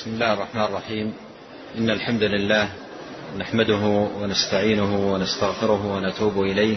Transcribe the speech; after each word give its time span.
بسم 0.00 0.10
الله 0.10 0.32
الرحمن 0.32 0.64
الرحيم. 0.64 1.14
إن 1.78 1.90
الحمد 1.90 2.22
لله 2.22 2.68
نحمده 3.38 3.84
ونستعينه 4.20 5.12
ونستغفره 5.12 5.86
ونتوب 5.86 6.42
إليه. 6.42 6.76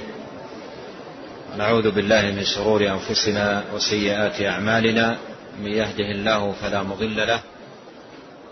ونعوذ 1.54 1.92
بالله 1.92 2.22
من 2.22 2.44
شرور 2.44 2.82
أنفسنا 2.88 3.64
وسيئات 3.76 4.42
أعمالنا. 4.42 5.18
من 5.64 5.72
يهده 5.72 6.12
الله 6.12 6.52
فلا 6.52 6.84
مضل 6.84 7.28
له 7.28 7.40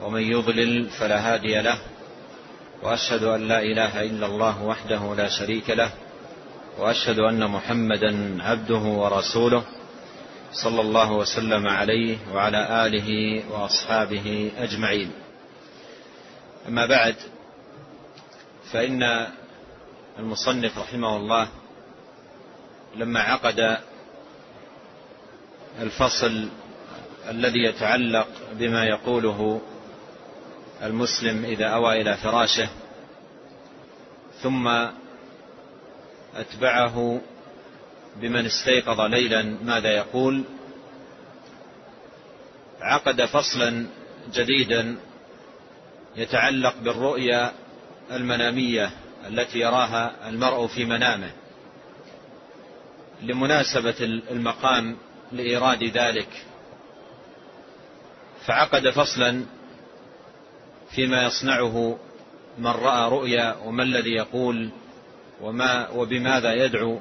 ومن 0.02 0.22
يضلل 0.22 0.90
فلا 0.90 1.34
هادي 1.34 1.62
له. 1.62 1.78
وأشهد 2.84 3.24
أن 3.24 3.48
لا 3.48 3.60
إله 3.60 4.02
إلا 4.02 4.26
الله 4.26 4.64
وحده 4.64 5.16
لا 5.16 5.30
شريك 5.30 5.70
له 5.70 5.92
وأشهد 6.80 7.20
أن 7.20 7.48
محمدا 7.48 8.44
عبده 8.44 8.84
ورسوله. 9.02 9.64
صلى 10.54 10.82
الله 10.82 11.12
وسلم 11.12 11.68
عليه 11.68 12.18
وعلى 12.34 12.86
آله 12.86 13.42
وأصحابه 13.52 14.52
أجمعين. 14.58 15.12
أما 16.68 16.86
بعد 16.86 17.16
فإن 18.72 19.28
المصنف 20.20 20.78
رحمه 20.78 21.18
الله 21.18 21.48
لما 22.96 23.20
عقد 23.20 23.78
الفصل 25.82 26.50
الذي 27.30 27.64
يتعلق 27.64 28.28
بما 28.54 28.86
يقوله 28.86 29.62
المسلم 30.84 31.46
إذا 31.46 31.66
أوى 31.66 32.02
إلى 32.02 32.18
فراشه 32.18 32.70
ثم 34.42 34.68
أتبعه 36.36 37.22
بمن 38.16 38.46
استيقظ 38.46 39.02
ليلا 39.02 39.42
ماذا 39.64 39.92
يقول؟ 39.92 40.44
عقد 42.82 43.26
فصلا 43.26 43.86
جديدا 44.34 44.98
يتعلق 46.16 46.76
بالرؤيا 46.82 47.54
المنامية 48.12 48.92
التي 49.28 49.60
يراها 49.60 50.30
المرء 50.30 50.68
في 50.68 50.86
منامه. 50.86 51.32
لمناسبة 53.22 53.96
المقام 54.32 54.98
لإيراد 55.32 55.84
ذلك 55.84 56.46
فعقد 58.46 58.90
فصلا 58.90 59.46
فيما 60.92 61.24
يصنعه 61.24 62.00
من 62.58 62.68
رأى 62.68 63.10
رؤيا 63.10 63.56
وما 63.66 63.84
الذي 63.84 64.12
يقول 64.12 64.70
وما 65.42 65.90
وبماذا 65.90 66.54
يدعو. 66.54 67.00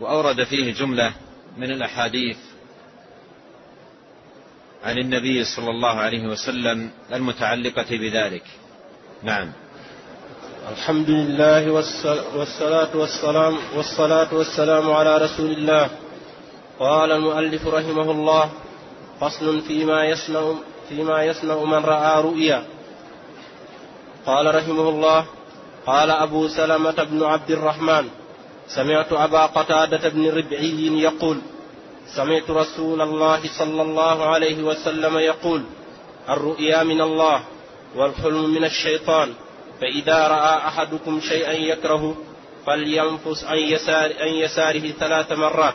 وأورد 0.00 0.44
فيه 0.44 0.72
جملة 0.74 1.12
من 1.56 1.70
الأحاديث 1.70 2.36
عن 4.84 4.98
النبي 4.98 5.44
صلى 5.44 5.70
الله 5.70 5.94
عليه 5.98 6.26
وسلم 6.26 6.90
المتعلقة 7.12 7.86
بذلك. 7.90 8.44
نعم. 9.22 9.52
الحمد 10.72 11.10
لله 11.10 11.70
والصلاة 12.36 12.96
والسلام 12.96 13.58
والصلاة 13.76 14.34
والسلام 14.34 14.90
على 14.90 15.18
رسول 15.18 15.50
الله. 15.50 15.90
قال 16.78 17.12
المؤلف 17.12 17.66
رحمه 17.66 18.10
الله 18.10 18.50
فصل 19.20 19.60
فيما 19.60 20.04
يصنع 20.04 20.54
فيما 20.88 21.22
يصنع 21.24 21.64
من 21.64 21.84
رأى 21.84 22.22
رؤيا. 22.22 22.64
قال 24.26 24.54
رحمه 24.54 24.88
الله 24.88 25.26
قال 25.86 26.10
أبو 26.10 26.48
سلمة 26.48 27.04
بن 27.04 27.22
عبد 27.22 27.50
الرحمن 27.50 28.08
سمعت 28.74 29.12
أبا 29.12 29.46
قتادة 29.46 30.08
بن 30.08 30.28
ربعي 30.28 31.02
يقول 31.02 31.38
سمعت 32.16 32.50
رسول 32.50 33.00
الله 33.00 33.40
صلى 33.58 33.82
الله 33.82 34.24
عليه 34.24 34.62
وسلم 34.62 35.18
يقول 35.18 35.62
الرؤيا 36.28 36.82
من 36.82 37.00
الله 37.00 37.42
والحلم 37.96 38.50
من 38.54 38.64
الشيطان 38.64 39.34
فإذا 39.80 40.28
رأى 40.28 40.56
أحدكم 40.68 41.20
شيئا 41.20 41.52
يكره 41.52 42.16
فلينفس 42.66 43.44
عن 43.44 43.58
يسار 43.58 44.12
عن 44.20 44.28
يساره 44.28 44.90
ثلاث 44.90 45.32
مرات. 45.32 45.74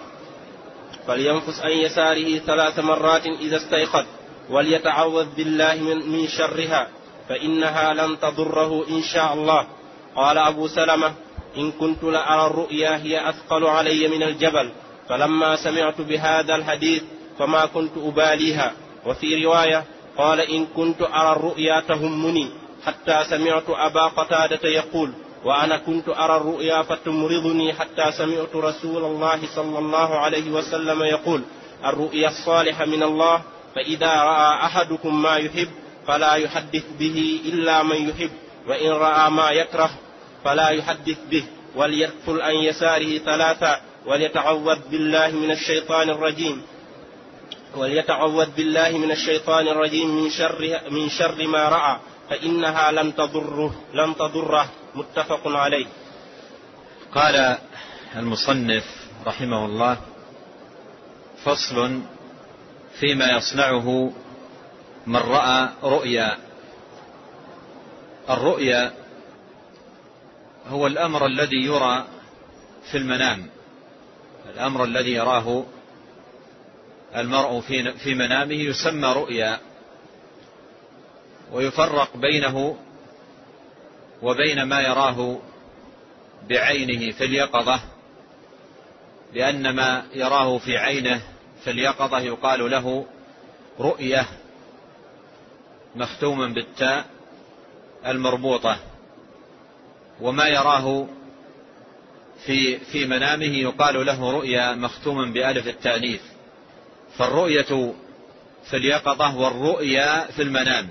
فلينفس 1.07 1.59
عن 1.59 1.71
يساره 1.71 2.37
ثلاث 2.37 2.79
مرات 2.79 3.25
إذا 3.25 3.57
استيقظ 3.57 4.05
وليتعوذ 4.49 5.25
بالله 5.35 5.75
من, 5.75 6.09
من 6.09 6.27
شرها 6.27 6.87
فإنها 7.29 7.93
لن 7.93 8.19
تضره 8.19 8.85
إن 8.89 9.03
شاء 9.03 9.33
الله. 9.33 9.67
قال 10.15 10.37
أبو 10.37 10.67
سلمة 10.67 11.13
إن 11.57 11.71
كنت 11.71 12.03
لأرى 12.03 12.47
الرؤيا 12.47 12.97
هي 12.97 13.29
أثقل 13.29 13.65
علي 13.65 14.07
من 14.07 14.23
الجبل 14.23 14.69
فلما 15.09 15.55
سمعت 15.55 16.01
بهذا 16.01 16.55
الحديث 16.55 17.03
فما 17.39 17.65
كنت 17.65 17.97
أباليها. 17.97 18.71
وفي 19.05 19.45
رواية 19.45 19.83
قال 20.17 20.39
إن 20.39 20.65
كنت 20.65 21.01
أرى 21.01 21.31
الرؤيا 21.31 21.79
تهمني 21.79 22.49
حتى 22.85 23.23
سمعت 23.29 23.63
أبا 23.69 24.07
قتادة 24.07 24.69
يقول 24.69 25.11
وأنا 25.45 25.77
كنت 25.77 26.09
أرى 26.09 26.37
الرؤيا 26.37 26.81
فتمرضني 26.81 27.73
حتى 27.73 28.11
سمعت 28.11 28.55
رسول 28.55 29.05
الله 29.05 29.39
صلى 29.55 29.79
الله 29.79 30.15
عليه 30.15 30.51
وسلم 30.51 31.03
يقول 31.03 31.41
الرؤيا 31.85 32.29
الصالحة 32.29 32.85
من 32.85 33.03
الله 33.03 33.41
فإذا 33.75 34.13
رأى 34.23 34.65
أحدكم 34.65 35.21
ما 35.21 35.37
يحب 35.37 35.67
فلا 36.07 36.33
يحدث 36.33 36.83
به 36.99 37.39
إلا 37.45 37.83
من 37.83 38.09
يحب 38.09 38.31
وإن 38.67 38.91
رأى 38.91 39.29
ما 39.29 39.51
يكره 39.51 39.89
فلا 40.45 40.69
يحدث 40.69 41.17
به 41.29 41.43
وليدخل 41.75 42.41
عن 42.41 42.55
يساره 42.55 43.17
ثلاثا 43.17 43.81
وليتعوذ 44.05 44.79
بالله 44.91 45.29
من 45.31 45.51
الشيطان 45.51 46.09
الرجيم. 46.09 46.61
وليتعوذ 47.75 48.49
بالله 48.53 48.89
من 48.97 49.11
الشيطان 49.11 49.67
الرجيم 49.67 50.09
من 50.23 50.29
شر 50.29 50.61
من 50.89 51.09
شر 51.09 51.47
ما 51.47 51.69
رأى 51.69 51.97
فإنها 52.29 52.91
لن 52.91 53.15
تضره 53.15 53.73
لن 53.93 54.15
تضره. 54.15 54.69
متفق 54.95 55.41
عليه. 55.47 55.85
قال 57.15 57.57
المصنف 58.15 58.85
رحمه 59.27 59.65
الله 59.65 59.97
فصل 61.43 62.01
فيما 62.99 63.27
يصنعه 63.37 64.13
من 65.07 65.21
رأى 65.25 65.69
رؤيا. 65.83 66.37
الرؤيا 68.29 69.04
هو 70.67 70.87
الأمر 70.87 71.25
الذي 71.25 71.65
يرى 71.65 72.07
في 72.91 72.97
المنام. 72.97 73.49
الأمر 74.53 74.83
الذي 74.83 75.11
يراه 75.11 75.65
المرء 77.15 77.59
في 78.03 78.15
منامه 78.15 78.53
يسمى 78.53 79.13
رؤيا 79.13 79.59
ويفرق 81.51 82.17
بينه 82.17 82.77
وبين 84.21 84.63
ما 84.63 84.81
يراه 84.81 85.39
بعينه 86.49 87.11
في 87.11 87.23
اليقظة 87.23 87.79
لأن 89.33 89.75
ما 89.75 90.05
يراه 90.13 90.57
في 90.57 90.77
عينه 90.77 91.21
في 91.63 91.71
اليقظة 91.71 92.19
يقال 92.19 92.71
له 92.71 93.05
رؤية 93.79 94.25
مختوما 95.95 96.47
بالتاء 96.47 97.05
المربوطة. 98.05 98.79
وما 100.21 100.47
يراه 100.47 101.07
في 102.45 102.77
في 102.77 103.05
منامه 103.05 103.57
يقال 103.57 104.05
له 104.05 104.31
رؤيا 104.31 104.75
مختوما 104.75 105.25
بألف 105.25 105.67
التأنيث. 105.67 106.21
فالرؤية 107.17 107.93
في 108.69 108.77
اليقظة 108.77 109.37
والرؤيا 109.37 110.25
في 110.31 110.41
المنام. 110.41 110.89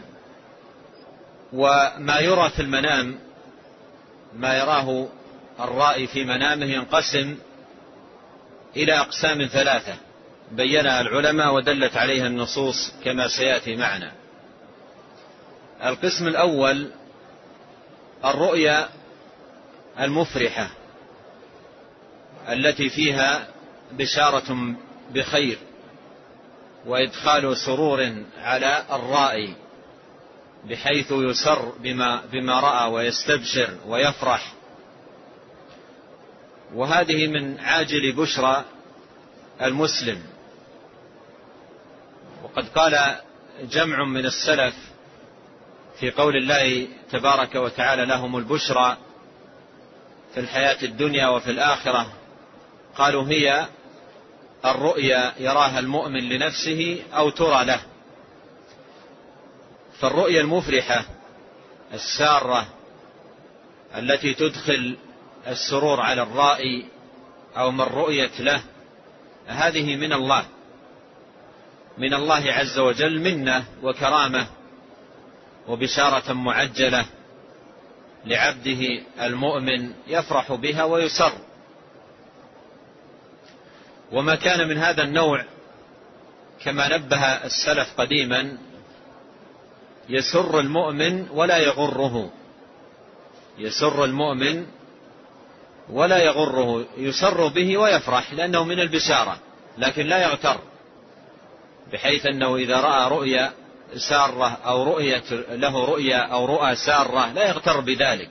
وما 1.52 2.18
يرى 2.20 2.50
في 2.50 2.62
المنام 2.62 3.18
ما 4.36 4.58
يراه 4.58 5.08
الرائي 5.60 6.06
في 6.06 6.24
منامه 6.24 6.66
ينقسم 6.66 7.36
إلى 8.76 8.92
أقسام 8.92 9.46
ثلاثة. 9.46 9.94
بينها 10.52 11.00
العلماء 11.00 11.54
ودلت 11.54 11.96
عليها 11.96 12.26
النصوص 12.26 12.92
كما 13.04 13.28
سيأتي 13.28 13.76
معنا. 13.76 14.12
القسم 15.84 16.28
الأول 16.28 16.90
الرؤيا 18.24 18.88
المفرحة 20.00 20.70
التي 22.48 22.88
فيها 22.90 23.48
بشارة 23.92 24.74
بخير 25.10 25.58
وإدخال 26.86 27.56
سرور 27.56 28.14
على 28.42 28.84
الرائي 28.92 29.54
بحيث 30.64 31.12
يسر 31.12 31.72
بما, 31.80 32.22
بما 32.32 32.60
رأى 32.60 32.90
ويستبشر 32.90 33.78
ويفرح. 33.86 34.52
وهذه 36.74 37.26
من 37.26 37.60
عاجل 37.60 38.12
بشرى 38.12 38.64
المسلم. 39.62 40.22
وقد 42.44 42.68
قال 42.68 43.16
جمع 43.62 44.04
من 44.04 44.26
السلف 44.26 44.74
في 46.00 46.10
قول 46.10 46.36
الله 46.36 46.88
تبارك 47.10 47.54
وتعالى 47.54 48.04
لهم 48.04 48.36
البشرى 48.36 48.96
في 50.34 50.40
الحياة 50.40 50.82
الدنيا 50.82 51.28
وفي 51.28 51.50
الآخرة 51.50 52.06
قالوا 52.96 53.28
هي 53.28 53.66
الرؤيا 54.64 55.32
يراها 55.38 55.78
المؤمن 55.78 56.28
لنفسه 56.28 57.02
أو 57.12 57.30
ترى 57.30 57.64
له. 57.64 57.80
فالرؤيا 60.00 60.40
المفرحة 60.40 61.04
السارة 61.94 62.66
التي 63.96 64.34
تدخل 64.34 64.96
السرور 65.46 66.00
على 66.00 66.22
الرائي 66.22 66.86
أو 67.56 67.70
من 67.70 67.80
رؤيت 67.80 68.40
له 68.40 68.62
هذه 69.46 69.96
من 69.96 70.12
الله. 70.12 70.44
من 71.98 72.14
الله 72.14 72.52
عز 72.52 72.78
وجل 72.78 73.20
منة 73.20 73.64
وكرامة 73.82 74.46
وبشارة 75.68 76.32
معجلة. 76.32 77.06
لعبده 78.26 79.02
المؤمن 79.20 79.92
يفرح 80.06 80.52
بها 80.52 80.84
ويسر. 80.84 81.32
وما 84.12 84.34
كان 84.34 84.68
من 84.68 84.78
هذا 84.78 85.02
النوع 85.02 85.44
كما 86.64 86.96
نبه 86.96 87.24
السلف 87.26 88.00
قديما 88.00 88.58
يسر 90.08 90.60
المؤمن 90.60 91.28
ولا 91.30 91.58
يغره. 91.58 92.30
يسر 93.58 94.04
المؤمن 94.04 94.66
ولا 95.90 96.18
يغره 96.18 96.86
يسر 96.96 97.48
به 97.48 97.78
ويفرح 97.78 98.32
لأنه 98.32 98.64
من 98.64 98.80
البشارة 98.80 99.38
لكن 99.78 100.06
لا 100.06 100.22
يغتر 100.22 100.58
بحيث 101.92 102.26
أنه 102.26 102.56
إذا 102.56 102.80
رأى 102.80 103.10
رؤيا 103.10 103.52
سارة 103.96 104.58
أو 104.66 104.82
رؤية 104.82 105.22
له 105.48 105.84
رؤيا 105.84 106.18
أو 106.18 106.44
رؤى 106.44 106.76
سارة 106.76 107.32
لا 107.32 107.48
يغتر 107.48 107.80
بذلك. 107.80 108.28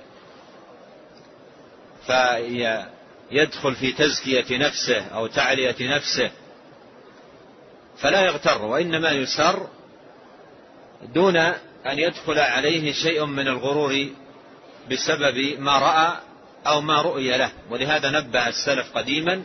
فيدخل 2.08 3.76
في 3.76 3.92
تزكية 3.92 4.58
نفسه 4.58 5.02
أو 5.06 5.28
تعلية 5.28 5.76
نفسه 5.82 6.32
فلا 7.98 8.22
يغتر 8.22 8.66
وإنما 8.66 9.12
يسر 9.12 9.68
دون 11.14 11.38
أن 11.86 12.00
يدخل 12.00 12.40
عليه 12.40 12.92
شيء 12.94 13.26
من 13.26 13.48
الغرور 13.48 14.10
بسبب 14.92 15.60
ما 15.60 15.80
رأى 15.80 16.18
أو 16.68 16.82
ما 16.82 17.02
رؤي 17.02 17.38
له. 17.38 17.52
ولهذا 17.70 18.10
نبه 18.10 18.48
السلف 18.48 18.98
قديما 18.98 19.44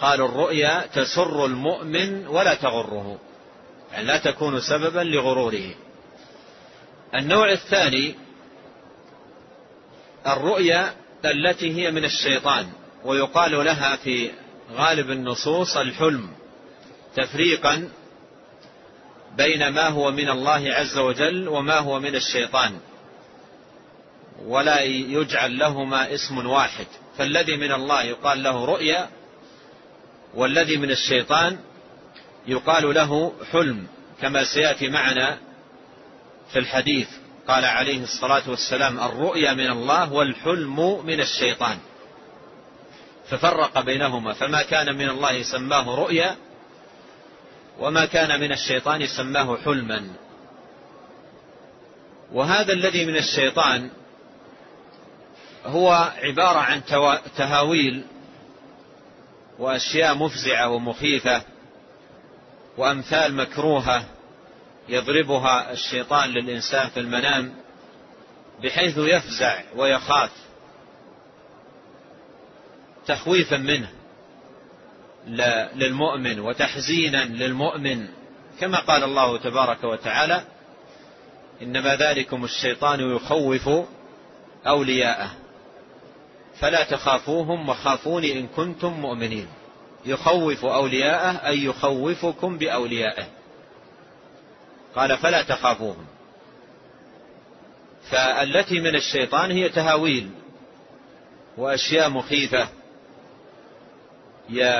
قالوا 0.00 0.28
الرؤيا 0.28 0.86
تسر 0.94 1.46
المؤمن 1.46 2.26
ولا 2.26 2.54
تغره. 2.54 3.18
يعني 3.92 4.06
لا 4.06 4.18
تكون 4.18 4.60
سببا 4.60 5.00
لغروره. 5.00 5.74
النوع 7.14 7.52
الثاني 7.52 8.14
الرؤيا 10.26 10.94
التي 11.24 11.76
هي 11.76 11.90
من 11.90 12.04
الشيطان 12.04 12.68
ويقال 13.04 13.64
لها 13.64 13.96
في 13.96 14.30
غالب 14.72 15.10
النصوص 15.10 15.76
الحلم 15.76 16.30
تفريقا 17.16 17.88
بين 19.36 19.68
ما 19.68 19.88
هو 19.88 20.10
من 20.10 20.30
الله 20.30 20.74
عز 20.74 20.98
وجل 20.98 21.48
وما 21.48 21.78
هو 21.78 22.00
من 22.00 22.14
الشيطان. 22.14 22.78
ولا 24.44 24.82
يجعل 24.82 25.58
لهما 25.58 26.14
اسم 26.14 26.46
واحد. 26.46 26.86
فالذي 27.18 27.56
من 27.56 27.72
الله 27.72 28.02
يقال 28.02 28.42
له 28.42 28.64
رؤيا 28.64 29.08
والذي 30.34 30.76
من 30.76 30.90
الشيطان 30.90 31.58
يقال 32.48 32.94
له 32.94 33.32
حلم 33.52 33.86
كما 34.20 34.44
سيأتي 34.44 34.88
معنا 34.88 35.38
في 36.52 36.58
الحديث. 36.58 37.08
قال 37.48 37.64
عليه 37.64 38.02
الصلاة 38.02 38.50
والسلام 38.50 39.00
الرؤيا 39.00 39.54
من 39.54 39.70
الله 39.70 40.12
والحلم 40.12 41.06
من 41.06 41.20
الشيطان. 41.20 41.78
ففرق 43.28 43.80
بينهما 43.80 44.32
فما 44.32 44.62
كان 44.62 44.96
من 44.96 45.08
الله 45.08 45.42
سماه 45.42 45.96
رؤيا 45.96 46.36
وما 47.78 48.04
كان 48.04 48.40
من 48.40 48.52
الشيطان 48.52 49.06
سماه 49.06 49.56
حلما. 49.64 50.10
وهذا 52.32 52.72
الذي 52.72 53.04
من 53.04 53.16
الشيطان 53.16 53.90
هو 55.66 56.12
عبارة 56.22 56.58
عن 56.58 56.84
تهاويل 57.36 58.04
وأشياء 59.58 60.14
مفزعة 60.14 60.68
ومخيفة. 60.68 61.42
وأمثال 62.78 63.34
مكروهة 63.34 64.04
يضربها 64.88 65.72
الشيطان 65.72 66.30
للإنسان 66.30 66.88
في 66.88 67.00
المنام 67.00 67.54
بحيث 68.62 68.98
يفزع 68.98 69.60
ويخاف 69.76 70.30
تخويفا 73.06 73.56
منه 73.56 73.88
للمؤمن 75.74 76.40
وتحزينا 76.40 77.24
للمؤمن. 77.24 78.08
كما 78.60 78.80
قال 78.80 79.04
الله 79.04 79.38
تبارك 79.38 79.84
وتعالى 79.84 80.42
إنما 81.62 81.96
ذلكم 81.96 82.44
الشيطان 82.44 83.16
يخوف 83.16 83.68
أولياءه 84.66 85.30
فلا 86.60 86.84
تخافوهم 86.84 87.68
وخافوني 87.68 88.38
إن 88.38 88.46
كنتم 88.46 88.92
مؤمنين. 88.92 89.48
يخوف 90.06 90.64
أولياءه 90.64 91.46
أي 91.46 91.64
يخوفكم 91.64 92.58
بأوليائه. 92.58 93.26
قال 94.96 95.18
فلا 95.18 95.42
تخافوهم. 95.42 96.06
فالتي 98.10 98.80
من 98.80 98.94
الشيطان 98.94 99.50
هي 99.50 99.68
تهاويل 99.68 100.30
وأشياء 101.56 102.10
مخيفة 102.10 102.68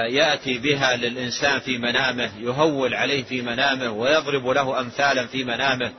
يأتي 0.08 0.58
بها 0.58 0.96
للإنسان 0.96 1.60
في 1.60 1.78
منامه 1.78 2.30
يهول 2.40 2.94
عليه 2.94 3.24
في 3.24 3.42
منامه 3.42 3.90
ويضرب 3.90 4.48
له 4.48 4.80
أمثالا 4.80 5.26
في 5.26 5.44
منامه. 5.44 5.92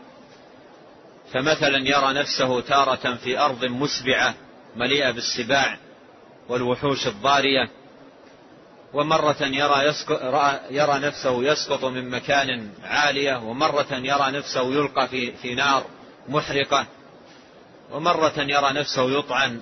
فمثلا 1.34 1.78
يرى 1.78 2.14
نفسه 2.14 2.62
تارة 2.62 3.16
في 3.16 3.40
أرض 3.40 3.66
مسبعة 3.66 4.36
مليئة 4.76 5.12
بالسباع 5.12 5.78
والوحوش 6.50 7.08
الضارية. 7.08 7.70
ومرة 8.94 9.38
يرى, 9.42 9.86
يسقط 9.86 10.22
يرى 10.72 11.00
نفسه 11.00 11.44
يسقط 11.44 11.86
من 11.86 12.10
مكان 12.10 12.70
عالية 12.84 13.44
ومرة 13.44 13.88
يرى 13.92 14.32
نفسه 14.32 14.74
يلقى 14.74 15.08
في, 15.08 15.32
في 15.32 15.56
نار 15.56 15.86
محرقة 16.30 16.88
ومرة 17.92 18.34
يرى 18.38 18.74
نفسه 18.74 19.20
يطعن 19.20 19.62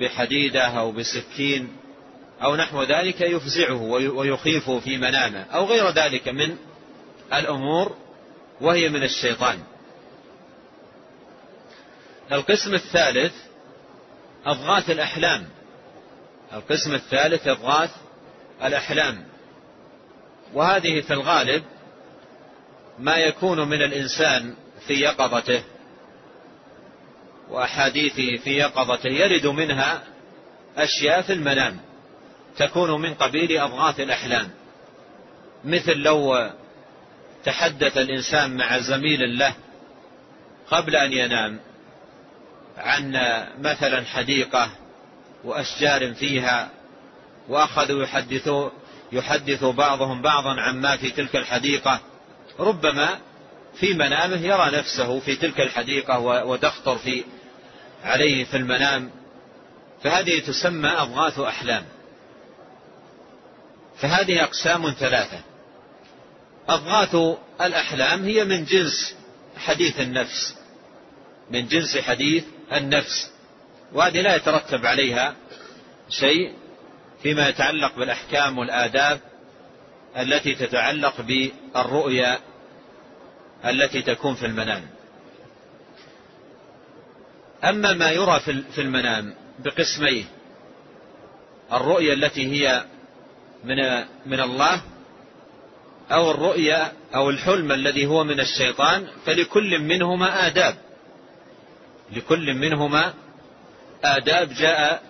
بحديدة 0.00 0.62
أو 0.62 0.92
بسكين 0.92 1.76
أو 2.42 2.56
نحو 2.56 2.82
ذلك 2.82 3.20
يفزعه 3.20 3.82
ويخيفه 4.14 4.80
في 4.80 4.98
منامه 4.98 5.42
أو 5.42 5.64
غير 5.64 5.90
ذلك 5.90 6.28
من 6.28 6.56
الأمور 7.34 7.96
وهي 8.60 8.88
من 8.88 9.02
الشيطان. 9.02 9.58
القسم 12.32 12.74
الثالث 12.74 13.32
أضغاث 14.46 14.90
الأحلام. 14.90 15.48
القسم 16.54 16.94
الثالث 16.94 17.48
إضغاث 17.48 17.90
الأحلام. 18.64 19.24
وهذه 20.54 21.00
في 21.00 21.12
الغالب 21.12 21.64
ما 22.98 23.16
يكون 23.16 23.68
من 23.68 23.82
الإنسان 23.82 24.54
في 24.86 24.94
يقظته 24.94 25.62
وأحاديثه 27.50 28.36
في 28.44 28.50
يقظته 28.50 29.08
يرد 29.08 29.46
منها 29.46 30.02
أشياء 30.76 31.22
في 31.22 31.32
المنام 31.32 31.80
تكون 32.58 33.00
من 33.00 33.14
قبيل 33.14 33.58
أضغاث 33.58 34.00
الأحلام. 34.00 34.50
مثل 35.64 35.96
لو 35.96 36.50
تحدث 37.44 37.98
الإنسان 37.98 38.56
مع 38.56 38.78
زميل 38.78 39.38
له 39.38 39.54
قبل 40.70 40.96
أن 40.96 41.12
ينام 41.12 41.60
عن 42.76 43.12
مثلا 43.58 44.04
حديقة 44.04 44.70
وأشجار 45.44 46.14
فيها 46.14 46.70
وأخذوا 47.48 48.02
يحدثوا 48.02 48.70
يحدث 49.12 49.64
بعضهم 49.64 50.22
بعضا 50.22 50.60
عما 50.60 50.96
في 50.96 51.10
تلك 51.10 51.36
الحديقة. 51.36 52.00
ربما 52.58 53.18
في 53.74 53.94
منامه 53.94 54.46
يرى 54.46 54.78
نفسه 54.78 55.20
في 55.20 55.36
تلك 55.36 55.60
الحديقة 55.60 56.18
وتخطر 56.18 56.98
في 56.98 57.24
عليه 58.04 58.44
في 58.44 58.56
المنام. 58.56 59.10
فهذه 60.02 60.38
تسمى 60.38 60.88
أضغاث 60.88 61.38
أحلام. 61.38 61.84
فهذه 63.96 64.44
أقسام 64.44 64.90
ثلاثة. 64.90 65.40
أضغاث 66.68 67.38
الأحلام 67.60 68.24
هي 68.24 68.44
من 68.44 68.64
جنس 68.64 69.14
حديث 69.56 70.00
النفس. 70.00 70.56
من 71.50 71.68
جنس 71.68 71.98
حديث 71.98 72.44
النفس. 72.72 73.31
وهذه 73.94 74.20
لا 74.20 74.36
يترتب 74.36 74.86
عليها 74.86 75.34
شيء 76.10 76.52
فيما 77.22 77.48
يتعلق 77.48 77.96
بالأحكام 77.96 78.58
والآداب 78.58 79.20
التي 80.16 80.54
تتعلق 80.54 81.20
بالرؤيا 81.20 82.38
التي 83.64 84.02
تكون 84.02 84.34
في 84.34 84.46
المنام. 84.46 84.82
أما 87.64 87.92
ما 87.92 88.10
يرى 88.10 88.40
في 88.74 88.80
المنام 88.80 89.34
بقسميه 89.58 90.24
الرؤيا 91.72 92.14
التي 92.14 92.46
هي 92.46 92.84
من 93.64 93.76
من 94.26 94.40
الله 94.40 94.82
أو 96.12 96.30
الرؤيا 96.30 96.92
أو 97.14 97.30
الحلم 97.30 97.72
الذي 97.72 98.06
هو 98.06 98.24
من 98.24 98.40
الشيطان 98.40 99.06
فلكل 99.26 99.78
منهما 99.78 100.46
آداب. 100.46 100.74
لكل 102.12 102.54
منهما 102.54 103.14
آداب 104.04 104.54
جاء 104.54 105.02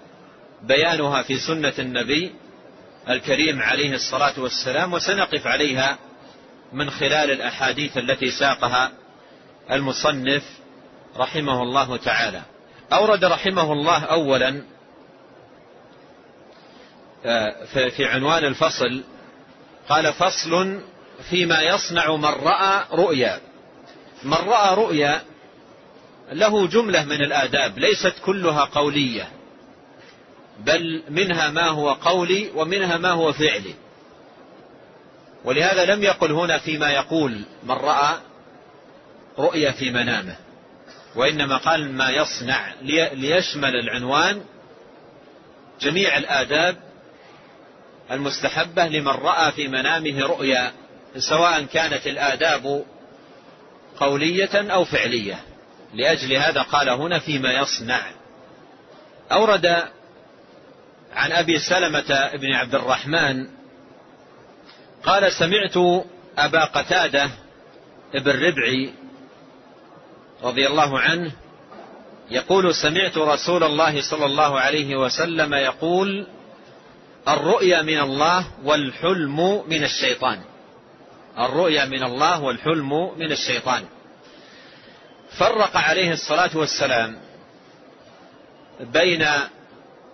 بيانها 0.63 1.23
في 1.23 1.39
سنة 1.39 1.73
النبي 1.79 2.33
الكريم 3.09 3.63
عليه 3.63 3.95
الصلاة 3.95 4.41
والسلام 4.41 4.93
وسنقف 4.93 5.47
عليها 5.47 5.99
من 6.73 6.91
خلال 6.91 7.31
الأحاديث 7.31 7.99
التي 7.99 8.31
ساقها 8.31 8.93
المصنف 9.71 10.43
رحمه 11.17 11.63
الله 11.63 11.97
تعالى. 11.97 12.43
أورد 12.93 13.25
رحمه 13.25 13.73
الله 13.73 14.05
أولا 14.05 14.63
آه، 17.25 17.65
في 17.65 18.05
عنوان 18.05 18.45
الفصل 18.45 19.03
قال 19.89 20.13
فصل 20.13 20.81
فيما 21.31 21.61
يصنع 21.63 22.17
من 22.17 22.25
رأى 22.25 22.85
رؤيا. 22.93 23.41
من 24.23 24.35
رأى 24.35 24.75
رؤيا 24.75 25.23
له 26.33 26.67
جملة 26.67 27.05
من 27.05 27.23
الآداب 27.23 27.79
ليست 27.79 28.15
كلها 28.25 28.65
قولية 28.65 29.29
بل 30.59 31.03
منها 31.09 31.51
ما 31.51 31.69
هو 31.69 31.93
قولي 31.93 32.51
ومنها 32.55 32.99
ما 32.99 33.11
هو 33.11 33.33
فعلي. 33.33 33.75
ولهذا 35.45 35.85
لم 35.85 36.03
يقل 36.03 36.33
هنا 36.33 36.59
فيما 36.59 36.91
يقول 36.91 37.41
من 37.63 37.75
رأى 37.75 38.19
رؤيا 39.39 39.71
في 39.71 39.91
منامه 39.91 40.37
وإنما 41.17 41.57
قال 41.57 41.93
ما 41.93 42.11
يصنع 42.11 42.75
ليشمل 43.13 43.77
العنوان 43.77 44.45
جميع 45.81 46.17
الآداب 46.17 46.77
المستحبة 48.11 48.87
لمن 48.87 49.09
رأى 49.09 49.53
في 49.53 49.69
منامه 49.69 50.21
رؤيا 50.21 50.73
سواء 51.19 51.63
كانت 51.65 52.07
الآداب 52.07 52.85
قولية 53.97 54.73
أو 54.73 54.85
فعلية. 54.85 55.41
لأجل 55.95 56.33
هذا 56.33 56.63
قال 56.63 56.89
هنا 56.89 57.19
فيما 57.19 57.53
يصنع. 57.53 58.01
أورد 59.33 59.67
عن 61.13 61.33
أبي 61.33 61.59
سلمة 61.59 62.31
بن 62.35 62.53
عبد 62.53 62.75
الرحمن 62.75 63.49
قال 65.05 65.33
سمعت 65.33 66.05
أبا 66.39 66.65
قتادة 66.65 67.31
بن 68.15 68.31
ربعي 68.31 68.93
رضي 70.43 70.67
الله 70.67 71.01
عنه 71.01 71.33
يقول 72.31 72.75
سمعت 72.75 73.19
رسول 73.19 73.65
الله 73.65 74.11
صلى 74.11 74.27
الله 74.27 74.61
عليه 74.61 74.97
وسلم 74.97 75.55
يقول 75.55 76.27
الرؤيا 77.29 77.83
من 77.83 78.01
الله 78.01 78.47
والحلم 78.65 79.69
من 79.69 79.85
الشيطان. 79.85 80.41
الرؤيا 81.39 81.85
من 81.85 82.03
الله 82.03 82.43
والحلم 82.43 83.19
من 83.19 83.33
الشيطان. 83.33 83.85
فرق 85.39 85.77
عليه 85.77 86.13
الصلاة 86.13 86.57
والسلام 86.57 87.17
بين 88.81 89.27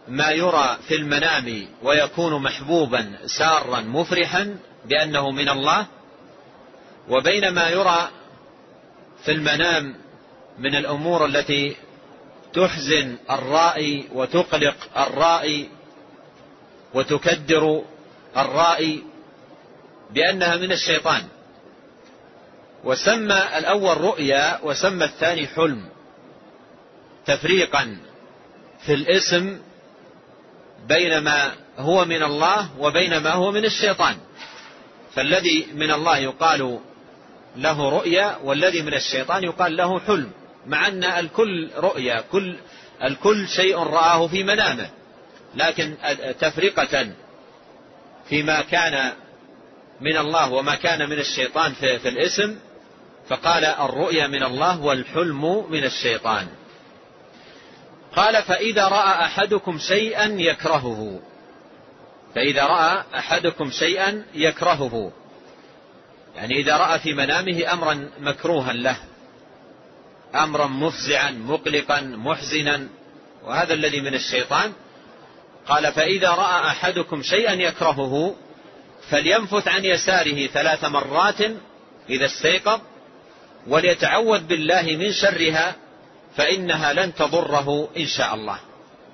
ما 0.08 0.30
يرى 0.30 0.78
في 0.88 0.94
المنام 0.94 1.66
ويكون 1.82 2.42
محبوبا 2.42 3.18
سارا 3.26 3.80
مفرحا 3.80 4.56
بأنه 4.84 5.30
من 5.30 5.48
الله 5.48 5.86
وبين 7.08 7.48
ما 7.48 7.68
يرى 7.68 8.08
في 9.24 9.32
المنام 9.32 9.96
من 10.58 10.74
الأمور 10.74 11.26
التي 11.26 11.76
تحزن 12.52 13.16
الرائي 13.30 14.08
وتقلق 14.12 14.76
الرائي 14.96 15.68
وتكدر 16.94 17.82
الرائي 18.36 19.02
بأنها 20.10 20.56
من 20.56 20.72
الشيطان. 20.72 21.22
وسمى 22.84 23.58
الأول 23.58 23.96
رؤيا 23.96 24.60
وسمى 24.62 25.04
الثاني 25.04 25.46
حلم. 25.46 25.88
تفريقا 27.26 27.96
في 28.86 28.94
الاسم 28.94 29.58
بين 30.88 31.18
ما 31.18 31.52
هو 31.78 32.04
من 32.04 32.22
الله 32.22 32.68
وبين 32.78 33.16
ما 33.16 33.32
هو 33.32 33.50
من 33.50 33.64
الشيطان. 33.64 34.16
فالذي 35.14 35.66
من 35.74 35.90
الله 35.90 36.18
يقال 36.18 36.78
له 37.56 37.90
رؤيا 37.90 38.36
والذي 38.42 38.82
من 38.82 38.94
الشيطان 38.94 39.44
يقال 39.44 39.76
له 39.76 40.00
حلم 40.00 40.30
مع 40.66 40.88
أن 40.88 41.04
الكل 41.04 41.70
رؤيا 41.76 42.20
كل 42.20 42.56
الكل 43.04 43.48
شيء 43.48 43.78
رآه 43.78 44.26
في 44.26 44.42
منامه. 44.44 44.90
لكن 45.54 45.94
تفرقة 46.40 47.12
فيما 48.28 48.60
كان 48.60 49.12
من 50.00 50.16
الله 50.16 50.52
وما 50.52 50.74
كان 50.74 51.08
من 51.08 51.18
الشيطان 51.18 51.72
في, 51.72 51.98
في 51.98 52.08
الاسم 52.08 52.56
فقال 53.28 53.64
الرؤيا 53.64 54.26
من 54.26 54.42
الله 54.42 54.80
والحلم 54.80 55.70
من 55.70 55.84
الشيطان. 55.84 56.48
قال 58.16 58.42
فإذا 58.42 58.88
رأى 58.88 59.24
أحدكم 59.24 59.78
شيئا 59.78 60.24
يكرهه. 60.24 61.20
فإذا 62.34 62.64
رأى 62.64 63.04
أحدكم 63.14 63.70
شيئا 63.70 64.24
يكرهه. 64.34 65.12
يعني 66.36 66.54
إذا 66.54 66.76
رأى 66.76 66.98
في 66.98 67.14
منامه 67.14 67.72
أمرا 67.72 68.10
مكروها 68.20 68.72
له. 68.72 68.96
أمرا 70.34 70.66
مفزعا 70.66 71.30
مقلقا 71.30 72.00
محزنا. 72.00 72.88
وهذا 73.44 73.74
الذي 73.74 74.00
من 74.00 74.14
الشيطان. 74.14 74.72
قال 75.66 75.92
فإذا 75.92 76.30
رأى 76.30 76.66
أحدكم 76.66 77.22
شيئا 77.22 77.52
يكرهه 77.52 78.34
فلينفث 79.10 79.68
عن 79.68 79.84
يساره 79.84 80.46
ثلاث 80.46 80.84
مرات 80.84 81.40
إذا 82.10 82.26
استيقظ. 82.26 82.80
وليتعوذ 83.68 84.40
بالله 84.40 84.82
من 84.82 85.12
شرها 85.12 85.76
فإنها 86.36 86.92
لن 86.92 87.14
تضره 87.14 87.88
إن 87.96 88.06
شاء 88.06 88.34
الله. 88.34 88.58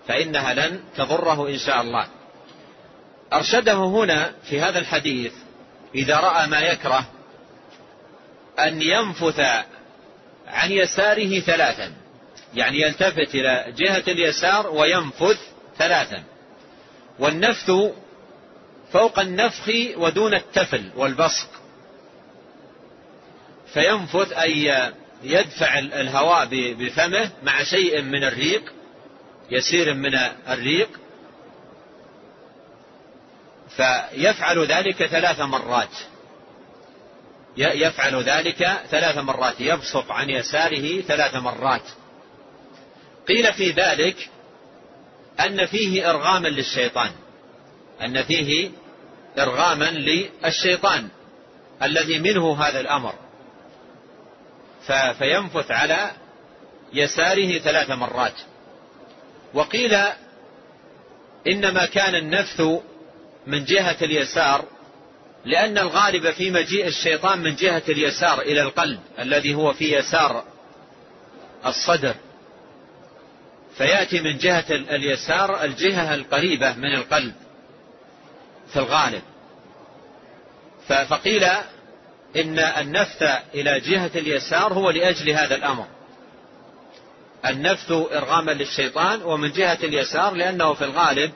فإنها 0.09 0.55
لن 0.55 0.81
تضره 0.97 1.49
إن 1.49 1.59
شاء 1.59 1.81
الله. 1.81 2.07
أرشده 3.33 3.75
هنا 3.75 4.33
في 4.45 4.61
هذا 4.61 4.79
الحديث 4.79 5.33
إذا 5.95 6.17
رأى 6.17 6.47
ما 6.47 6.61
يكره 6.61 7.05
أن 8.59 8.83
ينفث 8.83 9.41
عن 10.47 10.73
يساره 10.73 11.41
ثلاثا. 11.41 11.93
يعني 12.55 12.81
يلتفت 12.81 13.35
إلى 13.35 13.73
جهة 13.77 14.05
اليسار 14.09 14.71
وينفث 14.71 15.39
ثلاثا. 15.79 16.23
والنفث 17.19 17.71
فوق 18.93 19.19
النفخ 19.19 19.71
ودون 19.97 20.35
التفل 20.35 20.91
والبصق. 20.97 21.64
فينفث 23.75 24.33
أي 24.33 24.93
يدفع 25.23 25.79
الهواء 25.79 26.49
بفمه 26.51 27.31
مع 27.43 27.63
شيء 27.63 28.03
من 28.03 28.25
الريق 28.25 28.73
يسير 29.51 29.95
من 29.95 30.15
الريق. 30.49 30.89
فيفعل 33.69 34.67
ذلك 34.67 35.07
ثلاث 35.07 35.41
مرات. 35.41 35.97
يفعل 37.57 38.23
ذلك 38.23 38.83
ثلاث 38.91 39.19
مرات. 39.19 39.61
يبسط 39.61 40.11
عن 40.11 40.31
يساره 40.31 41.01
ثلاث 41.01 41.35
مرات. 41.35 41.83
قيل 43.29 43.53
في 43.53 43.71
ذلك 43.71 44.31
أن 45.41 45.67
فيه 45.67 46.11
إرغاما 46.11 46.49
للشيطان. 46.49 47.11
أن 48.03 48.23
فيه 48.23 48.71
إرغاما 49.39 49.91
للشيطان 49.91 51.09
الذي 51.83 52.19
منه 52.19 52.65
هذا 52.65 52.81
الأمر. 52.81 53.24
فينفث 55.19 55.71
على 55.71 56.11
يساره 56.93 57.59
ثلاث 57.59 57.91
مرات. 57.91 58.35
وقيل 59.55 59.97
إنما 61.47 61.87
كان 61.87 62.15
النفث 62.15 62.61
من 63.47 63.65
جهة 63.65 63.97
اليسار 64.03 64.65
لأن 65.45 65.79
الغالب 65.79 66.31
في 66.31 66.51
مجيء 66.51 66.87
الشيطان 66.87 67.39
من 67.39 67.55
جهة 67.55 67.83
اليسار 67.89 68.41
إلى 68.41 68.63
القلب 68.63 69.01
الذي 69.19 69.55
هو 69.55 69.73
في 69.73 69.97
يسار 69.97 70.45
الصدر. 71.67 72.15
فيأتي 73.77 74.21
من 74.21 74.39
جهة 74.39 74.65
اليسار 74.71 75.65
الجهة 75.65 76.15
القريبة 76.15 76.75
من 76.75 76.95
القلب 76.95 77.35
في 78.73 78.79
الغالب. 78.79 79.23
فقيل 80.89 81.47
إن 82.37 82.59
النفث 82.59 83.23
إلى 83.55 83.81
جهة 83.81 84.11
اليسار 84.15 84.73
هو 84.73 84.91
لأجل 84.91 85.31
هذا 85.31 85.55
الأمر. 85.55 85.87
النفث 87.47 87.91
إرغاما 87.91 88.51
للشيطان 88.51 89.23
ومن 89.23 89.53
جهة 89.53 89.79
اليسار 89.83 90.35
لأنه 90.35 90.75
في 90.75 90.85
الغالب 90.85 91.33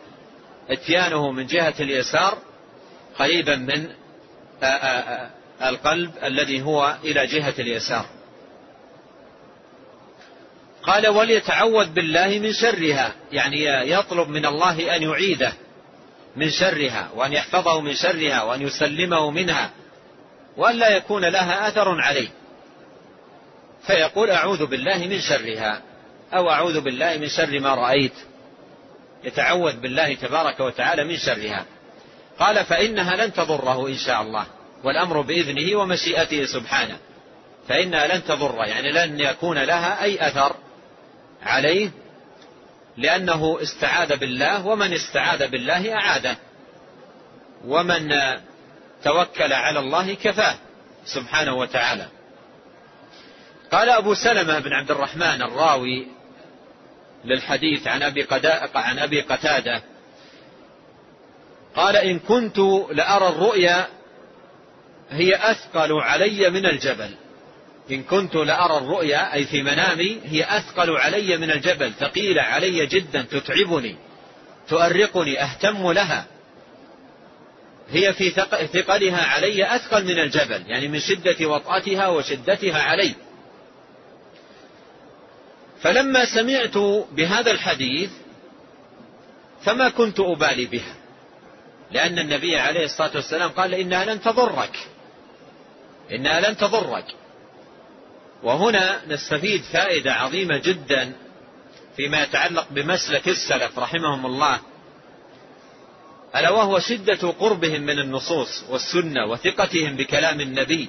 إتيانه 0.70 1.30
من 1.32 1.46
جهة 1.46 1.74
اليسار 1.80 2.38
قريبا 3.18 3.56
من 3.56 3.88
القلب 5.62 6.10
الذي 6.24 6.62
هو 6.62 6.96
إلى 7.04 7.26
جهة 7.26 7.54
اليسار. 7.58 8.06
قال 10.82 11.08
وليتعوذ 11.08 11.86
بالله 11.86 12.28
من 12.28 12.52
شرها. 12.52 13.14
يعني 13.32 13.64
يطلب 13.90 14.28
من 14.28 14.46
الله 14.46 14.96
أن 14.96 15.02
يعيده 15.02 15.52
من 16.36 16.50
شرها 16.50 17.10
وأن 17.14 17.32
يحفظه 17.32 17.80
من 17.80 17.94
شرها 17.94 18.42
وأن 18.42 18.62
يسلمه 18.62 19.30
منها. 19.30 19.70
وأن 20.58 20.76
لا 20.76 20.88
يكون 20.88 21.24
لها 21.24 21.68
أثر 21.68 22.00
عليه. 22.00 22.28
فيقول 23.86 24.30
أعوذ 24.30 24.66
بالله 24.66 24.98
من 24.98 25.20
شرها 25.20 25.82
أو 26.34 26.50
أعوذ 26.50 26.80
بالله 26.80 27.16
من 27.16 27.28
شر 27.28 27.60
ما 27.60 27.74
رأيت. 27.74 28.12
يتعوذ 29.24 29.76
بالله 29.76 30.14
تبارك 30.14 30.60
وتعالى 30.60 31.04
من 31.04 31.16
شرها. 31.16 31.64
قال 32.38 32.64
فإنها 32.64 33.16
لن 33.16 33.32
تضره 33.32 33.88
إن 33.88 33.96
شاء 33.96 34.22
الله 34.22 34.46
والأمر 34.84 35.20
بإذنه 35.20 35.78
ومشيئته 35.78 36.46
سبحانه. 36.46 36.98
فإنها 37.68 38.06
لن 38.06 38.24
تضر 38.24 38.64
يعني 38.64 38.92
لن 38.92 39.20
يكون 39.20 39.58
لها 39.58 40.02
أي 40.02 40.28
أثر 40.28 40.56
عليه 41.42 41.90
لأنه 42.96 43.58
استعاذ 43.62 44.16
بالله 44.16 44.66
ومن 44.66 44.92
استعاذ 44.92 45.48
بالله 45.48 45.94
أعاده. 45.94 46.36
ومن 47.64 48.12
توكل 49.04 49.52
على 49.52 49.78
الله 49.78 50.14
كفاه 50.14 50.54
سبحانه 51.04 51.54
وتعالى. 51.54 52.06
قال 53.72 53.90
أبو 53.90 54.14
سلمة 54.14 54.58
بن 54.58 54.72
عبد 54.72 54.90
الرحمن 54.90 55.42
الراوي 55.42 56.06
للحديث 57.24 57.86
عن 57.86 58.02
أبي, 58.02 58.26
عن 58.74 58.98
أبي 58.98 59.20
قتادة 59.20 59.82
قال 61.76 61.96
إن 61.96 62.18
كنت 62.18 62.58
لأرى 62.90 63.28
الرؤيا 63.28 63.86
هي 65.10 65.50
أثقل 65.50 65.92
علي 65.92 66.50
من 66.50 66.66
الجبل. 66.66 67.14
إن 67.90 68.02
كنت 68.02 68.34
لأرى 68.34 68.76
الرؤيا 68.76 69.34
أي 69.34 69.44
في 69.44 69.62
منامي 69.62 70.20
هي 70.24 70.58
أثقل 70.58 70.96
علي 70.96 71.36
من 71.36 71.50
الجبل. 71.50 71.92
ثقيلة 71.92 72.42
علي 72.42 72.86
جدا 72.86 73.22
تتعبني 73.22 73.96
تؤرقني 74.68 75.42
أهتم 75.42 75.92
لها. 75.92 76.24
هي 77.90 78.12
في 78.12 78.30
ثقلها 78.72 79.24
علي 79.24 79.76
أثقل 79.76 80.04
من 80.04 80.18
الجبل 80.18 80.64
يعني 80.66 80.88
من 80.88 81.00
شدة 81.00 81.46
وطأتها 81.46 82.08
وشدتها 82.08 82.82
علي. 82.82 83.14
فلما 85.80 86.24
سمعت 86.24 86.78
بهذا 87.12 87.50
الحديث 87.50 88.10
فما 89.62 89.88
كنت 89.88 90.20
أبالي 90.20 90.66
بها. 90.66 90.94
لأن 91.90 92.18
النبي 92.18 92.56
عليه 92.56 92.84
الصلاة 92.84 93.10
والسلام 93.14 93.50
قال 93.50 93.74
إنها 93.74 94.04
لن 94.04 94.20
تضرك. 94.20 94.76
إنها 96.12 96.40
لن 96.40 96.56
تضرك. 96.56 97.04
وهنا 98.42 99.00
نستفيد 99.08 99.62
فائدة 99.62 100.12
عظيمة 100.12 100.58
جدا 100.58 101.12
فيما 101.96 102.22
يتعلق 102.22 102.66
بمسلك 102.70 103.28
السلف 103.28 103.78
رحمهم 103.78 104.26
الله. 104.26 104.60
ألا 106.36 106.50
وهو 106.50 106.78
شدة 106.78 107.28
قربهم 107.28 107.80
من 107.80 107.98
النصوص 107.98 108.64
والسنة 108.68 109.26
وثقتهم 109.26 109.96
بكلام 109.96 110.40
النبي 110.40 110.88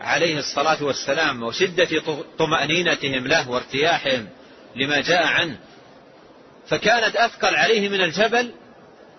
عليه 0.00 0.38
الصلاة 0.38 0.84
والسلام 0.84 1.42
وشدة 1.42 2.02
طمأنينتهم 2.38 3.26
له 3.26 3.50
وارتياحهم 3.50 4.28
لما 4.76 5.00
جاء 5.00 5.26
عنه. 5.26 5.58
فكانت 6.68 7.16
أثقل 7.16 7.54
عليه 7.54 7.88
من 7.88 8.00
الجبل 8.00 8.50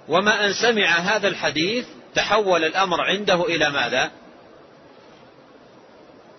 وما 0.08 0.46
أن 0.46 0.54
سمع 0.54 0.88
هذا 0.88 1.28
الحديث 1.28 1.86
تحول 2.16 2.64
الأمر 2.64 3.02
عنده 3.02 3.46
إلى 3.46 3.70
ماذا؟ 3.70 4.12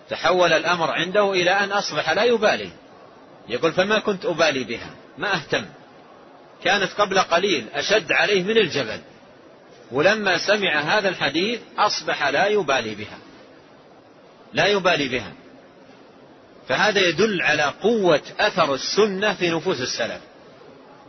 تحول 0.09 0.53
الأمر 0.53 0.91
عنده 0.91 1.31
إلى 1.31 1.51
أن 1.51 1.71
أصبح 1.71 2.09
لا 2.09 2.23
يبالي. 2.23 2.69
يقول 3.49 3.71
فما 3.71 3.99
كنت 3.99 4.25
أبالي 4.25 4.63
بها 4.63 4.89
ما 5.17 5.35
أهتم. 5.35 5.65
كانت 6.65 6.91
قبل 6.91 7.19
قليل 7.19 7.65
أشد 7.73 8.11
عليه 8.11 8.43
من 8.43 8.57
الجبل. 8.57 8.99
ولما 9.91 10.37
سمع 10.37 10.79
هذا 10.79 11.09
الحديث 11.09 11.59
أصبح 11.77 12.27
لا 12.27 12.47
يبالي 12.47 12.95
بها. 12.95 13.17
لا 14.53 14.65
يبالي 14.65 15.07
بها. 15.07 15.33
فهذا 16.67 17.07
يدل 17.07 17.41
على 17.41 17.63
قوة 17.63 18.21
أثر 18.39 18.73
السنة 18.73 19.33
في 19.33 19.49
نفوس 19.49 19.81
السلف 19.81 20.21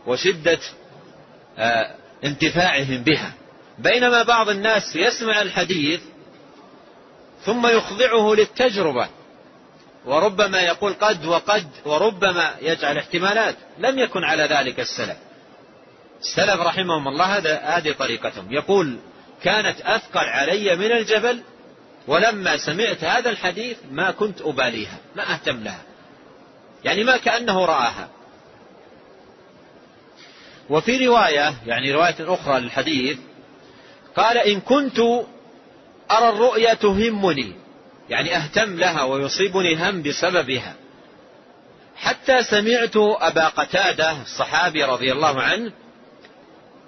وشدة 0.07 0.59
آه، 1.57 1.95
انتفاعهم 2.23 3.03
بها. 3.03 3.33
بينما 3.79 4.23
بعض 4.23 4.49
الناس 4.49 4.95
يسمع 4.95 5.41
الحديث 5.41 6.01
ثم 7.45 7.67
يخضعه 7.67 8.33
للتجربة 8.35 9.07
وربما 10.05 10.61
يقول 10.61 10.93
قد 10.93 11.25
وقد 11.25 11.67
وربما 11.85 12.55
يجعل 12.61 12.97
احتمالات. 12.97 13.55
لم 13.79 13.99
يكن 13.99 14.23
على 14.23 14.43
ذلك 14.43 14.79
السلف. 14.79 15.26
السلف 16.21 16.61
رحمهم 16.61 17.07
الله 17.07 17.25
هذا 17.25 17.59
هذه 17.59 17.91
طريقتهم. 17.91 18.53
يقول 18.53 18.97
كانت 19.43 19.81
أثقل 19.81 20.25
علي 20.25 20.75
من 20.75 20.91
الجبل 20.91 21.41
ولما 22.07 22.57
سمعت 22.57 23.03
هذا 23.03 23.29
الحديث 23.29 23.77
ما 23.91 24.11
كنت 24.11 24.41
أباليها 24.41 24.97
ما 25.15 25.33
أهتم 25.33 25.63
لها. 25.63 25.81
يعني 26.83 27.03
ما 27.03 27.17
كأنه 27.17 27.65
رآها. 27.65 28.09
وفي 30.69 31.07
رواية 31.07 31.53
يعني 31.65 31.91
رواية 31.91 32.15
أخرى 32.19 32.59
للحديث 32.59 33.17
قال 34.15 34.37
إن 34.37 34.59
كنت 34.59 34.99
أرى 36.11 36.29
الرؤيا 36.29 36.73
تهمني 36.73 37.53
يعني 38.09 38.37
أهتم 38.37 38.75
لها 38.75 39.03
ويصيبني 39.03 39.89
هم 39.89 40.01
بسببها. 40.01 40.75
حتى 41.95 42.43
سمعت 42.43 42.97
أبا 42.97 43.47
قتادة 43.47 44.21
الصحابي 44.21 44.83
رضي 44.83 45.11
الله 45.11 45.41
عنه 45.41 45.71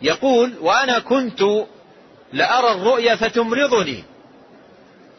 يقول 0.01 0.53
وأنا 0.61 0.99
كنت 0.99 1.41
لأرى 2.33 2.71
الرؤيا 2.71 3.15
فتمرضني. 3.15 4.03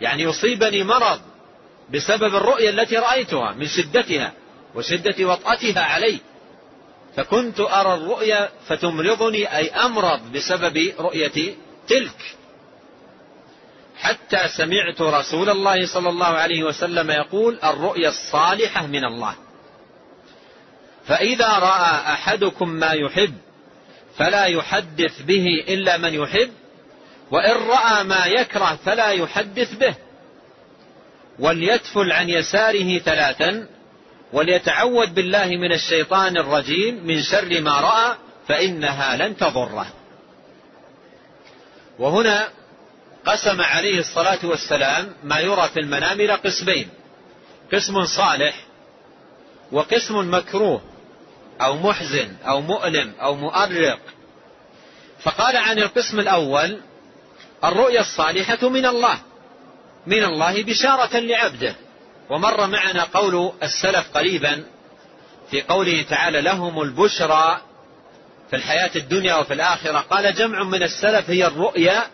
يعني 0.00 0.22
يصيبني 0.22 0.82
مرض 0.84 1.20
بسبب 1.90 2.34
الرؤيا 2.34 2.70
التي 2.70 2.96
رأيتها 2.96 3.52
من 3.52 3.66
شدتها 3.66 4.32
وشدة 4.74 5.26
وطأتها 5.26 5.82
علي. 5.82 6.18
فكنت 7.16 7.60
أرى 7.60 7.94
الرؤيا 7.94 8.48
فتمرضني 8.66 9.56
أي 9.56 9.70
أمرض 9.70 10.32
بسبب 10.32 10.92
رؤية 11.00 11.54
تلك. 11.88 12.36
حتى 13.96 14.48
سمعت 14.48 15.00
رسول 15.00 15.50
الله 15.50 15.86
صلى 15.86 16.08
الله 16.08 16.26
عليه 16.26 16.64
وسلم 16.64 17.10
يقول 17.10 17.58
الرؤيا 17.64 18.08
الصالحة 18.08 18.86
من 18.86 19.04
الله. 19.04 19.34
فإذا 21.06 21.48
رأى 21.48 22.12
أحدكم 22.12 22.68
ما 22.68 22.92
يحب 22.92 23.34
فلا 24.16 24.44
يحدث 24.44 25.22
به 25.22 25.64
إلا 25.68 25.96
من 25.96 26.14
يحب 26.14 26.50
وإن 27.30 27.56
رأى 27.68 28.04
ما 28.04 28.26
يكره 28.26 28.78
فلا 28.84 29.10
يحدث 29.10 29.74
به. 29.74 29.94
وليتفل 31.38 32.12
عن 32.12 32.28
يساره 32.28 32.98
ثلاثا 32.98 33.68
وليتعوذ 34.32 35.06
بالله 35.06 35.46
من 35.46 35.72
الشيطان 35.72 36.36
الرجيم 36.36 37.06
من 37.06 37.22
شر 37.22 37.60
ما 37.60 37.80
رأى 37.80 38.16
فإنها 38.48 39.16
لن 39.16 39.36
تضره. 39.36 39.86
وهنا 41.98 42.48
قسم 43.26 43.60
عليه 43.60 43.98
الصلاة 43.98 44.38
والسلام 44.42 45.14
ما 45.24 45.40
يرى 45.40 45.68
في 45.68 45.80
المنام 45.80 46.20
إلى 46.20 46.34
قسمين 46.34 46.88
قسم 47.72 48.04
صالح 48.04 48.54
وقسم 49.72 50.34
مكروه. 50.34 50.89
أو 51.60 51.76
محزن 51.76 52.36
أو 52.46 52.60
مؤلم 52.60 53.12
أو 53.20 53.34
مؤرق. 53.34 53.98
فقال 55.22 55.56
عن 55.56 55.78
القسم 55.78 56.20
الأول 56.20 56.80
الرؤيا 57.64 58.00
الصالحة 58.00 58.68
من 58.68 58.86
الله 58.86 59.18
من 60.06 60.24
الله 60.24 60.62
بشارة 60.62 61.18
لعبده. 61.18 61.74
ومر 62.30 62.66
معنا 62.66 63.04
قول 63.04 63.52
السلف 63.62 64.10
قريبا 64.14 64.64
في 65.50 65.62
قوله 65.62 66.02
تعالى 66.02 66.40
لهم 66.40 66.82
البشرى 66.82 67.60
في 68.50 68.56
الحياة 68.56 68.90
الدنيا 68.96 69.34
وفي 69.34 69.54
الآخرة 69.54 69.98
قال 69.98 70.34
جمع 70.34 70.62
من 70.62 70.82
السلف 70.82 71.30
هي 71.30 71.46
الرؤيا 71.46 72.06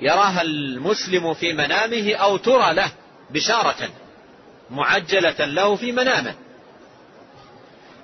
يراها 0.00 0.42
المسلم 0.42 1.34
في 1.34 1.52
منامه 1.52 2.14
أو 2.14 2.36
ترى 2.36 2.74
له 2.74 2.90
بشارة 3.30 3.88
معجلة 4.70 5.44
له 5.44 5.76
في 5.76 5.92
منامه 5.92 6.34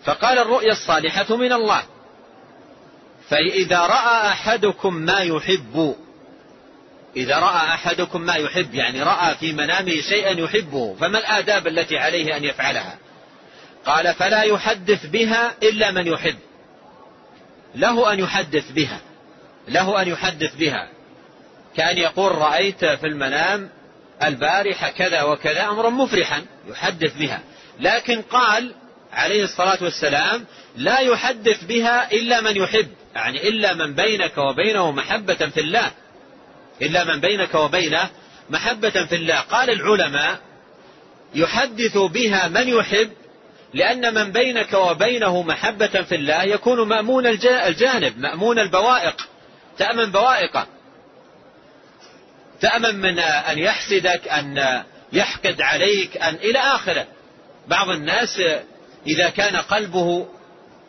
فقال 0.04 0.38
الرؤيا 0.38 0.72
الصالحة 0.72 1.36
من 1.36 1.52
الله 1.52 1.82
فإذا 3.28 3.80
رأى 3.80 4.28
أحدكم 4.28 4.94
ما 4.94 5.18
يحب 5.18 5.96
إذا 7.16 7.38
رأى 7.38 7.68
أحدكم 7.68 8.20
ما 8.20 8.34
يحب 8.34 8.74
يعني 8.74 9.02
رأى 9.02 9.34
في 9.34 9.52
منامه 9.52 10.00
شيئا 10.00 10.30
يحبه 10.30 10.94
فما 11.00 11.18
الآداب 11.18 11.66
التي 11.66 11.98
عليه 11.98 12.36
أن 12.36 12.44
يفعلها؟ 12.44 12.98
قال 13.86 14.14
فلا 14.14 14.42
يحدث 14.42 15.06
بها 15.06 15.54
إلا 15.62 15.90
من 15.90 16.06
يحب. 16.06 16.36
له 17.74 18.12
أن 18.12 18.18
يحدث 18.18 18.72
بها 18.72 19.00
له 19.68 20.02
أن 20.02 20.08
يحدث 20.08 20.56
بها. 20.56 20.88
كأن 21.76 21.98
يقول 21.98 22.32
رأيت 22.32 22.84
في 22.84 23.06
المنام 23.06 23.70
البارحة 24.22 24.90
كذا 24.90 25.22
وكذا 25.22 25.68
أمرا 25.68 25.90
مفرحا 25.90 26.42
يحدث 26.68 27.16
بها. 27.18 27.40
لكن 27.80 28.22
قال 28.22 28.74
عليه 29.14 29.44
الصلاة 29.44 29.78
والسلام 29.82 30.44
لا 30.76 30.98
يحدث 30.98 31.64
بها 31.64 32.12
إلا 32.12 32.40
من 32.40 32.56
يحب 32.56 32.88
يعني 33.14 33.48
إلا 33.48 33.74
من 33.74 33.94
بينك 33.94 34.38
وبينه 34.38 34.90
محبة 34.90 35.34
في 35.34 35.60
الله 35.60 35.90
إلا 36.82 37.04
من 37.04 37.20
بينك 37.20 37.54
وبينه 37.54 38.10
محبة 38.50 38.90
في 38.90 39.14
الله. 39.14 39.40
قال 39.40 39.70
العلماء 39.70 40.40
يحدث 41.34 41.96
بها 41.98 42.48
من 42.48 42.68
يحب 42.68 43.10
لأن 43.74 44.14
من 44.14 44.32
بينك 44.32 44.72
وبينه 44.72 45.42
محبة 45.42 45.86
في 46.02 46.14
الله 46.14 46.42
يكون 46.42 46.88
مأمون 46.88 47.26
الجانب 47.26 48.18
مأمون 48.18 48.58
البوائق 48.58 49.28
تأمن 49.78 50.12
بوائقه. 50.12 50.66
تأمن 52.60 53.00
من 53.00 53.18
أن 53.18 53.58
يحسدك 53.58 54.28
أن 54.28 54.82
يحقد 55.12 55.62
عليك 55.62 56.16
أن 56.16 56.34
إلى 56.34 56.58
آخره. 56.58 57.06
بعض 57.68 57.88
الناس 57.88 58.40
إذا 59.06 59.28
كان 59.28 59.56
قلبه 59.56 60.26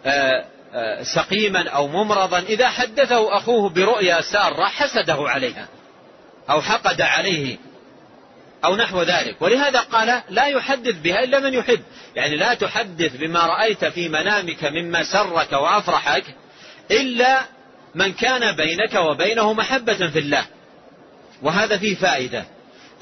آه، 0.05 0.45
آه، 0.73 1.03
سقيما 1.03 1.69
أو 1.69 1.87
ممرضا 1.87 2.39
إذا 2.39 2.69
حدثه 2.69 3.37
أخوه 3.37 3.69
برؤيا 3.69 4.21
سارة 4.21 4.65
حسده 4.65 5.17
عليها 5.19 5.67
أو 6.49 6.61
حقد 6.61 7.01
عليه 7.01 7.57
أو 8.65 8.75
نحو 8.75 9.01
ذلك. 9.01 9.41
ولهذا 9.41 9.79
قال 9.79 10.21
لا 10.29 10.45
يحدث 10.45 10.95
بها 10.95 11.23
إلا 11.23 11.39
من 11.39 11.53
يحب. 11.53 11.79
يعني 12.15 12.35
لا 12.35 12.53
تحدث 12.53 13.15
بما 13.15 13.39
رأيت 13.39 13.85
في 13.85 14.09
منامك 14.09 14.63
مما 14.63 15.03
سرك 15.03 15.53
وأفرحك 15.53 16.23
إلا 16.91 17.41
من 17.95 18.13
كان 18.13 18.55
بينك 18.55 18.95
وبينه 18.95 19.53
محبة 19.53 20.07
في 20.07 20.19
الله. 20.19 20.45
وهذا 21.41 21.77
فيه 21.77 21.95
فائدة. 21.95 22.45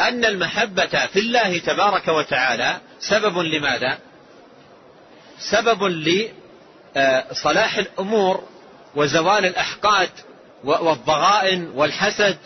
أن 0.01 0.25
المحبة 0.25 1.05
في 1.05 1.19
الله 1.19 1.57
تبارك 1.57 2.07
وتعالى 2.07 2.77
سبب 2.99 3.37
لماذا؟ 3.37 3.97
سبب 5.39 5.83
لصلاح 6.95 7.77
الأمور 7.77 8.43
وزوال 8.95 9.45
الأحقاد 9.45 10.09
والضغائن 10.63 11.71
والحسد 11.75 12.37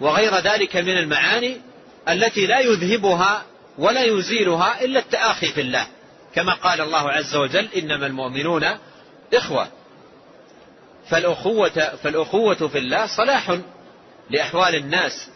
وغير 0.00 0.34
ذلك 0.34 0.76
من 0.76 0.98
المعاني 0.98 1.60
التي 2.08 2.46
لا 2.46 2.60
يذهبها 2.60 3.42
ولا 3.78 4.04
يزيلها 4.04 4.84
إلا 4.84 4.98
التآخي 5.00 5.46
في 5.46 5.60
الله. 5.60 5.86
كما 6.34 6.54
قال 6.54 6.80
الله 6.80 7.10
عز 7.10 7.36
وجل 7.36 7.68
إنما 7.76 8.06
المؤمنون 8.06 8.66
إخوة. 9.34 9.68
فالأخوة, 11.08 11.96
فالأخوة 12.02 12.68
في 12.68 12.78
الله 12.78 13.06
صلاح 13.06 13.58
لأحوال 14.30 14.74
الناس 14.74 15.28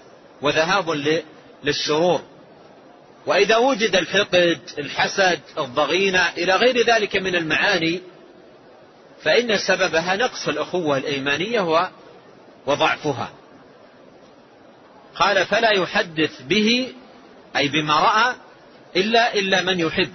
وذهاب 0.43 0.91
للشرور. 1.65 2.23
وإذا 3.27 3.57
وجد 3.57 3.97
الحقد 3.97 4.61
الحسد 4.79 5.41
الضغينة 5.59 6.29
إلى 6.29 6.57
غير 6.57 6.87
ذلك 6.87 7.17
من 7.17 7.37
المعاني 7.37 8.01
فإن 9.23 9.59
سببها 9.59 10.17
نقص 10.17 10.49
الأخوة 10.49 10.97
الإيمانية 10.97 11.91
وضعفها. 12.67 13.31
قال 15.15 15.47
فلا 15.47 15.71
يحدث 15.71 16.43
به 16.43 16.93
أي 17.57 17.69
بما 17.69 18.01
رأى 18.01 18.35
إلا 18.97 19.35
إلا 19.35 19.63
من 19.63 19.81
يحب. 19.81 20.13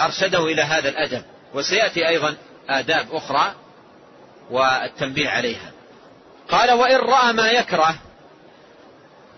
أرشده 0.00 0.44
إلى 0.44 0.62
هذا 0.62 0.88
الأدب. 0.88 1.22
وسيأتي 1.54 2.08
أيضا 2.08 2.36
آداب 2.68 3.06
أخرى 3.12 3.54
والتنبيه 4.50 5.28
عليها. 5.28 5.72
قال 6.48 6.72
وإن 6.72 6.96
رأى 6.96 7.32
ما 7.32 7.50
يكره 7.50 7.98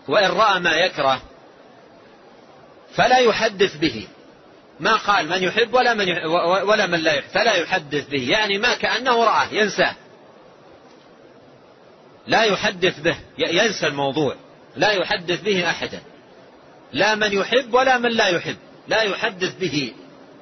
وإن 0.08 0.30
رأى 0.30 0.60
ما 0.60 0.74
يكره 0.76 1.22
فلا 2.96 3.18
يحدث 3.18 3.76
به. 3.76 4.08
ما 4.80 4.96
قال 4.96 5.28
من 5.28 5.42
يحب 5.42 5.74
ولا 5.74 5.94
من 5.94 6.08
يحب 6.08 6.30
ولا 6.68 6.86
من 6.86 6.98
لا 7.00 7.12
يحب. 7.12 7.28
فلا 7.28 7.54
يحدث 7.54 8.08
به. 8.08 8.30
يعني 8.30 8.58
ما 8.58 8.74
كأنه 8.74 9.24
رآه 9.24 9.48
ينساه 9.52 9.94
لا 12.26 12.42
يحدث 12.42 13.00
به. 13.00 13.16
ينسى 13.38 13.86
الموضوع. 13.86 14.36
لا 14.76 14.90
يحدث 14.90 15.40
به 15.42 15.70
أحدا. 15.70 16.00
لا 16.92 17.14
من 17.14 17.32
يحب 17.32 17.74
ولا 17.74 17.98
من 17.98 18.10
لا 18.10 18.28
يحب. 18.28 18.56
لا 18.88 19.02
يحدث 19.02 19.54
به. 19.58 19.92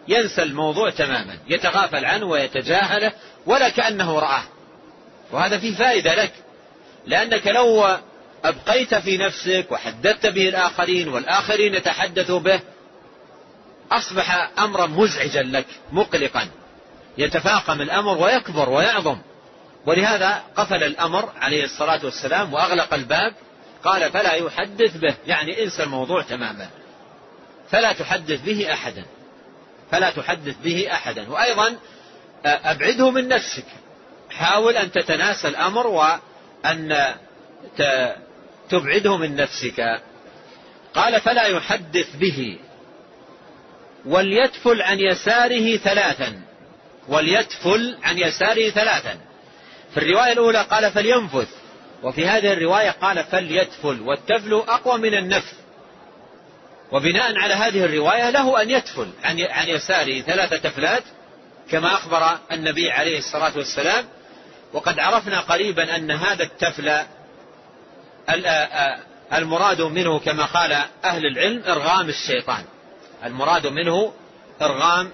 ينسى 0.08 0.42
الموضوع 0.42 0.90
تماما. 0.90 1.38
يتغافل 1.48 2.04
عنه 2.04 2.26
ويتجاهله 2.26 3.12
ولا 3.46 3.68
كأنه 3.68 4.18
رآه. 4.18 4.42
وهذا 5.32 5.58
فيه 5.58 5.74
فائدة 5.74 6.14
لك. 6.14 6.32
لأنك 7.06 7.46
لو 7.46 7.98
أبقيت 8.44 8.94
في 8.94 9.16
نفسك 9.16 9.66
وحدثت 9.70 10.26
به 10.26 10.48
الآخرين 10.48 11.08
والآخرين 11.08 11.74
يتحدثوا 11.74 12.38
به 12.38 12.60
أصبح 13.92 14.50
أمرا 14.58 14.86
مزعجا 14.86 15.42
لك 15.42 15.66
مقلقا. 15.92 16.48
يتفاقم 17.18 17.80
الأمر 17.80 18.18
ويكبر 18.18 18.68
ويعظم. 18.68 19.18
ولهذا 19.86 20.42
قفل 20.56 20.84
الأمر 20.84 21.32
عليه 21.40 21.64
الصلاة 21.64 22.04
والسلام 22.04 22.54
وأغلق 22.54 22.94
الباب 22.94 23.34
قال 23.84 24.12
فلا 24.12 24.32
يحدث 24.32 24.96
به. 24.96 25.14
يعني 25.26 25.62
انسى 25.64 25.82
الموضوع 25.82 26.22
تماما. 26.22 26.68
فلا 27.70 27.92
تحدث 27.92 28.40
به 28.40 28.72
أحدا. 28.72 29.04
فلا 29.90 30.10
تحدث 30.10 30.56
به 30.64 30.88
أحدا. 30.92 31.30
وأيضا 31.30 31.76
أبعده 32.44 33.10
من 33.10 33.28
نفسك. 33.28 33.66
حاول 34.30 34.76
أن 34.76 34.92
تتناسى 34.92 35.48
الأمر 35.48 35.86
وأن 35.86 37.14
تبعده 38.70 39.16
من 39.16 39.36
نفسك. 39.36 40.00
قال 40.94 41.20
فلا 41.20 41.46
يحدث 41.46 42.16
به. 42.16 42.58
وليتفل 44.06 44.82
عن 44.82 44.98
يساره 45.00 45.76
ثلاثا. 45.76 46.40
وليتفل 47.08 47.98
عن 48.02 48.18
يساره 48.18 48.70
ثلاثا. 48.70 49.18
في 49.94 49.96
الرواية 49.96 50.32
الأولى 50.32 50.62
قال 50.62 50.92
فلينفث. 50.92 51.48
وفي 52.02 52.26
هذه 52.26 52.52
الرواية 52.52 52.90
قال 52.90 53.24
فليتفل 53.24 54.00
والتفل 54.00 54.54
أقوى 54.54 54.98
من 54.98 55.14
النفث. 55.14 55.52
وبناء 56.92 57.38
على 57.38 57.54
هذه 57.54 57.84
الرواية 57.84 58.30
له 58.30 58.62
أن 58.62 58.70
يتفل 58.70 59.08
عن 59.24 59.68
يساره 59.68 60.20
ثلاثة 60.20 60.56
تفلات 60.56 61.02
كما 61.70 61.94
أخبر 61.94 62.38
النبي 62.52 62.90
عليه 62.90 63.18
الصلاة 63.18 63.56
والسلام. 63.56 64.04
وقد 64.72 64.98
عرفنا 64.98 65.40
قريبا 65.40 65.96
أن 65.96 66.10
هذا 66.10 66.42
التفل 66.42 66.98
المراد 69.32 69.82
منه 69.82 70.18
كما 70.18 70.44
قال 70.44 70.72
أهل 71.04 71.26
العلم 71.26 71.62
إرغام 71.66 72.08
الشيطان. 72.08 72.64
المراد 73.24 73.66
منه 73.66 74.12
إرغام 74.62 75.10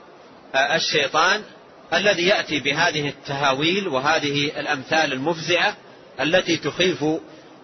الشيطان 0.55 1.43
الذي 1.95 2.27
يأتي 2.27 2.61
بهذه 2.61 3.09
التهاويل 3.09 3.89
وهذه 3.89 4.61
الأمثال 4.61 5.13
المفزعة 5.13 5.77
التي 6.21 6.57
تخيف 6.57 7.05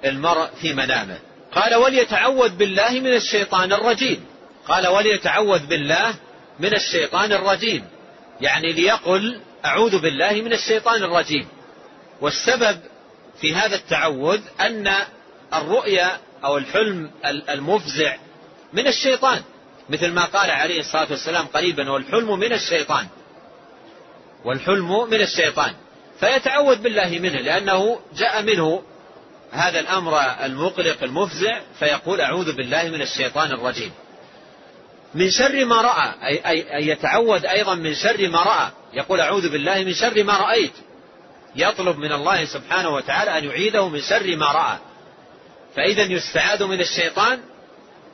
المرء 0.04 0.48
في 0.62 0.72
منامه. 0.72 1.18
قال 1.52 1.74
وليتعوذ 1.74 2.48
بالله 2.48 2.90
من 2.90 3.14
الشيطان 3.14 3.72
الرجيم. 3.72 4.24
قال 4.68 4.86
وليتعوذ 4.86 5.66
بالله 5.66 6.14
من 6.58 6.74
الشيطان 6.74 7.32
الرجيم. 7.32 7.84
يعني 8.40 8.72
ليقل 8.72 9.40
أعوذ 9.64 9.98
بالله 9.98 10.32
من 10.32 10.52
الشيطان 10.52 11.02
الرجيم. 11.02 11.48
والسبب 12.20 12.80
في 13.40 13.54
هذا 13.54 13.76
التعوذ 13.76 14.40
أن 14.60 14.94
الرؤيا 15.54 16.18
أو 16.44 16.58
الحلم 16.58 17.10
المفزع 17.24 18.16
من 18.72 18.86
الشيطان 18.86 19.42
مثل 19.90 20.12
ما 20.12 20.24
قال 20.24 20.50
عليه 20.50 20.80
الصلاة 20.80 21.06
والسلام 21.10 21.46
قريبا 21.46 21.90
والحلم 21.90 22.38
من 22.38 22.52
الشيطان. 22.52 23.06
والحلم 24.44 25.10
من 25.10 25.20
الشيطان. 25.20 25.74
فيتعوذ 26.20 26.76
بالله 26.76 27.18
منه 27.18 27.40
لأنه 27.40 28.00
جاء 28.16 28.42
منه 28.42 28.82
هذا 29.52 29.80
الأمر 29.80 30.20
المقلق 30.44 31.02
المفزع 31.02 31.60
فيقول 31.78 32.20
أعوذ 32.20 32.56
بالله 32.56 32.88
من 32.88 33.02
الشيطان 33.02 33.52
الرجيم. 33.52 33.92
من 35.14 35.30
شر 35.30 35.64
ما 35.64 35.82
رأى 35.82 36.14
أي, 36.26 36.46
أي, 36.46 36.76
أي 36.76 36.88
يتعوذ 36.88 37.46
أيضا 37.46 37.74
من 37.74 37.94
شر 37.94 38.28
ما 38.28 38.42
رأى. 38.42 38.70
يقول 38.92 39.20
أعوذ 39.20 39.48
بالله 39.48 39.84
من 39.84 39.94
شر 39.94 40.22
ما 40.24 40.36
رأيت. 40.36 40.72
يطلب 41.56 41.98
من 41.98 42.12
الله 42.12 42.44
سبحانه 42.44 42.88
وتعالى 42.88 43.38
أن 43.38 43.44
يعيده 43.44 43.88
من 43.88 44.00
شر 44.00 44.36
ما 44.36 44.46
رأى. 44.52 44.78
فإذا 45.76 46.02
يستعاذ 46.02 46.64
من 46.64 46.80
الشيطان 46.80 47.40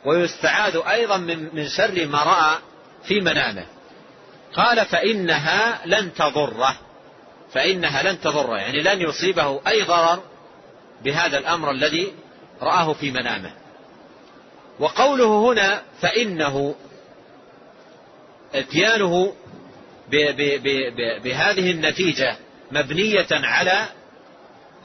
ويستعاذ 0.05 0.77
أيضا 0.91 1.17
من, 1.17 1.55
من 1.55 1.69
شر 1.69 2.07
ما 2.07 2.23
رأى 2.23 2.59
في 3.05 3.21
منامه. 3.21 3.67
قال 4.55 4.87
فإنها 4.87 5.81
لن 5.87 6.15
تضره. 6.15 6.77
فإنها 7.53 8.03
لن 8.03 8.21
تضره 8.21 8.57
يعني 8.57 8.83
لن 8.83 9.01
يصيبه 9.01 9.61
أي 9.67 9.83
ضرر 9.83 10.23
بهذا 11.05 11.39
الأمر 11.39 11.71
الذي 11.71 12.13
رآه 12.63 12.93
في 12.93 13.11
منامه. 13.11 13.53
وقوله 14.81 15.53
هنا 15.53 15.83
فإنه 16.01 16.75
اتيانه 18.55 19.35
بهذه 21.25 21.71
النتيجة 21.71 22.37
مبنية 22.73 23.27
على 23.31 23.87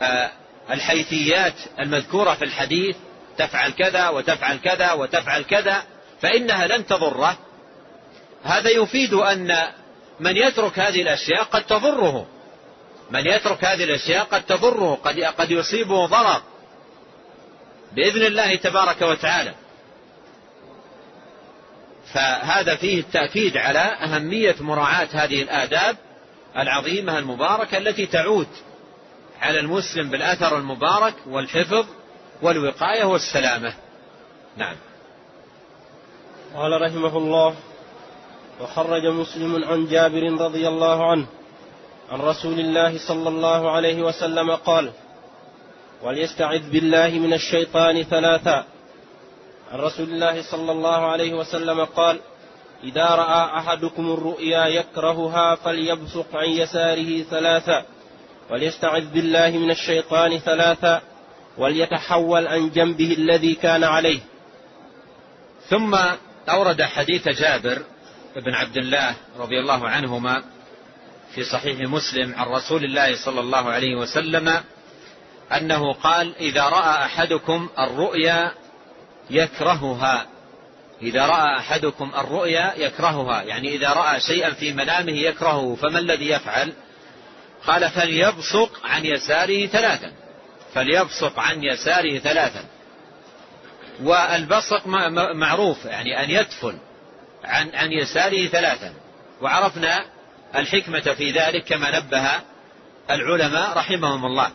آه، 0.01 0.31
الحيثيات 0.69 1.53
المذكورة 1.79 2.33
في 2.33 2.45
الحديث 2.45 2.95
تفعل 3.37 3.71
كذا 3.71 4.09
وتفعل 4.09 4.57
كذا 4.57 4.91
وتفعل 4.91 5.41
كذا 5.41 5.83
فإنها 6.21 6.67
لن 6.67 6.85
تضره. 6.85 7.37
هذا 8.43 8.69
يفيد 8.69 9.13
أن 9.13 9.57
من 10.19 10.37
يترك 10.37 10.79
هذه 10.79 11.01
الأشياء 11.01 11.43
قد 11.43 11.65
تضره. 11.65 12.27
من 13.11 13.27
يترك 13.27 13.65
هذه 13.65 13.83
الأشياء 13.83 14.23
قد 14.23 14.45
تضره 14.45 14.95
قد 15.03 15.19
قد 15.19 15.51
يصيبه 15.51 16.05
ضرر. 16.05 16.41
بإذن 17.95 18.25
الله 18.25 18.55
تبارك 18.55 19.01
وتعالى. 19.01 19.53
فهذا 22.13 22.75
فيه 22.75 22.99
التأكيد 22.99 23.57
على 23.57 23.79
أهمية 23.79 24.55
مراعاة 24.59 25.07
هذه 25.11 25.41
الآداب 25.41 25.97
العظيمة 26.57 27.17
المباركة 27.17 27.77
التي 27.77 28.05
تعود 28.05 28.47
على 29.41 29.59
المسلم 29.59 30.09
بالأثر 30.09 30.57
المبارك 30.57 31.15
والحفظ 31.27 31.85
والوقاية 32.41 33.03
والسلامة. 33.03 33.73
نعم. 34.57 34.75
قال 36.55 36.81
رحمه 36.81 37.17
الله 37.17 37.55
وخرج 38.61 39.05
مسلم 39.05 39.63
عن 39.63 39.87
جابر 39.87 40.23
رضي 40.41 40.67
الله 40.67 41.11
عنه 41.11 41.25
عن 42.11 42.19
رسول 42.19 42.59
الله 42.59 43.07
صلى 43.07 43.29
الله 43.29 43.71
عليه 43.71 44.01
وسلم 44.01 44.51
قال 44.51 44.91
وليستعذ 46.03 46.69
بالله 46.69 47.09
من 47.09 47.33
الشيطان 47.33 48.03
ثلاثا. 48.03 48.65
عن 49.71 49.79
رسول 49.79 50.09
الله 50.09 50.51
صلى 50.51 50.71
الله 50.71 51.11
عليه 51.11 51.33
وسلم 51.33 51.85
قال 51.85 52.19
إذا 52.83 53.05
رأى 53.05 53.57
أحدكم 53.57 54.11
الرؤيا 54.11 54.65
يكرهها 54.65 55.55
فليبصق 55.55 56.35
عن 56.35 56.49
يساره 56.49 57.23
ثلاثا. 57.23 57.85
وليستعذ 58.51 59.05
بالله 59.05 59.49
من 59.49 59.71
الشيطان 59.71 60.37
ثلاثا 60.37 61.01
وليتحول 61.57 62.47
عن 62.47 62.69
جنبه 62.69 63.13
الذي 63.13 63.55
كان 63.55 63.83
عليه. 63.83 64.19
ثم 65.69 65.97
أورد 66.49 66.81
حديث 66.81 67.27
جابر 67.27 67.81
بن 68.35 68.53
عبد 68.53 68.77
الله 68.77 69.15
رضي 69.37 69.59
الله 69.59 69.89
عنهما 69.89 70.43
في 71.35 71.43
صحيح 71.43 71.79
مسلم 71.79 72.35
عن 72.35 72.47
رسول 72.47 72.83
الله 72.83 73.25
صلى 73.25 73.39
الله 73.39 73.69
عليه 73.69 73.95
وسلم 73.95 74.63
أنه 75.51 75.93
قال 75.93 76.35
إذا 76.35 76.63
رأى 76.63 77.05
أحدكم 77.05 77.69
الرؤيا 77.79 78.51
يكرهها. 79.29 80.27
إذا 81.01 81.25
رأى 81.25 81.57
أحدكم 81.57 82.11
الرؤيا 82.17 82.73
يكرهها 82.77 83.43
يعني 83.43 83.75
إذا 83.75 83.93
رأى 83.93 84.19
شيئا 84.19 84.53
في 84.53 84.73
منامه 84.73 85.11
يكرهه 85.11 85.75
فما 85.75 85.99
الذي 85.99 86.29
يفعل؟ 86.29 86.73
قال 87.67 87.89
فليبصق 87.89 88.85
عن 88.85 89.05
يساره 89.05 89.65
ثلاثا. 89.67 90.11
فليبصق 90.73 91.39
عن 91.39 91.63
يساره 91.63 92.19
ثلاثا. 92.19 92.65
والبصق 94.03 94.87
معروف 95.33 95.85
يعني 95.85 96.23
أن 96.23 96.29
يدفن 96.29 96.77
عن 97.43 97.69
عن 97.73 97.91
يساره 97.91 98.47
ثلاثا. 98.47 98.93
وعرفنا 99.41 100.05
الحكمة 100.55 101.13
في 101.17 101.31
ذلك 101.31 101.63
كما 101.63 101.99
نبه 101.99 102.29
العلماء 103.09 103.77
رحمهم 103.77 104.25
الله. 104.25 104.51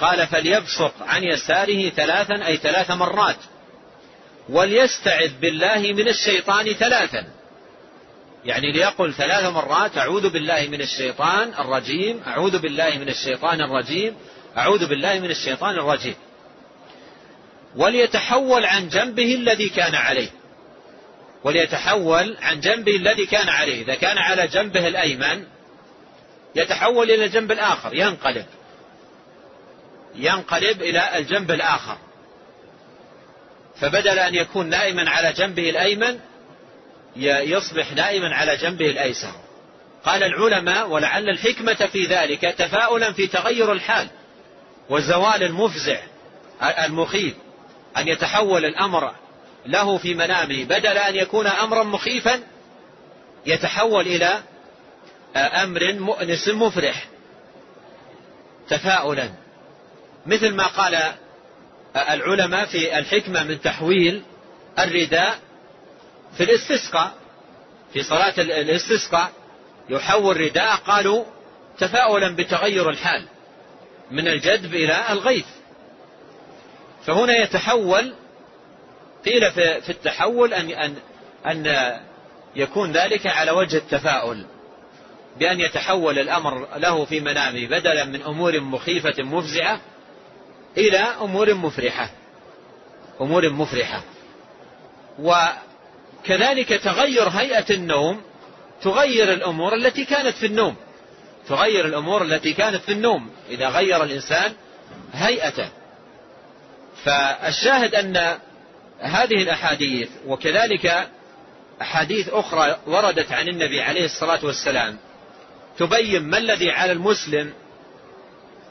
قال 0.00 0.26
فليبصق 0.26 0.92
عن 1.00 1.24
يساره 1.24 1.90
ثلاثا 1.90 2.46
أي 2.46 2.56
ثلاث 2.56 2.90
مرات. 2.90 3.36
وليستعذ 4.48 5.32
بالله 5.40 5.92
من 5.92 6.08
الشيطان 6.08 6.72
ثلاثا. 6.72 7.35
يعني 8.46 8.72
ليقل 8.72 9.14
ثلاث 9.14 9.44
مرات 9.44 9.98
أعوذ 9.98 10.30
بالله 10.30 10.66
من 10.66 10.80
الشيطان 10.80 11.54
الرجيم 11.58 12.22
أعوذ 12.26 12.58
بالله 12.58 12.98
من 12.98 13.08
الشيطان 13.08 13.60
الرجيم 13.60 14.16
أعوذ 14.56 14.88
بالله 14.88 15.18
من 15.18 15.30
الشيطان 15.30 15.74
الرجيم. 15.74 16.14
وليتحول 17.76 18.64
عن 18.64 18.88
جنبه 18.88 19.34
الذي 19.34 19.68
كان 19.68 19.94
عليه. 19.94 20.30
وليتحول 21.44 22.36
عن 22.40 22.60
جنبه 22.60 22.96
الذي 22.96 23.26
كان 23.26 23.48
عليه. 23.48 23.82
إذا 23.82 23.94
كان 23.94 24.18
على 24.18 24.46
جنبه 24.46 24.88
الأيمن 24.88 25.44
يتحول 26.54 27.10
إلى 27.10 27.24
الجنب 27.24 27.52
الآخر 27.52 27.94
ينقلب. 27.94 28.46
ينقلب 30.14 30.82
إلى 30.82 31.18
الجنب 31.18 31.50
الآخر. 31.50 31.98
فبدل 33.80 34.18
أن 34.18 34.34
يكون 34.34 34.68
نائما 34.68 35.10
على 35.10 35.32
جنبه 35.32 35.70
الأيمن 35.70 36.18
يصبح 37.18 37.92
نائما 37.92 38.34
على 38.34 38.56
جنبه 38.56 38.90
الأيسر. 38.90 39.32
قال 40.04 40.22
العلماء 40.22 40.88
ولعل 40.88 41.28
الحكمة 41.28 41.86
في 41.92 42.06
ذلك 42.06 42.40
تفاؤلا 42.40 43.12
في 43.12 43.26
تغير 43.26 43.72
الحال 43.72 44.08
وزوال 44.90 45.42
المفزع 45.42 46.00
المخيف 46.62 47.34
أن 47.96 48.08
يتحول 48.08 48.64
الأمر 48.64 49.14
له 49.66 49.98
في 49.98 50.14
منامه. 50.14 50.64
بدل 50.64 50.98
أن 50.98 51.16
يكون 51.16 51.46
أمرا 51.46 51.82
مخيفا 51.82 52.40
يتحول 53.46 54.06
إلى 54.06 54.42
أمر 55.36 55.92
مؤنس 55.92 56.48
مفرح 56.48 57.08
تفاؤلا. 58.68 59.30
مثل 60.26 60.54
ما 60.54 60.66
قال 60.66 60.98
العلماء 61.96 62.66
في 62.66 62.98
الحكمة 62.98 63.42
من 63.42 63.60
تحويل 63.60 64.22
الرداء 64.78 65.38
في 66.36 66.44
الاستسقاء 66.44 67.12
في 67.92 68.02
صلاة 68.02 68.34
الاستسقاء 68.38 69.32
يحول 69.88 70.36
رداء 70.36 70.76
قالوا 70.76 71.24
تفاؤلا 71.78 72.36
بتغير 72.36 72.90
الحال 72.90 73.26
من 74.10 74.28
الجدب 74.28 74.74
إلى 74.74 75.12
الغيث. 75.12 75.46
فهنا 77.06 77.36
يتحول 77.36 78.14
قيل 79.24 79.52
في 79.82 79.90
التحول 79.90 80.54
أن 80.54 80.70
أن 80.70 80.96
أن 81.46 81.66
يكون 82.56 82.92
ذلك 82.92 83.26
على 83.26 83.50
وجه 83.50 83.76
التفاؤل 83.76 84.46
بأن 85.38 85.60
يتحول 85.60 86.18
الأمر 86.18 86.78
له 86.78 87.04
في 87.04 87.20
منامه 87.20 87.66
بدلا 87.66 88.04
من 88.04 88.22
أمور 88.22 88.60
مخيفة 88.60 89.22
مفزعة 89.22 89.80
إلى 90.76 90.98
أمور 90.98 91.54
مفرحة 91.54 92.10
أمور 93.20 93.50
مفرحة. 93.50 94.02
وكذلك 96.20 96.68
تغير 96.68 97.28
هيئة 97.28 97.74
النوم 97.74 98.22
تغير 98.82 99.32
الأمور 99.32 99.74
التي 99.74 100.04
كانت 100.04 100.36
في 100.36 100.46
النوم. 100.46 100.76
تغير 101.48 101.86
الأمور 101.86 102.22
التي 102.22 102.52
كانت 102.52 102.82
في 102.82 102.92
النوم. 102.92 103.30
إذا 103.50 103.68
غير 103.68 104.04
الإنسان 104.04 104.52
هيئته. 105.12 105.68
فالشاهد 107.04 107.94
أن 107.94 108.38
هذه 109.00 109.42
الأحاديث 109.42 110.08
وكذلك 110.26 111.08
أحاديث 111.82 112.28
أخرى 112.28 112.78
وردت 112.86 113.32
عن 113.32 113.48
النبي 113.48 113.80
عليه 113.80 114.04
الصلاة 114.04 114.44
والسلام 114.44 114.98
تبين 115.78 116.22
ما 116.22 116.38
الذي 116.38 116.70
على 116.70 116.92
المسلم 116.92 117.52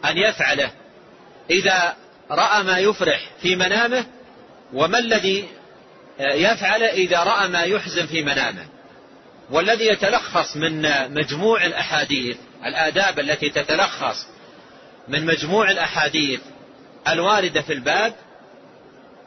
أن 0.06 0.18
يفعله 0.18 0.72
إذا 1.50 1.96
رأى 2.32 2.64
ما 2.64 2.80
يفرح 2.80 3.30
في 3.42 3.56
منامه 3.56 4.06
وما 4.74 5.00
الذي 5.00 5.46
يفعل 6.20 6.84
إذا 6.84 7.24
رأى 7.24 7.48
ما 7.48 7.62
يحزن 7.62 8.06
في 8.06 8.22
منامه. 8.22 8.66
والذي 9.50 9.88
يتلخص 9.88 10.58
من 10.58 10.82
مجموع 11.14 11.66
الأحاديث 11.66 12.38
الآداب 12.66 13.20
التي 13.20 13.50
تتلخص 13.50 14.28
من 15.08 15.26
مجموع 15.26 15.72
الأحاديث 15.72 16.40
الواردة 17.08 17.62
في 17.62 17.74
الباب 17.74 18.14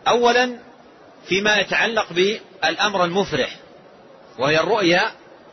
أولا 0.09 0.59
فيما 1.29 1.57
يتعلق 1.57 2.13
بالأمر 2.13 3.05
المفرح 3.05 3.57
وهي 4.39 4.61
الرؤيا 4.61 5.11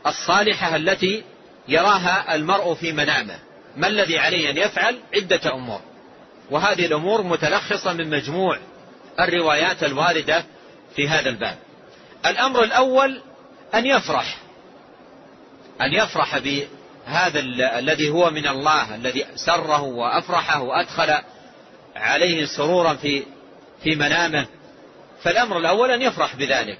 الصالحة 0.08 0.76
التي 0.76 1.24
يراها 1.68 2.36
المرء 2.36 2.74
في 2.74 2.92
منامه. 2.92 3.40
ما 3.78 3.88
الذي 3.88 4.20
عليه 4.20 4.50
أن 4.50 4.58
يفعل؟ 4.58 5.00
عدة 5.16 5.54
أمور. 5.54 5.82
وهذه 6.52 6.86
الأمور 6.86 7.24
متلخصة 7.24 7.94
من 7.94 8.10
مجموع 8.10 8.60
الروايات 9.20 9.84
الواردة 9.84 10.46
في 10.96 11.08
هذا 11.08 11.30
الباب. 11.30 11.58
الأمر 12.26 12.64
الأول 12.64 13.22
أن 13.76 13.86
يفرح. 13.86 14.38
أن 15.82 15.94
يفرح 15.94 16.38
بهذا 16.38 17.40
الذي 17.80 18.10
هو 18.10 18.30
من 18.30 18.48
الله 18.48 18.96
الذي 18.96 19.26
سره 19.36 19.82
وأفرحه 19.82 20.62
وأدخل 20.62 21.16
عليه 21.96 22.46
سرورا 22.46 22.94
في 22.94 23.24
في 23.84 23.96
منامه. 23.96 24.46
فالأمر 25.24 25.58
الأول 25.58 25.92
أن 25.92 26.02
يفرح 26.02 26.36
بذلك 26.36 26.80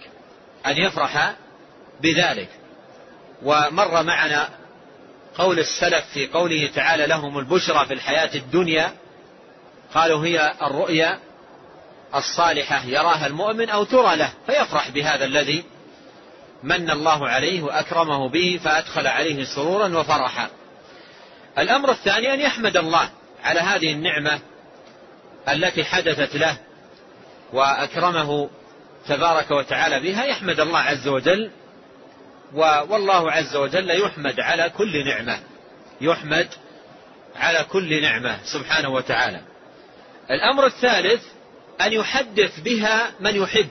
أن 0.66 0.78
يفرح 0.78 1.36
بذلك. 2.02 2.50
ومر 3.44 4.04
معنا 4.04 4.50
قول 5.38 5.60
السلف 5.60 6.06
في 6.14 6.28
قوله 6.28 6.70
تعالى 6.76 7.08
لهم 7.08 7.40
البشرى 7.40 7.86
في 7.86 7.94
الحياة 7.94 8.36
الدنيا 8.36 8.92
قالوا 9.94 10.26
هي 10.26 10.54
الرؤيا 10.62 11.20
الصالحة 12.16 12.86
يراها 12.86 13.28
المؤمن 13.28 13.70
أو 13.70 13.84
ترى 13.84 14.16
له 14.16 14.30
فيفرح 14.46 14.90
بهذا 14.90 15.26
الذي 15.26 15.64
من 16.64 16.90
الله 16.90 17.30
عليه 17.30 17.64
وأكرمه 17.64 18.30
به 18.30 18.60
فأدخل 18.64 19.08
عليه 19.08 19.44
سرورا 19.44 19.98
وفرحا. 19.98 20.50
الأمر 21.58 21.92
الثاني 21.92 22.34
أن 22.34 22.40
يحمد 22.40 22.78
الله 22.78 23.10
على 23.44 23.60
هذه 23.60 23.92
النعمة 23.92 24.40
التي 25.50 25.84
حدثت 25.84 26.36
له 26.36 26.58
وأكرمه 27.54 28.50
تبارك 29.08 29.52
وتعالى 29.52 30.00
بها 30.00 30.26
يحمد 30.26 30.60
الله 30.60 30.80
عز 30.80 31.08
وجل 31.08 31.52
والله 32.54 33.32
عز 33.32 33.56
وجل 33.56 33.92
يحمد 33.92 34.40
على 34.40 34.70
كل 34.70 35.06
نعمة 35.06 35.40
يحمد 36.02 36.48
على 37.36 37.64
كل 37.64 38.02
نعمة 38.02 38.40
سبحانه 38.44 38.90
وتعالى. 38.90 39.42
الأمر 40.32 40.66
الثالث 40.66 41.24
أن 41.82 41.94
يحدث 41.94 42.60
بها 42.60 43.12
من 43.20 43.36
يحب. 43.36 43.70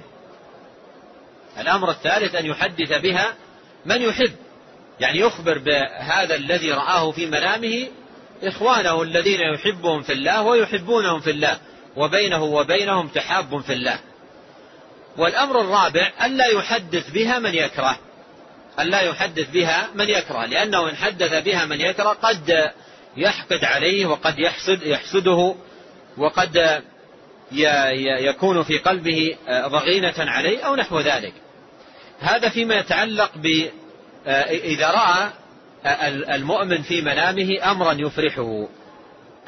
الأمر 1.58 1.90
الثالث 1.90 2.34
أن 2.34 2.46
يحدث 2.46 2.92
بها 2.92 3.34
من 3.86 4.02
يحب. 4.02 4.32
يعني 5.00 5.18
يخبر 5.18 5.58
بهذا 5.58 6.34
الذي 6.34 6.72
رآه 6.72 7.10
في 7.10 7.26
منامه 7.26 7.88
إخوانه 8.42 9.02
الذين 9.02 9.40
يحبهم 9.40 10.02
في 10.02 10.12
الله 10.12 10.42
ويحبونهم 10.42 11.20
في 11.20 11.30
الله 11.30 11.58
وبينه 11.96 12.44
وبينهم 12.44 13.08
تحاب 13.08 13.60
في 13.60 13.72
الله. 13.72 13.98
والأمر 15.16 15.60
الرابع 15.60 16.12
ألا 16.24 16.46
يحدث 16.46 17.10
بها 17.10 17.38
من 17.38 17.54
يكره. 17.54 17.98
ألا 18.78 19.00
يحدث 19.00 19.50
بها 19.50 19.88
من 19.94 20.08
يكره 20.08 20.44
لأنه 20.44 20.90
إن 20.90 20.96
حدث 20.96 21.44
بها 21.44 21.64
من 21.64 21.80
يكره 21.80 22.08
قد 22.08 22.70
يحقد 23.16 23.64
عليه 23.64 24.06
وقد 24.06 24.38
يحسد 24.38 24.82
يحسده 24.82 25.54
وقد 26.18 26.82
يكون 28.20 28.62
في 28.62 28.78
قلبه 28.78 29.36
ضغينة 29.50 30.14
عليه 30.18 30.60
أو 30.60 30.76
نحو 30.76 31.00
ذلك. 31.00 31.32
هذا 32.20 32.48
فيما 32.48 32.74
يتعلق 32.74 33.30
ب 33.36 33.68
إذا 34.48 34.90
رأى 34.90 35.30
المؤمن 36.34 36.82
في 36.82 37.00
منامه 37.00 37.70
أمرا 37.70 37.92
يفرحه. 37.92 38.68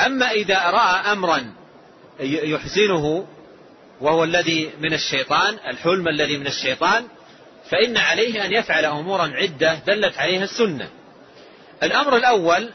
أما 0.06 0.30
إذا 0.30 0.70
رأى 0.70 1.12
أمرا 1.12 1.52
يحزنه 2.20 3.26
وهو 4.00 4.24
الذي 4.24 4.70
من 4.80 4.92
الشيطان 4.92 5.58
الحلم 5.68 6.08
الذي 6.08 6.36
من 6.36 6.46
الشيطان 6.46 7.04
فإن 7.70 7.96
عليه 7.96 8.44
أن 8.44 8.52
يفعل 8.52 8.84
أمورا 8.84 9.32
عدة 9.34 9.74
دلت 9.86 10.18
عليها 10.18 10.44
السنة. 10.44 10.88
الأمر 11.82 12.16
الأول 12.16 12.70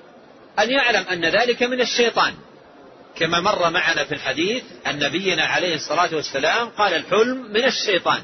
أن 0.60 0.72
يعلم 0.72 1.04
أن 1.12 1.26
ذلك 1.26 1.64
من 1.64 1.82
الشيطان. 1.82 2.34
كما 3.16 3.40
مر 3.40 3.70
معنا 3.70 4.04
في 4.04 4.12
الحديث 4.12 4.64
أن 4.88 5.00
نبينا 5.00 5.46
عليه 5.46 5.76
الصلاة 5.76 6.16
والسلام 6.16 6.70
قال 6.70 6.94
الحلم 6.94 7.52
من 7.52 7.66
الشيطان. 7.66 8.24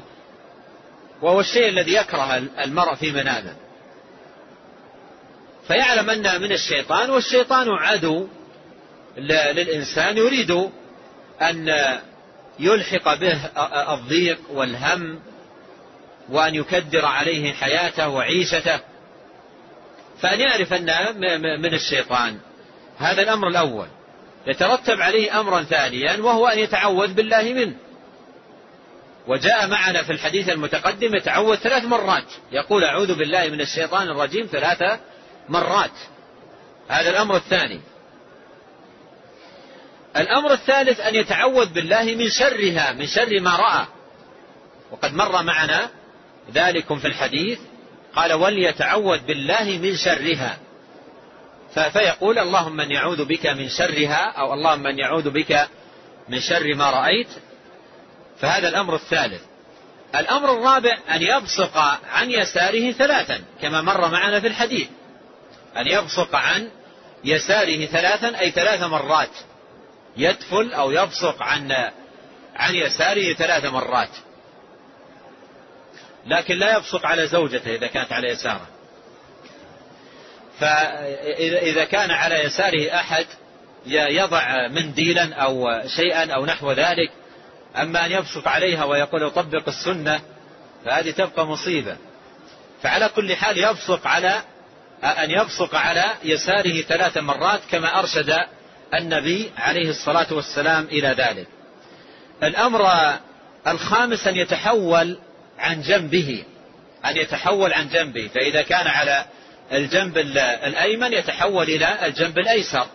وهو 1.22 1.40
الشيء 1.40 1.68
الذي 1.68 1.94
يكره 1.94 2.36
المرء 2.36 2.94
في 2.94 3.12
منامه. 3.12 3.56
فيعلم 5.68 6.10
أنها 6.10 6.38
من 6.38 6.52
الشيطان 6.52 7.10
والشيطان 7.10 7.68
عدو 7.68 8.28
للإنسان. 9.16 10.16
يريد 10.16 10.50
أن 11.42 11.74
يلحق 12.58 13.14
به 13.14 13.44
الضيق 13.94 14.38
والهم 14.50 15.20
وأن 16.28 16.54
يكدر 16.54 17.04
عليه 17.04 17.52
حياته 17.52 18.08
وعيشته. 18.08 18.80
فأن 20.20 20.40
يعرف 20.40 20.72
أنها 20.72 21.12
من 21.58 21.74
الشيطان. 21.74 22.38
هذا 22.98 23.22
الأمر 23.22 23.48
الأول. 23.48 23.88
يترتب 24.48 25.00
عليه 25.00 25.40
أمرا 25.40 25.62
ثانيا 25.62 26.16
وهو 26.16 26.46
أن 26.46 26.58
يتعوذ 26.58 27.12
بالله 27.12 27.42
منه. 27.42 27.74
وجاء 29.26 29.68
معنا 29.68 30.02
في 30.02 30.12
الحديث 30.12 30.48
المتقدم 30.48 31.14
يتعوذ 31.14 31.56
ثلاث 31.56 31.84
مرات. 31.84 32.24
يقول 32.52 32.84
أعوذ 32.84 33.14
بالله 33.14 33.48
من 33.48 33.60
الشيطان 33.60 34.08
الرجيم 34.08 34.48
ثلاث 34.52 35.00
مرات. 35.48 35.90
هذا 36.88 37.10
الأمر 37.10 37.36
الثاني. 37.36 37.80
الأمر 40.16 40.52
الثالث 40.52 41.00
أن 41.00 41.14
يتعوذ 41.14 41.66
بالله 41.66 42.02
من 42.02 42.28
شرها 42.28 42.92
من 42.92 43.06
شر 43.06 43.40
ما 43.40 43.56
رأى. 43.56 43.86
وقد 44.90 45.14
مر 45.14 45.42
معنا 45.42 45.90
ذلكم 46.54 46.98
في 46.98 47.06
الحديث. 47.06 47.58
قال 48.14 48.32
وليتعوذ 48.32 49.18
بالله 49.18 49.78
من 49.82 49.96
شرها. 49.96 50.58
فيقول 51.82 52.38
اللهم 52.38 52.76
من 52.76 52.90
يعوذ 52.90 53.24
بك 53.24 53.46
من 53.46 53.68
شرها 53.68 54.32
أو 54.38 54.54
اللهم 54.54 54.82
من 54.82 54.98
يعوذ 54.98 55.30
بك 55.30 55.68
من 56.28 56.40
شر 56.40 56.74
ما 56.74 56.90
رأيت. 56.90 57.28
فهذا 58.40 58.68
الأمر 58.68 58.94
الثالث. 58.94 59.42
الأمر 60.14 60.52
الرابع 60.52 60.98
أن 61.10 61.22
يبصق 61.22 61.76
عن 62.12 62.30
يساره 62.30 62.92
ثلاثا 62.92 63.40
كما 63.62 63.80
مر 63.80 64.10
معنا 64.10 64.40
في 64.40 64.46
الحديث. 64.46 64.88
أن 65.76 65.86
يبصق 65.86 66.34
عن 66.36 66.70
يساره 67.24 67.86
ثلاثا 67.86 68.40
أي 68.40 68.50
ثلاث 68.50 68.82
مرات. 68.82 69.30
يدفل 70.16 70.72
أو 70.72 70.90
يبصق 70.90 71.42
عن 71.42 71.72
عن 72.56 72.74
يساره 72.74 73.34
ثلاث 73.34 73.64
مرات. 73.64 74.10
لكن 76.26 76.54
لا 76.54 76.76
يبصق 76.76 77.06
على 77.06 77.26
زوجته 77.26 77.74
إذا 77.74 77.86
كانت 77.86 78.12
على 78.12 78.28
يساره. 78.28 78.77
فإذا 80.60 81.84
كان 81.84 82.10
على 82.10 82.44
يساره 82.44 82.94
أحد 82.94 83.26
يضع 83.86 84.68
منديلا 84.68 85.34
أو 85.34 85.82
شيئا 85.96 86.32
أو 86.34 86.46
نحو 86.46 86.72
ذلك 86.72 87.10
أما 87.76 88.06
أن 88.06 88.12
يبصق 88.12 88.48
عليها 88.48 88.84
ويقول 88.84 89.22
يطبق 89.22 89.68
السنة 89.68 90.20
فهذه 90.84 91.10
تبقى 91.10 91.46
مصيبة. 91.46 91.96
فعلى 92.82 93.08
كل 93.08 93.36
حال 93.36 93.58
يبصق 93.58 94.06
على 94.06 94.42
أن 95.04 95.30
يبصق 95.30 95.74
على 95.74 96.04
يساره 96.24 96.82
ثلاث 96.82 97.18
مرات 97.18 97.60
كما 97.70 97.98
أرشد 97.98 98.36
النبي 98.94 99.50
عليه 99.58 99.90
الصلاة 99.90 100.26
والسلام 100.30 100.84
إلى 100.84 101.08
ذلك. 101.08 101.46
الأمر 102.42 102.90
الخامس 103.66 104.26
أن 104.26 104.36
يتحول 104.36 105.18
عن 105.58 105.82
جنبه 105.82 106.44
أن 107.04 107.16
يتحول 107.16 107.72
عن 107.72 107.88
جنبه. 107.88 108.30
فإذا 108.34 108.62
كان 108.62 108.86
على 108.86 109.24
الجنب 109.72 110.18
الأيمن 110.64 111.12
يتحول 111.12 111.64
إلى 111.64 112.06
الجنب 112.06 112.38
الأيسر. 112.38 112.86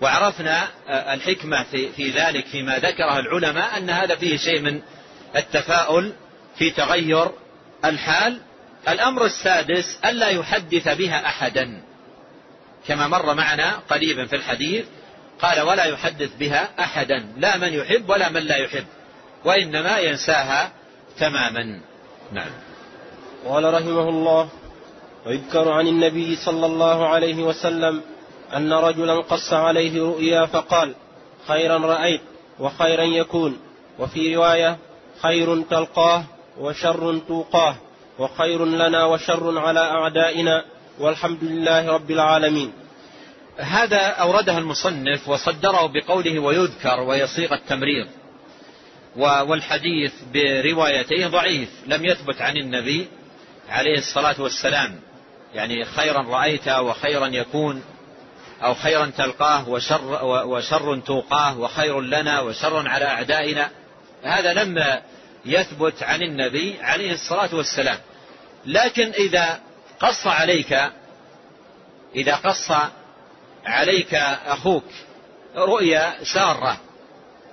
وعرفنا 0.00 0.68
الحكمة 0.88 1.64
في, 1.64 1.88
في 1.92 2.10
ذلك 2.10 2.46
فيما 2.46 2.78
ذكره 2.78 3.18
العلماء 3.18 3.78
أن 3.78 3.90
هذا 3.90 4.16
فيه 4.16 4.36
شيء 4.36 4.60
من 4.60 4.80
التفاؤل 5.36 6.12
في 6.58 6.70
تغير 6.70 7.30
الحال. 7.84 8.40
الأمر 8.88 9.24
السادس 9.24 9.98
ألا 10.04 10.28
يحدث 10.28 10.88
بها 10.88 11.26
أحدا. 11.26 11.82
كما 12.88 13.08
مر 13.08 13.34
معنا 13.34 13.72
قريبا 13.90 14.26
في 14.26 14.36
الحديث 14.36 14.84
قال 15.40 15.60
ولا 15.60 15.84
يحدث 15.84 16.30
بها 16.38 16.68
أحدا. 16.80 17.26
لا 17.36 17.56
من 17.56 17.72
يحب 17.72 18.10
ولا 18.10 18.28
من 18.28 18.40
لا 18.40 18.56
يحب 18.56 18.86
وإنما 19.44 19.98
ينساها 19.98 20.72
تماما. 21.18 21.80
نعم. 22.32 22.50
قال 23.46 23.74
رحمه 23.74 24.08
الله 24.08 24.50
ويذكر 25.26 25.68
عن 25.68 25.86
النبي 25.86 26.36
صلى 26.36 26.66
الله 26.66 27.08
عليه 27.08 27.42
وسلم 27.42 28.00
أن 28.56 28.72
رجلا 28.72 29.14
قص 29.20 29.52
عليه 29.52 30.02
رؤيا 30.02 30.46
فقال 30.46 30.94
خيرا 31.46 31.78
رأيت 31.78 32.20
وخيرا 32.58 33.02
يكون 33.02 33.58
وفي 33.98 34.36
رواية 34.36 34.78
خير 35.22 35.62
تلقاه 35.62 36.24
وشر 36.60 37.18
توقاه 37.28 37.76
وخير 38.18 38.64
لنا 38.64 39.04
وشر 39.04 39.58
على 39.58 39.80
أعدائنا 39.80 40.64
والحمد 41.00 41.44
لله 41.44 41.92
رب 41.92 42.10
العالمين. 42.10 42.72
هذا 43.56 43.98
أوردها 43.98 44.58
المصنف 44.58 45.28
وصدره 45.28 45.86
بقوله 45.86 46.38
ويذكر 46.38 47.00
ويصيغ 47.00 47.54
التمريض 47.54 48.06
والحديث 49.16 50.12
بروايتيه 50.34 51.26
ضعيف 51.26 51.70
لم 51.86 52.04
يثبت 52.04 52.40
عن 52.40 52.56
النبي 52.56 53.06
عليه 53.68 53.98
الصلاة 53.98 54.42
والسلام. 54.42 55.00
يعني 55.56 55.84
خيرا 55.84 56.22
رأيت 56.22 56.68
وخيرا 56.68 57.26
يكون 57.26 57.82
أو 58.62 58.74
خيرا 58.74 59.06
تلقاه 59.06 59.68
وشر, 59.68 60.24
وشر 60.24 61.00
توقاه 61.00 61.58
وخير 61.58 62.00
لنا 62.00 62.40
وشر 62.40 62.88
على 62.88 63.04
أعدائنا. 63.04 63.70
هذا 64.22 64.52
لم 64.52 65.00
يثبت 65.44 66.02
عن 66.02 66.22
النبي 66.22 66.76
عليه 66.80 67.12
الصلاة 67.12 67.54
والسلام. 67.54 67.98
لكن 68.66 69.10
إذا 69.10 69.60
قص 70.00 70.26
عليك 70.26 70.90
إذا 72.14 72.34
قص 72.34 72.72
عليك 73.66 74.14
أخوك 74.46 74.84
رؤيا 75.56 76.24
سارة 76.24 76.80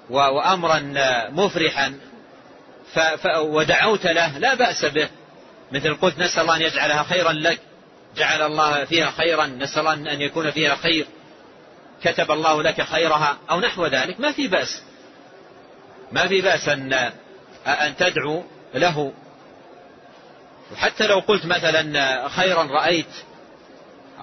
وأمرا 0.09 0.79
مفرحا 1.29 1.99
ودعوت 3.37 4.05
له 4.05 4.37
لا 4.37 4.53
بأس 4.53 4.85
به. 4.85 5.09
مثل 5.71 5.95
قلت 5.95 6.19
نسأل 6.19 6.41
الله 6.41 6.55
أن 6.55 6.61
يجعلها 6.61 7.03
خيرا 7.03 7.31
لك. 7.31 7.59
جعل 8.15 8.41
الله 8.41 8.85
فيها 8.85 9.11
خيرا 9.11 9.45
نسأل 9.45 9.87
أن 9.87 10.21
يكون 10.21 10.51
فيها 10.51 10.75
خير. 10.75 11.05
كتب 12.03 12.31
الله 12.31 12.63
لك 12.63 12.81
خيرها 12.81 13.37
أو 13.49 13.59
نحو 13.59 13.85
ذلك 13.85 14.19
ما 14.19 14.31
في 14.31 14.47
بأس. 14.47 14.81
ما 16.11 16.27
في 16.27 16.41
بأس 16.41 16.69
أن 16.69 16.93
أن 17.67 17.95
تدعو 17.95 18.43
له. 18.75 19.13
وحتى 20.73 21.07
لو 21.07 21.19
قلت 21.19 21.45
مثلا 21.45 22.27
خيرا 22.27 22.63
رأيت 22.63 23.13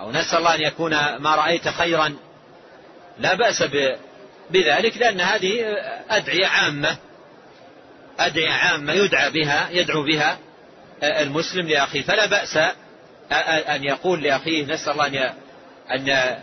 أو 0.01 0.11
نسأل 0.11 0.39
الله 0.39 0.55
أن 0.55 0.63
يكون 0.63 1.17
ما 1.17 1.35
رأيت 1.35 1.69
خيرا 1.69 2.17
لا 3.19 3.35
بأس 3.35 3.65
بذلك 4.51 4.97
لأن 4.97 5.21
هذه 5.21 5.77
أدعية 6.11 6.47
عامة. 6.47 6.97
أدعية 8.19 8.53
عامة 8.53 8.93
يدعى 8.93 9.31
بها 9.31 9.69
يدعو 9.71 10.03
بها 10.03 10.39
المسلم 11.03 11.69
لأخيه. 11.69 12.03
فلا 12.03 12.27
بأس 12.27 12.59
أن 13.75 13.85
يقول 13.85 14.23
لأخيه 14.23 14.65
نسأل 14.65 14.93
الله 14.93 15.35
أن 15.91 16.35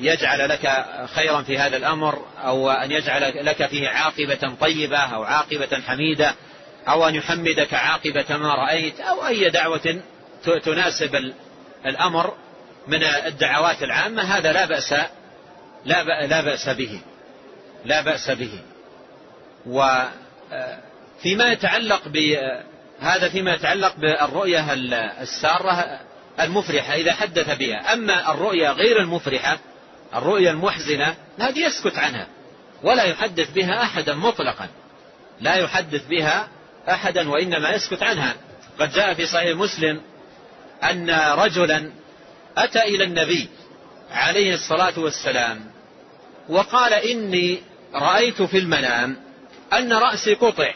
يجعل 0.00 0.48
لك 0.48 0.86
خيرا 1.14 1.42
في 1.42 1.58
هذا 1.58 1.76
الأمر 1.76 2.26
أو 2.44 2.70
أن 2.70 2.90
يجعل 2.90 3.46
لك 3.46 3.66
فيه 3.66 3.88
عاقبة 3.88 4.54
طيبة 4.60 4.98
أو 4.98 5.22
عاقبة 5.22 5.80
حميدة 5.86 6.34
أو 6.88 7.08
أن 7.08 7.14
يحمدك 7.14 7.74
عاقبة 7.74 8.36
ما 8.36 8.54
رأيت 8.54 9.00
أو 9.00 9.26
أي 9.26 9.50
دعوة 9.50 10.00
تناسب 10.64 11.32
الأمر 11.86 12.34
من 12.86 13.04
الدعوات 13.04 13.82
العامة. 13.82 14.22
هذا 14.22 14.52
لا 14.52 14.64
بأس 14.64 14.92
لا 15.84 16.26
لا 16.26 16.40
بأس 16.40 16.68
به 16.68 17.00
لا 17.84 18.00
بأس 18.00 18.30
به. 18.30 18.58
وفيما 19.66 21.52
يتعلق 21.52 22.02
هذا 23.00 23.28
فيما 23.28 23.54
يتعلق 23.54 23.96
بالرؤية 23.96 24.72
السارة 25.22 26.00
المفرحة 26.40 26.94
إذا 26.94 27.12
حدث 27.12 27.58
بها. 27.58 27.92
أما 27.92 28.32
الرؤية 28.32 28.70
غير 28.70 29.00
المفرحة 29.00 29.58
الرؤية 30.14 30.50
المحزنة 30.50 31.14
هذه 31.38 31.58
يسكت 31.58 31.98
عنها. 31.98 32.26
ولا 32.82 33.02
يحدث 33.02 33.50
بها 33.50 33.82
أحدا 33.82 34.14
مطلقا. 34.14 34.68
لا 35.40 35.54
يحدث 35.54 36.06
بها 36.06 36.48
أحدا 36.88 37.30
وإنما 37.30 37.70
يسكت 37.70 38.02
عنها. 38.02 38.34
قد 38.80 38.92
جاء 38.92 39.14
في 39.14 39.26
صحيح 39.26 39.56
مسلم 39.56 40.00
أن 40.82 41.10
رجلا 41.10 41.90
أتى 42.56 42.82
إلى 42.82 43.04
النبي 43.04 43.48
عليه 44.12 44.54
الصلاة 44.54 44.98
والسلام 44.98 45.70
وقال 46.48 46.92
إني 46.92 47.62
رأيت 47.94 48.42
في 48.42 48.58
المنام 48.58 49.16
أن 49.72 49.92
رأسي 49.92 50.34
قطع 50.34 50.74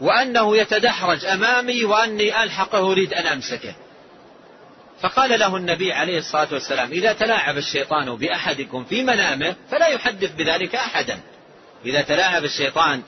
وأنه 0.00 0.56
يتدحرج 0.56 1.24
أمامي 1.24 1.84
وأني 1.84 2.42
ألحقه 2.42 2.78
أريد 2.78 3.14
أن 3.14 3.26
أمسكه. 3.26 3.74
فقال 5.04 5.40
له 5.40 5.56
النبي 5.56 5.92
عليه 5.92 6.18
الصلاة 6.18 6.48
والسلام 6.52 6.90
إذا 6.92 7.12
تلاعب 7.12 7.56
الشيطان 7.56 8.16
بأحدكم 8.16 8.84
في 8.84 9.02
منامه 9.02 9.56
فلا 9.70 9.86
يحدث 9.86 10.34
بذلك 10.34 10.74
أحدا. 10.74 11.20
إذا 11.86 12.02
تلاعب 12.02 12.44
الشيطان 12.44 13.02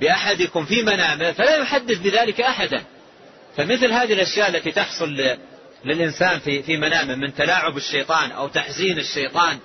بأحدكم 0.00 0.64
في 0.64 0.82
منامه 0.82 1.32
فلا 1.32 1.56
يحدث 1.56 1.98
بذلك 1.98 2.40
أحدا. 2.40 2.84
فمثل 3.56 3.92
هذه 3.92 4.12
الأشياء 4.12 4.48
التي 4.48 4.72
تحصل 4.72 5.36
للإنسان 5.84 6.38
في 6.38 6.62
في 6.62 6.76
منامه 6.76 7.14
من 7.14 7.34
تلاعب 7.34 7.76
الشيطان 7.76 8.30
أو 8.30 8.48
تحزين 8.48 8.98
الشيطان 8.98 9.58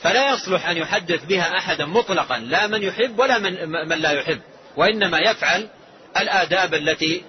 فلا 0.00 0.32
يصلح 0.32 0.68
أن 0.68 0.76
يحدث 0.76 1.24
بها 1.24 1.58
أحدا 1.58 1.86
مطلقا 1.86 2.38
لا 2.38 2.66
من 2.66 2.82
يحب 2.82 3.18
ولا 3.18 3.38
من, 3.38 3.68
من 3.88 3.98
لا 3.98 4.10
يحب. 4.10 4.40
وإنما 4.76 5.18
يفعل 5.18 5.68
الآداب 6.16 6.74
التي 6.74 7.24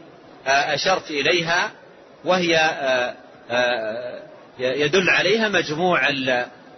أشرت 0.48 1.12
إليها 1.12 1.72
وهي 2.26 2.56
يدل 4.60 5.10
عليها 5.10 5.50
مجموع 5.50 6.10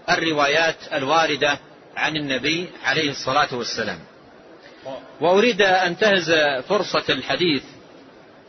الروايات 0.09 0.75
الواردة 0.93 1.59
عن 1.95 2.15
النبي 2.15 2.69
عليه 2.85 3.09
الصلاة 3.09 3.55
والسلام. 3.55 3.99
وأريد 5.21 5.61
أن 5.61 5.67
أنتهز 5.67 6.31
فرصة 6.67 7.03
الحديث 7.09 7.63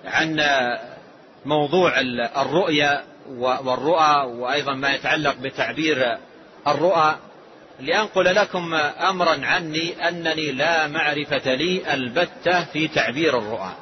عن 0.04 0.40
موضوع 1.44 2.00
الرؤيا 2.36 3.04
والرؤى 3.28 4.22
وأيضا 4.26 4.74
ما 4.74 4.94
يتعلق 4.94 5.34
بتعبير 5.36 6.18
الرؤى. 6.66 7.16
لأنقل 7.80 8.34
لكم 8.34 8.74
أمرا 8.74 9.46
عني 9.46 10.08
أنني 10.08 10.52
لا 10.52 10.86
معرفة 10.86 11.54
لي 11.54 11.94
البتة 11.94 12.64
في 12.64 12.88
تعبير 12.88 13.38
الرؤى. 13.38 13.72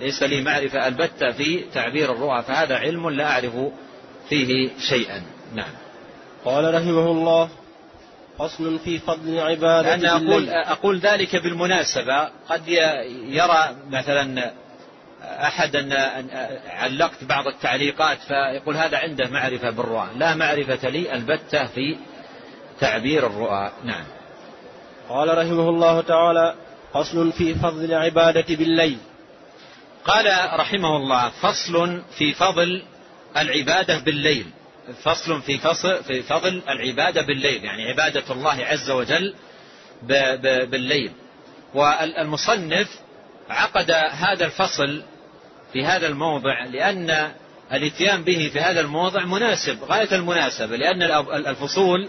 ليس 0.00 0.22
لي 0.22 0.40
معرفة 0.40 0.88
البتة 0.88 1.32
في 1.32 1.64
تعبير 1.74 2.12
الرؤى 2.12 2.42
فهذا 2.42 2.76
علم 2.76 3.10
لا 3.10 3.30
أعرف 3.32 3.52
فيه 4.28 4.70
شيئا. 4.88 5.22
نعم. 5.54 5.70
قال 6.44 6.74
رحمه 6.74 7.10
الله 7.10 7.48
فصل 8.38 8.78
في 8.78 8.98
فضل 8.98 9.40
عبادة 9.40 9.94
أنا 9.94 10.16
أقول, 10.16 10.50
أقول 10.50 10.98
ذلك 10.98 11.36
بالمناسبة. 11.36 12.28
قد 12.48 12.68
يرى 13.28 13.76
مثلا 13.90 14.52
أحد 15.22 15.76
أن 15.76 15.92
علقت 16.68 17.24
بعض 17.24 17.46
التعليقات 17.46 18.18
فيقول 18.18 18.76
هذا 18.76 18.98
عنده 18.98 19.30
معرفة 19.30 19.70
بالرؤى. 19.70 20.08
لا 20.16 20.34
معرفة 20.34 20.88
لي 20.88 21.14
البتة 21.14 21.66
في 21.66 21.96
تعبير 22.80 23.26
الرؤى. 23.26 23.70
نعم. 23.84 24.04
قال 25.08 25.38
رحمه 25.38 25.68
الله 25.68 26.00
تعالى 26.00 26.54
فصل 26.94 27.32
في 27.32 27.54
فضل 27.54 27.84
العبادة 27.84 28.56
بالليل. 28.56 28.98
قال 30.08 30.58
رحمه 30.60 30.96
الله 30.96 31.28
فصل 31.28 32.02
في 32.18 32.32
فضل 32.34 32.82
العبادة 33.36 33.98
بالليل. 33.98 34.46
فصل 35.02 35.42
في 35.42 35.58
فصل 35.58 36.04
في 36.04 36.22
فضل 36.22 36.62
العبادة 36.68 37.22
بالليل 37.22 37.64
يعني 37.64 37.88
عبادة 37.88 38.24
الله 38.30 38.64
عز 38.64 38.90
وجل 38.90 39.34
بالليل. 40.70 41.12
والمصنف 41.74 42.88
عقد 43.50 43.90
هذا 43.90 44.44
الفصل 44.44 45.02
في 45.72 45.84
هذا 45.84 46.06
الموضع 46.06 46.64
لأن 46.64 47.32
الاتيان 47.72 48.24
به 48.24 48.50
في 48.52 48.60
هذا 48.60 48.80
الموضع 48.80 49.24
مناسب 49.24 49.84
غاية 49.84 50.14
المناسبة 50.14 50.76
لأن 50.76 51.02
الفصول 51.46 52.08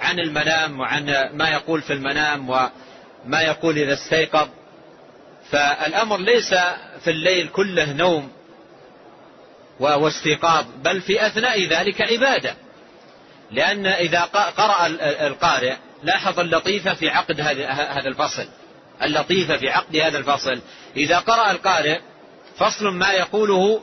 عن 0.00 0.18
المنام 0.18 0.80
وعن 0.80 1.30
ما 1.32 1.48
يقول 1.48 1.82
في 1.82 1.92
المنام 1.92 2.50
وما 2.50 3.40
يقول 3.42 3.78
إذا 3.78 3.92
استيقظ. 3.92 4.48
فالأمر 5.50 6.16
ليس 6.16 6.54
في 7.04 7.10
الليل 7.10 7.48
كله 7.48 7.92
نوم 7.92 8.32
واستيقاظ 9.80 10.64
بل 10.84 11.00
في 11.00 11.26
أثناء 11.26 11.66
ذلك 11.66 12.02
عبادة. 12.02 12.54
لأن 13.50 13.86
إذا 13.86 14.20
قرأ 14.56 14.86
القارئ 15.26 15.74
لاحظ 16.02 16.40
اللطيفة 16.40 16.94
في 16.94 17.08
عقد 17.08 17.40
هذا 17.40 18.08
الفصل. 18.08 18.46
اللطيفة 19.02 19.56
في 19.56 19.68
عقد 19.68 19.96
هذا 19.96 20.18
الفصل. 20.18 20.60
إذا 20.96 21.18
قرأ 21.18 21.50
القارئ 21.50 21.98
فصل 22.56 22.88
ما 22.88 23.12
يقوله 23.12 23.82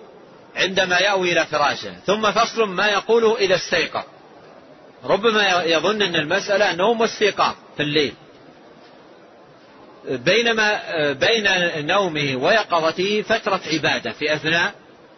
عندما 0.55 0.99
يأوي 0.99 1.31
إلى 1.31 1.45
فراشه 1.45 1.93
ثم 2.05 2.31
فصل 2.31 2.69
ما 2.69 2.87
يقوله 2.87 3.37
إذا 3.37 3.55
استيقظ. 3.55 4.03
ربما 5.03 5.63
يظن 5.63 6.01
أن 6.01 6.15
المسألة 6.15 6.73
نوم 6.73 7.01
واستيقاظ 7.01 7.55
في 7.77 7.83
الليل. 7.83 8.13
بينما 10.09 10.81
بين 11.11 11.47
نومه 11.87 12.35
ويقظته 12.35 13.21
فترة 13.21 13.61
عبادة 13.73 14.11
في 14.11 14.33
أثناء 14.33 14.73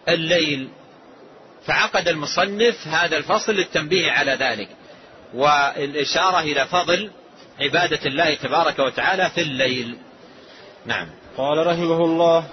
الليل. 0.09 0.69
فعقد 1.65 2.07
المصنف 2.07 2.87
هذا 2.87 3.17
الفصل 3.17 3.53
للتنبيه 3.53 4.11
على 4.11 4.31
ذلك 4.31 4.67
والإشارة 5.33 6.39
إلى 6.39 6.65
فضل 6.65 7.11
عبادة 7.59 7.99
الله 8.05 8.33
تبارك 8.33 8.79
وتعالى 8.79 9.29
في 9.29 9.41
الليل. 9.41 9.97
نعم. 10.85 11.07
قال 11.37 11.67
رحمه 11.67 12.05
الله 12.05 12.45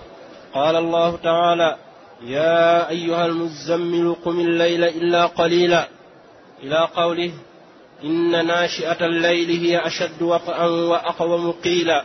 قال 0.55 0.77
الله 0.77 1.17
تعالى 1.17 1.77
يا 2.23 2.89
أيها 2.91 3.27
المزمل 3.27 4.17
قم 4.25 4.41
الليل 4.41 4.85
إلا 4.85 5.27
قليلا. 5.27 5.89
إلى 6.63 6.89
قوله 6.97 7.33
إن 8.05 8.47
ناشئة 8.47 9.07
الليل 9.07 9.51
هي 9.51 9.87
أشد 9.87 10.23
وقعا 10.23 10.67
وأقوم 10.67 11.53
قيلا. 11.53 12.05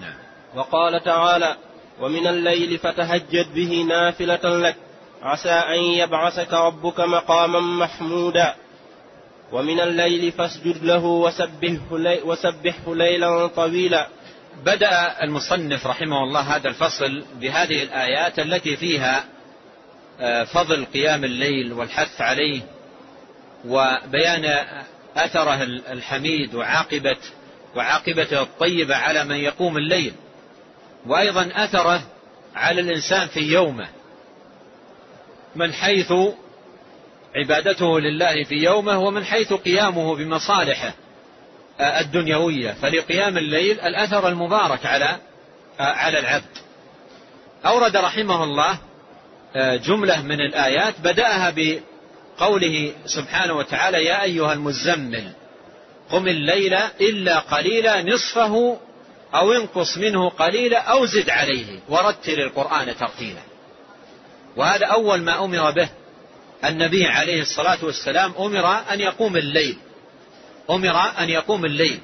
نعم. 0.00 0.14
وقال 0.54 1.04
تعالى 1.04 1.56
ومن 2.00 2.26
الليل 2.26 2.78
فتهجد 2.78 3.54
به 3.54 3.84
نافلة 3.88 4.58
لك 4.58 4.76
عسى 5.22 5.50
أن 5.50 5.78
يبعثك 5.78 6.52
ربك 6.52 7.00
مقاما 7.00 7.60
محمودا 7.60 8.54
ومن 9.52 9.80
الليل 9.80 10.32
فاسجد 10.32 10.84
له 10.84 11.04
وسبحه, 11.04 11.98
لي 11.98 12.20
وسبحه 12.24 12.94
ليلا 12.94 13.46
طويلا 13.46 14.08
بدأ 14.64 15.22
المصنف 15.22 15.86
رحمه 15.86 16.22
الله 16.22 16.40
هذا 16.40 16.68
الفصل 16.68 17.24
بهذه 17.40 17.82
الآيات 17.82 18.38
التي 18.38 18.76
فيها 18.76 19.24
آه، 20.20 20.44
فضل 20.44 20.84
قيام 20.84 21.24
الليل 21.24 21.72
والحث 21.72 22.20
عليه 22.20 22.60
وبيان 23.64 24.66
أثره 25.16 25.62
الحميد 25.92 26.54
وعاقبة 26.54 27.16
وعاقبته 27.76 28.42
الطيبة 28.42 28.96
على 28.96 29.24
من 29.24 29.36
يقوم 29.36 29.76
الليل 29.76 30.12
وأيضا 31.06 31.48
أثره 31.54 32.02
على 32.54 32.80
الإنسان 32.80 33.28
في 33.28 33.40
يومه 33.40 33.88
من 35.56 35.72
حيث 35.72 36.12
عبادته 37.36 38.00
لله 38.00 38.44
في 38.44 38.54
يومه 38.54 38.98
ومن 38.98 39.24
حيث 39.24 39.52
قيامه 39.52 40.16
بمصالحه 40.16 40.94
الدنيوية. 41.80 42.72
فلقيام 42.72 43.38
الليل 43.38 43.80
الأثر 43.80 44.28
المبارك 44.28 44.86
على 44.86 45.16
على 45.78 46.18
العبد. 46.18 46.58
أورد 47.66 47.96
رحمه 47.96 48.44
الله 48.44 48.78
جملة 49.56 50.22
من 50.22 50.40
الآيات 50.40 50.94
بدأها 51.00 51.54
بقوله 51.56 52.92
سبحانه 53.06 53.52
وتعالى 53.52 54.04
يا 54.04 54.22
أيها 54.22 54.52
المزمل 54.52 55.32
قم 56.10 56.28
الليل 56.28 56.74
إلا 57.00 57.38
قليلا 57.38 58.02
نصفه 58.02 58.78
أو 59.34 59.52
انقص 59.52 59.98
منه 59.98 60.28
قليلا 60.28 60.78
أو 60.78 61.06
زد 61.06 61.30
عليه 61.30 61.80
ورتل 61.88 62.40
القرآن 62.40 62.96
ترتيلا. 62.96 63.40
وهذا 64.56 64.86
أول 64.86 65.22
ما 65.22 65.44
أمر 65.44 65.70
به 65.70 65.88
النبي 66.64 67.06
عليه 67.06 67.42
الصلاة 67.42 67.78
والسلام 67.82 68.34
أمر 68.38 68.92
أن 68.92 69.00
يقوم 69.00 69.36
الليل. 69.36 69.76
أمر 70.70 70.96
أن 71.18 71.30
يقوم 71.30 71.64
الليل. 71.64 72.00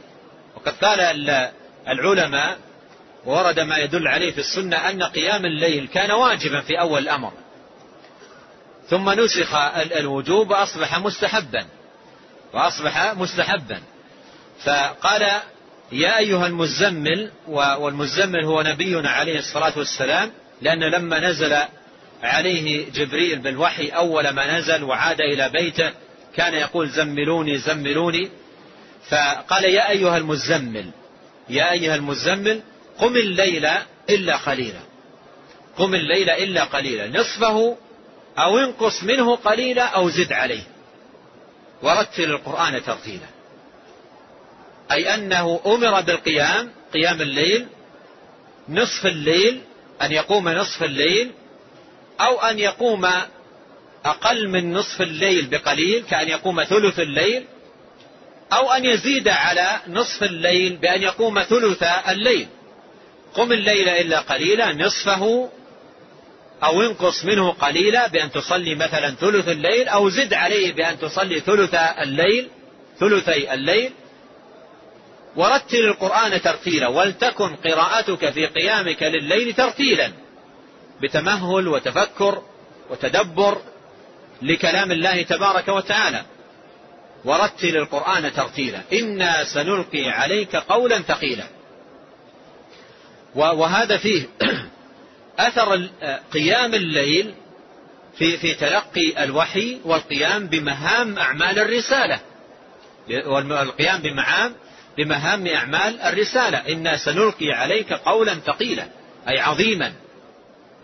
وقد 0.56 0.72
قال 0.84 1.00
العلماء 1.88 2.58
وورد 3.26 3.60
ما 3.60 3.78
يدل 3.78 4.08
عليه 4.08 4.32
في 4.32 4.38
السنة 4.38 4.76
أن 4.76 5.02
قيام 5.02 5.46
الليل 5.46 5.88
كان 5.88 6.10
واجبا 6.10 6.60
في 6.60 6.80
أول 6.80 7.02
الأمر. 7.02 7.32
ثم 8.88 9.10
نسخ 9.10 9.54
الوجوب 9.96 10.50
وأصبح 10.50 10.98
مستحبا. 10.98 11.66
وأصبح 12.52 13.14
مستحبا. 13.14 13.80
فقال 14.64 15.22
يا 15.92 16.18
أيها 16.18 16.46
المزمل 16.46 17.30
والمزمل 17.48 18.44
هو 18.44 18.62
نبينا 18.62 19.10
عليه 19.10 19.38
الصلاة 19.38 19.78
والسلام 19.78 20.30
لأن 20.62 20.84
لما 20.84 21.20
نزل 21.20 21.56
عليه 22.22 22.90
جبريل 22.90 23.38
بالوحي 23.38 23.88
أول 23.88 24.28
ما 24.28 24.58
نزل 24.58 24.84
وعاد 24.84 25.20
إلى 25.20 25.48
بيته 25.48 25.92
كان 26.36 26.54
يقول 26.54 26.88
زملوني 26.88 27.58
زملوني. 27.58 28.30
فقال 29.08 29.64
يا 29.64 29.90
أيها 29.90 30.16
المزمل 30.16 30.90
يا 31.48 31.72
أيها 31.72 31.94
المزمل 31.94 32.60
قم 32.98 33.16
الليل 33.16 33.68
إلا 34.10 34.36
قليلا. 34.36 34.80
قم 35.76 35.94
الليل 35.94 36.30
إلا 36.30 36.64
قليلا. 36.64 37.20
نصفه 37.20 37.76
أو 38.38 38.58
انقص 38.58 39.02
منه 39.02 39.36
قليلا 39.36 39.84
أو 39.84 40.08
زد 40.10 40.32
عليه. 40.32 40.62
ورتل 41.82 42.24
القرآن 42.24 42.82
ترتيلا. 42.84 43.26
أي 44.92 45.14
أنه 45.14 45.60
أمر 45.66 46.00
بالقيام 46.00 46.70
قيام 46.94 47.22
الليل 47.22 47.66
نصف 48.68 49.06
الليل 49.06 49.60
أن 50.02 50.12
يقوم 50.12 50.48
نصف 50.48 50.82
الليل 50.82 51.30
أو 52.20 52.40
أن 52.40 52.58
يقوم 52.58 53.08
أقل 54.04 54.48
من 54.48 54.72
نصف 54.72 55.02
الليل 55.02 55.46
بقليل 55.46 56.04
كأن 56.10 56.28
يقوم 56.28 56.64
ثلث 56.64 57.00
الليل 57.00 57.44
أو 58.52 58.72
أن 58.72 58.84
يزيد 58.84 59.28
على 59.28 59.80
نصف 59.88 60.22
الليل 60.22 60.76
بأن 60.76 61.02
يقوم 61.02 61.42
ثلث 61.42 61.82
الليل. 61.82 62.48
قم 63.34 63.52
الليل 63.52 63.88
إلا 63.88 64.20
قليلا 64.20 64.72
نصفه 64.72 65.50
أو 66.64 66.82
انقص 66.82 67.24
منه 67.24 67.50
قليلا 67.50 68.06
بأن 68.06 68.32
تصلي 68.32 68.74
مثلا 68.74 69.10
ثلث 69.10 69.48
الليل 69.48 69.88
أو 69.88 70.08
زد 70.08 70.34
عليه 70.34 70.72
بأن 70.72 70.98
تصلي 70.98 71.40
ثلث 71.40 71.74
الليل 71.74 72.48
ثلثي 73.00 73.54
الليل. 73.54 73.92
ورتل 75.36 75.84
القرآن 75.84 76.42
ترتيلا 76.42 76.88
ولتكن 76.88 77.56
قراءتك 77.56 78.30
في 78.30 78.46
قيامك 78.46 79.02
لليل 79.02 79.54
ترتيلا. 79.54 80.12
بتمهل 81.02 81.68
وتفكر 81.68 82.42
وتدبر 82.90 83.58
لكلام 84.42 84.92
الله 84.92 85.22
تبارك 85.22 85.68
وتعالى. 85.68 86.22
ورتل 87.24 87.76
القرآن 87.76 88.32
ترتيلا. 88.32 88.82
إنا 88.92 89.44
سنلقي 89.44 90.10
عليك 90.10 90.56
قولا 90.56 90.98
ثقيلا. 90.98 91.44
وهذا 93.34 93.96
فيه 93.96 94.28
أثر 95.38 95.88
قيام 96.32 96.74
الليل 96.74 97.34
في 98.18 98.36
في 98.36 98.54
تلقي 98.54 99.24
الوحي 99.24 99.78
والقيام 99.84 100.46
بمهام 100.46 101.18
أعمال 101.18 101.58
الرسالة. 101.58 102.20
والقيام 103.26 104.02
بمهام 104.02 104.54
بمهام 104.96 105.46
أعمال 105.46 106.00
الرسالة. 106.00 106.58
إنا 106.58 106.96
سنلقي 106.96 107.52
عليك 107.52 107.92
قولا 107.92 108.34
ثقيلا 108.34 108.86
أي 109.28 109.40
عظيما 109.40 109.92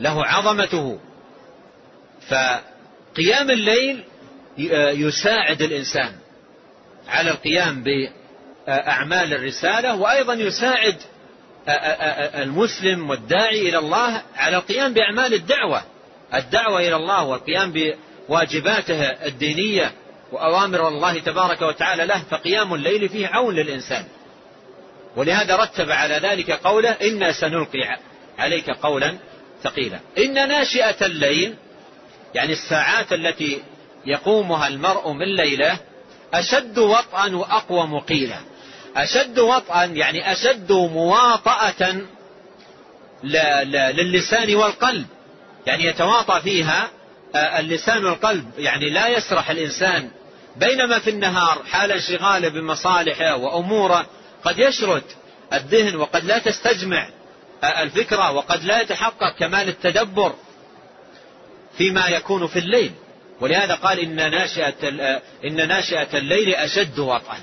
له 0.01 0.25
عظمته. 0.25 1.01
فقيام 2.29 3.51
الليل 3.51 4.05
يساعد 4.95 5.63
الإنسان 5.63 6.13
على 7.09 7.31
القيام 7.31 7.85
بأعمال 7.85 9.35
الرسالة 9.35 9.95
وأيضا 9.95 10.35
يساعد 10.35 10.97
المسلم 12.35 13.11
والداعي 13.11 13.69
إلى 13.69 13.79
الله 13.79 14.23
على 14.37 14.57
القيام 14.57 14.93
بأعمال 14.93 15.35
الدعوة 15.35 15.83
الدعوة 16.35 16.81
إلى 16.81 16.97
الله 16.97 17.25
والقيام 17.25 17.73
بواجباته 18.29 19.03
الدينية 19.03 19.93
وأوامر 20.33 20.89
الله 20.89 21.19
تبارك 21.19 21.63
وتعالى 21.63 22.07
له 22.07 22.23
فقيام 22.31 22.75
الليل 22.75 23.09
فيه 23.09 23.27
عون 23.27 23.55
للإنسان. 23.55 24.05
ولهذا 25.17 25.57
رتب 25.57 25.91
على 25.91 26.15
ذلك 26.15 26.51
قوله 26.51 26.91
إنا 26.91 27.33
سنلقي 27.33 27.99
عليك 28.39 28.71
قولا 28.71 29.19
ثقيلا 29.63 30.01
إن 30.19 30.49
ناشئة 30.49 31.07
الليل 31.07 31.55
يعني 32.35 32.53
الساعات 32.53 33.13
التي 33.13 33.63
يقومها 34.07 34.69
المرء 34.69 35.13
من 35.13 35.37
ليله 35.37 35.79
أشد 36.35 36.79
وطئا 36.79 37.37
وأقوى 37.37 37.87
مقيلا 37.87 38.37
أشد 38.97 39.39
وطئا 39.39 39.85
يعني 39.85 40.33
أشد 40.33 40.73
مواطأة 40.73 42.01
للسان 43.93 44.55
والقلب. 44.55 45.07
يعني 45.67 45.85
يتواطأ 45.85 46.39
فيها 46.39 46.91
اللسان 47.37 48.05
والقلب. 48.05 48.51
يعني 48.59 48.91
لا 48.91 49.09
يسرح 49.09 49.51
الإنسان. 49.51 50.11
بينما 50.57 50.99
في 50.99 51.11
النهار 51.11 51.63
حال 51.65 51.93
انشغاله 51.93 52.49
بمصالحه 52.49 53.37
وأموره 53.37 54.07
قد 54.45 54.59
يشرد 54.59 55.03
الذهن 55.53 55.97
وقد 55.97 56.25
لا 56.25 56.39
تستجمع 56.39 57.09
آه، 57.65 57.83
الفكرة 57.83 58.31
وقد 58.31 58.65
لا 58.65 58.81
يتحقق 58.81 59.37
كمال 59.39 59.69
التدبر 59.69 60.35
فيما 61.79 62.07
يكون 62.09 62.47
في 62.47 62.59
الليل. 62.59 62.93
ولهذا 63.41 63.75
قال 63.75 63.99
إن 63.99 64.31
ناشئة, 64.31 64.75
آه، 65.01 65.23
إن 65.45 65.69
ناشئة 65.69 66.19
الليل 66.19 66.55
أشد 66.55 66.99
وطئا. 66.99 67.39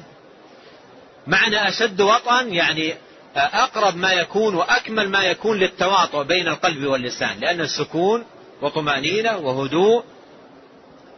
معنى 1.28 1.68
أشد 1.68 2.02
وطئا 2.02 2.42
يعني 2.42 2.96
أقرب 3.36 3.98
ما 3.98 4.12
يكون 4.14 4.56
وأكمل 4.56 5.10
ما 5.10 5.24
يكون 5.24 5.58
للتواطؤ 5.58 6.24
بين 6.24 6.48
القلب 6.48 6.86
واللسان 6.86 7.40
لأن 7.40 7.62
السكون 7.62 8.26
وطمأنينة 8.66 9.38
وهدوء 9.38 10.03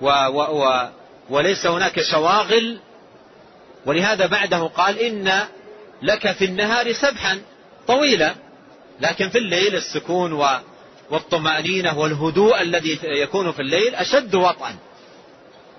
و 0.01 0.07
و 0.09 0.41
و 0.41 0.89
وليس 1.29 1.65
هناك 1.65 2.01
شواغل. 2.01 2.79
ولهذا 3.85 4.25
بعده 4.25 4.57
قال 4.57 4.99
إن 4.99 5.47
لك 6.01 6.31
في 6.31 6.45
النهار 6.45 6.93
سبحا 6.93 7.41
طويلا. 7.87 8.35
لكن 9.01 9.29
في 9.29 9.37
الليل 9.37 9.75
السكون 9.75 10.33
والطمأنينة 11.09 11.99
والهدوء 11.99 12.61
الذي 12.61 12.99
يكون 13.03 13.51
في 13.51 13.61
الليل 13.61 13.95
أشد 13.95 14.35
وطئا. 14.35 14.75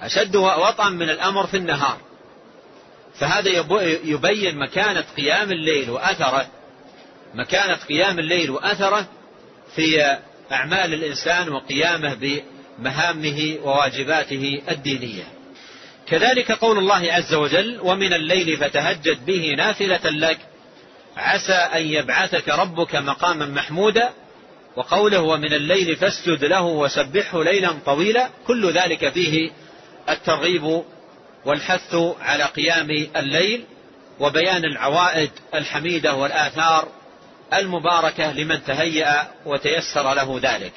أشد 0.03 0.37
وطئا 0.37 0.89
من 0.89 1.11
الأمر 1.11 1.47
في 1.47 1.57
النهار. 1.57 1.99
فهذا 3.15 3.51
يبين 4.05 4.59
مكانة 4.59 5.05
قيام 5.17 5.53
الليل 5.53 5.91
وأثره. 5.91 6.47
مكانة 7.35 7.75
قيام 7.75 8.19
الليل 8.19 8.51
وأثره 8.51 9.07
في 9.77 10.19
أعمال 10.53 10.95
الإنسان 10.95 11.49
وقيامه 11.49 12.41
بمهامه 12.79 13.57
وواجباته 13.63 14.63
الدينية. 14.71 15.25
كذلك 16.07 16.53
قول 16.53 16.79
الله 16.79 17.13
عز 17.13 17.35
وجل 17.35 17.79
ومن 17.83 18.13
الليل 18.13 18.57
فتهجد 18.57 19.27
به 19.27 19.55
نافلة 19.57 20.11
لك 20.11 20.39
عسى 21.17 21.53
أن 21.53 21.87
يبعثك 21.87 22.49
ربك 22.49 22.95
مقاما 22.95 23.47
محمودا 23.47 24.11
وقوله 24.77 25.21
ومن 25.21 25.53
الليل 25.53 25.97
فاسجد 25.97 26.45
له 26.45 26.63
وسبحه 26.63 27.45
ليلا 27.45 27.73
طويلا 27.87 28.29
كل 28.47 28.71
ذلك 28.73 29.09
فيه 29.09 29.51
الترغيب 30.09 30.83
والحث 31.45 31.95
على 32.21 32.45
قيام 32.45 32.91
الليل 33.17 33.65
وبيان 34.21 34.65
العوائد 34.65 35.31
الحميدة 35.55 36.15
والآثار 36.15 36.89
المباركة 37.55 38.33
لمن 38.33 38.65
تهيأ 38.65 39.29
وتيسر 39.47 40.15
له 40.15 40.41
ذلك. 40.43 40.73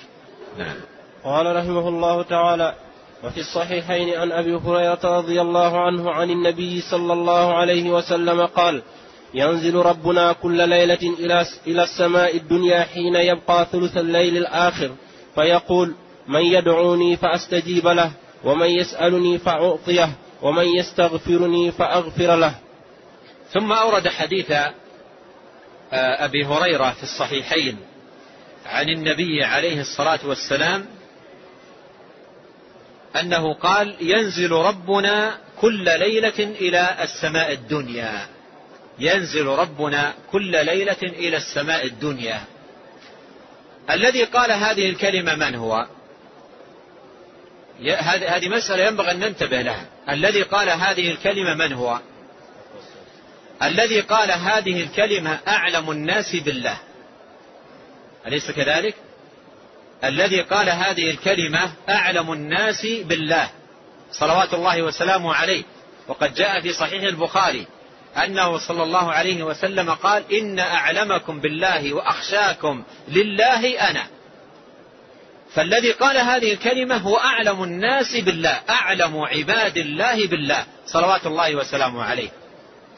نعم. 0.58 0.76
قال 1.24 1.56
رحمه 1.56 1.88
الله 1.88 2.24
تعالى 2.24 2.76
وفي 3.24 3.40
الصحيحين 3.40 4.14
عن 4.20 4.32
أبي 4.32 4.56
هريرة 4.56 5.00
رضي 5.04 5.42
الله 5.42 5.80
عنه 5.80 6.12
عن 6.12 6.30
النبي 6.30 6.82
صلى 6.82 7.14
الله 7.14 7.54
عليه 7.54 7.90
وسلم 7.90 8.46
قال 8.46 8.82
ينزل 9.34 9.76
ربنا 9.76 10.32
كل 10.32 10.70
ليلة 10.70 11.00
إلى 11.68 11.84
السماء 11.84 12.38
الدنيا 12.38 12.84
حين 12.84 13.16
يبقى 13.16 13.68
ثلث 13.72 13.98
الليل 13.98 14.38
الآخر 14.38 14.92
فيقول 15.36 15.96
من 16.28 16.42
يدعوني 16.42 17.18
فأستجيب 17.18 17.88
له 17.88 18.12
ومن 18.44 18.68
يسألني 18.68 19.38
فأعطيه 19.38 20.10
ومن 20.42 20.66
يستغفرني 20.66 21.72
فأغفر 21.72 22.36
له. 22.36 22.56
ثم 23.54 23.72
أورد 23.72 24.08
حديث 24.08 24.52
أبي 25.94 26.46
هريرة 26.46 26.92
في 26.92 27.04
الصحيحين 27.04 27.78
عن 28.66 28.90
النبي 28.90 29.44
عليه 29.44 29.82
الصلاة 29.82 30.20
والسلام 30.24 30.86
أنه 33.20 33.54
قال 33.54 33.96
ينزل 34.00 34.52
ربنا 34.52 35.38
كل 35.62 35.84
ليلة 35.84 36.40
إلى 36.40 37.04
السماء 37.04 37.52
الدنيا. 37.52 38.28
ينزل 39.00 39.46
ربنا 39.46 40.14
كل 40.32 40.66
ليلة 40.66 41.02
إلى 41.04 41.38
السماء 41.38 41.86
الدنيا. 41.86 42.42
الذي 43.90 44.24
قال 44.24 44.52
هذه 44.52 44.90
الكلمة 44.90 45.36
من 45.36 45.56
هو؟ 45.56 45.88
هذه 48.06 48.50
مسألة 48.50 48.88
ينبغي 48.88 49.12
أن 49.12 49.20
ننتبه 49.20 49.62
لها. 49.62 49.86
الذي 50.10 50.42
قال 50.42 50.70
هذه 50.70 51.12
الكلمة 51.12 51.54
من 51.54 51.74
هو؟ 51.74 52.00
الذي 53.64 54.00
قال 54.00 54.32
هذه 54.32 54.84
الكلمة 54.84 55.40
أعلم 55.48 55.92
الناس 55.92 56.36
بالله. 56.36 56.78
أليس 58.28 58.52
كذلك؟ 58.52 58.96
الذي 60.04 60.42
قال 60.42 60.70
هذه 60.70 61.10
الكلمة 61.12 61.74
أعلم 61.90 62.34
الناس 62.34 62.86
بالله. 62.86 63.50
صلوات 64.12 64.54
الله 64.54 64.82
وسلامه 64.82 65.34
عليه. 65.34 65.64
وقد 66.08 66.34
جاء 66.34 66.62
في 66.62 66.74
صحيح 66.74 67.04
البخاري 67.04 67.68
أنه 68.18 68.58
صلى 68.58 68.84
الله 68.84 69.12
عليه 69.12 69.44
وسلم 69.44 69.92
قال 69.92 70.34
إن 70.34 70.60
أعلمكم 70.60 71.40
بالله 71.40 71.94
وأخشاكم 71.94 72.84
لله 73.08 73.90
أنا. 73.90 74.08
فالذي 75.54 75.92
قال 75.92 76.18
هذه 76.18 76.54
الكلمة 76.54 76.98
هو 76.98 77.18
أعلم 77.18 77.64
الناس 77.64 78.16
بالله. 78.16 78.62
أعلم 78.70 79.18
عباد 79.18 79.78
الله 79.78 80.28
بالله. 80.28 80.66
صلوات 80.86 81.26
الله 81.26 81.56
وسلامه 81.56 82.04
عليه. 82.04 82.41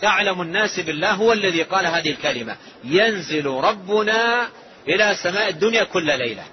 أعلم 0.05 0.41
الناس 0.41 0.79
بالله 0.79 1.11
هو 1.11 1.33
الذي 1.33 1.63
قال 1.63 1.87
هذه 1.87 2.09
الكلمة. 2.09 2.55
ينزل 2.83 3.45
ربنا 3.45 4.47
إلى 4.87 5.15
سماء 5.23 5.49
الدنيا 5.49 5.83
كل 5.83 6.05
ليلة. 6.05 6.43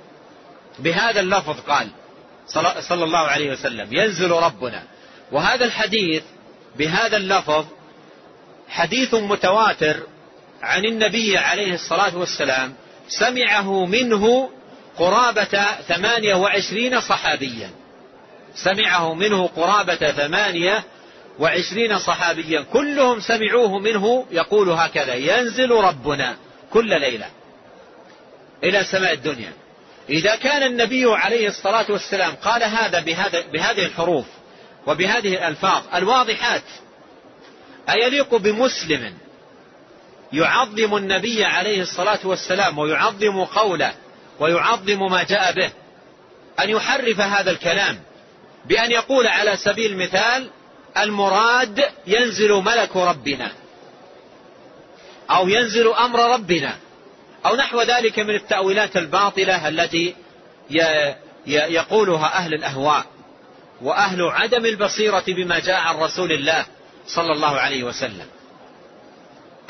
بهذا 0.78 1.20
اللفظ 1.20 1.60
قال 1.60 1.88
صلى 2.80 3.04
الله 3.04 3.18
عليه 3.18 3.52
وسلم. 3.52 3.88
ينزل 3.94 4.30
ربنا. 4.30 4.82
وهذا 5.32 5.64
الحديث 5.64 6.22
بهذا 6.76 7.16
اللفظ 7.16 7.64
حديث 8.68 9.14
متواتر 9.14 9.96
عن 10.62 10.84
النبي 10.84 11.38
عليه 11.38 11.74
الصلاة 11.74 12.16
والسلام 12.16 12.74
سمعه 13.08 13.86
منه 13.86 14.50
قرابة 14.96 15.64
ثمانية 15.88 16.34
وعشرين 16.34 17.00
صحابيا. 17.00 17.70
سمعه 18.54 19.14
منه 19.14 19.46
قرابة 19.46 19.94
ثمانية 19.94 20.84
وعشرين 21.40 21.98
صحابيا 21.98 22.62
كلهم 22.72 23.20
سمعوه 23.20 23.78
منه 23.78 24.26
يقول 24.30 24.70
هكذا 24.70 25.14
ينزل 25.14 25.70
ربنا 25.70 26.36
كل 26.72 27.00
ليلة 27.00 27.26
إلى 28.64 28.84
سماء 28.84 29.12
الدنيا. 29.12 29.52
إذا 30.08 30.36
كان 30.36 30.62
النبي 30.62 31.04
عليه 31.04 31.48
الصلاة 31.48 31.86
والسلام 31.88 32.34
قال 32.34 32.62
هذا 32.62 33.00
بهذا 33.00 33.40
بهذه 33.52 33.84
الحروف 33.84 34.26
وبهذه 34.86 35.34
الألفاظ 35.34 35.82
الواضحات 35.94 36.62
أيليق 37.90 38.34
بمسلم 38.34 39.14
يعظم 40.32 40.96
النبي 40.96 41.44
عليه 41.44 41.82
الصلاة 41.82 42.18
والسلام 42.24 42.78
ويعظم 42.78 43.44
قوله 43.44 43.94
ويعظم 44.40 45.10
ما 45.10 45.22
جاء 45.22 45.52
به 45.52 45.70
أن 46.60 46.70
يحرف 46.70 47.20
هذا 47.20 47.50
الكلام 47.50 48.00
بأن 48.64 48.90
يقول 48.90 49.26
على 49.26 49.56
سبيل 49.56 49.92
المثال 49.92 50.50
المراد 50.98 51.84
ينزل 52.06 52.52
ملك 52.52 52.96
ربنا. 52.96 53.52
أو 55.30 55.48
ينزل 55.48 55.92
أمر 55.92 56.32
ربنا. 56.34 56.76
أو 57.46 57.56
نحو 57.56 57.82
ذلك 57.82 58.18
من 58.18 58.34
التأويلات 58.34 58.96
الباطلة 58.96 59.68
التي 59.68 60.14
يقولها 61.46 62.26
أهل 62.36 62.54
الأهواء 62.54 63.04
وأهل 63.82 64.22
عدم 64.22 64.66
البصيرة 64.66 65.24
بما 65.26 65.58
جاء 65.58 65.80
عن 65.80 65.96
رسول 65.96 66.32
الله 66.32 66.66
صلى 67.06 67.32
الله 67.32 67.60
عليه 67.60 67.84
وسلم. 67.84 68.26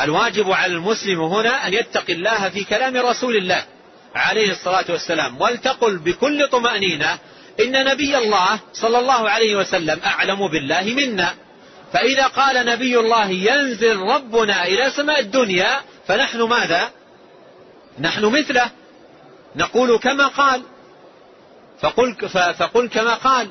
الواجب 0.00 0.50
على 0.50 0.72
المسلم 0.72 1.20
هنا 1.20 1.66
أن 1.66 1.74
يتقي 1.74 2.12
الله 2.12 2.48
في 2.48 2.64
كلام 2.64 2.96
رسول 2.96 3.36
الله 3.36 3.64
عليه 4.14 4.50
الصلاة 4.50 4.84
والسلام. 4.88 5.40
ولتقل 5.40 5.98
بكل 5.98 6.48
طمأنينة 6.48 7.18
إن 7.64 7.84
نبي 7.84 8.18
الله 8.18 8.60
صلى 8.72 8.98
الله 8.98 9.30
عليه 9.30 9.56
وسلم 9.56 10.00
أعلم 10.06 10.48
بالله 10.48 10.82
منا. 10.82 11.34
فإذا 11.92 12.26
قال 12.26 12.66
نبي 12.66 12.98
الله 12.98 13.30
ينزل 13.30 13.96
ربنا 13.96 14.64
إلى 14.64 14.90
سماء 14.90 15.20
الدنيا 15.20 15.80
فنحن 16.06 16.42
ماذا؟ 16.42 16.90
نحن 18.00 18.24
مثله. 18.24 18.70
نقول 19.56 19.98
كما 19.98 20.26
قال. 20.26 20.62
فقل, 21.80 22.28
فقل 22.58 22.88
كما 22.88 23.14
قال 23.14 23.48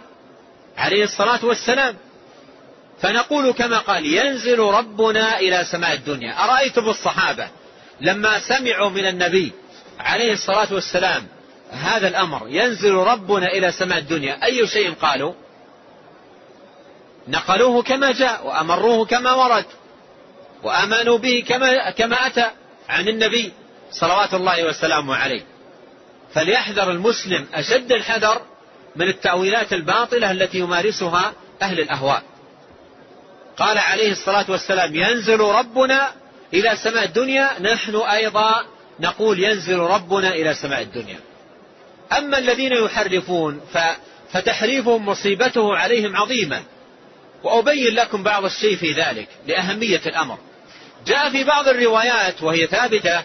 عليه 0.78 1.04
الصلاة 1.04 1.46
والسلام. 1.46 1.96
فنقول 3.02 3.52
كما 3.52 3.78
قال 3.78 4.06
ينزل 4.06 4.60
ربنا 4.60 5.40
إلى 5.40 5.66
سماء 5.72 5.94
الدنيا. 5.94 6.44
أرأيتم 6.44 6.90
الصحابة 6.90 7.48
لما 8.02 8.40
سمعوا 8.40 8.90
من 8.90 9.06
النبي 9.06 9.52
عليه 10.00 10.34
الصلاة 10.34 10.74
والسلام 10.74 11.28
هذا 11.72 12.08
الأمر 12.08 12.48
ينزل 12.48 12.94
ربنا 12.94 13.48
إلى 13.48 13.72
سماء 13.72 13.98
الدنيا. 13.98 14.46
أي 14.46 14.68
شيء 14.68 14.94
قالوا؟ 14.94 15.34
نقلوه 17.28 17.84
كما 17.84 18.12
جاء 18.12 18.48
وأمروه 18.48 19.06
كما 19.06 19.34
ورد 19.34 19.66
وآمنوا 20.64 21.18
به 21.18 21.44
كما, 21.48 21.90
كما 21.90 22.28
أتى 22.28 22.46
عن 22.90 23.08
النبي 23.08 23.54
صلوات 23.92 24.34
الله 24.34 24.66
وسلامه 24.66 25.16
عليه. 25.16 25.44
فليحذر 26.34 26.92
المسلم 26.92 27.48
أشد 27.54 27.92
الحذر 27.92 28.42
من 28.96 29.08
التأويلات 29.08 29.74
الباطلة 29.74 30.32
التي 30.32 30.58
يمارسها 30.58 31.34
أهل 31.62 31.80
الأهواء. 31.80 32.24
قال 33.58 33.78
عليه 33.78 34.12
الصلاة 34.12 34.46
والسلام 34.50 34.96
ينزل 34.96 35.40
ربنا 35.40 36.12
إلى 36.54 36.76
سماء 36.84 37.04
الدنيا 37.04 37.50
نحن 37.62 37.96
أيضا 37.96 38.66
نقول 39.00 39.44
ينزل 39.44 39.80
ربنا 39.80 40.30
إلى 40.30 40.54
سماء 40.54 40.82
الدنيا. 40.82 41.20
أما 42.18 42.38
الذين 42.38 42.72
يحرفون 42.74 43.62
فتحريفهم 44.34 45.06
مصيبته 45.06 45.78
عليهم 45.78 46.18
عظيمة. 46.18 46.64
وأبين 47.44 47.96
لكم 47.96 48.24
بعض 48.24 48.46
الشيء 48.46 48.76
في 48.76 48.92
ذلك 48.92 49.28
لأهمية 49.48 50.02
الأمر. 50.06 50.38
جاء 51.08 51.30
في 51.30 51.44
بعض 51.44 51.68
الروايات 51.68 52.44
وهي 52.44 52.68
ثابتة 52.68 53.24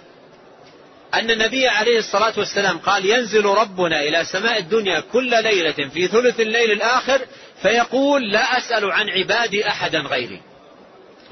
أن 1.15 1.31
النبي 1.31 1.69
عليه 1.69 1.99
الصلاة 1.99 2.33
والسلام 2.37 2.79
قال 2.79 3.07
ينزل 3.07 3.45
ربنا 3.45 4.01
إلى 4.01 4.25
سماء 4.25 4.59
الدنيا 4.59 5.01
كل 5.01 5.43
ليلة 5.43 5.89
في 5.95 6.09
ثلث 6.09 6.41
الليل 6.41 6.71
الآخر 6.71 7.21
فيقول 7.63 8.33
لا 8.33 8.59
أسأل 8.59 8.93
عن 8.93 9.09
عبادي 9.09 9.69
أحدا 9.69 9.99
غيري 9.99 10.41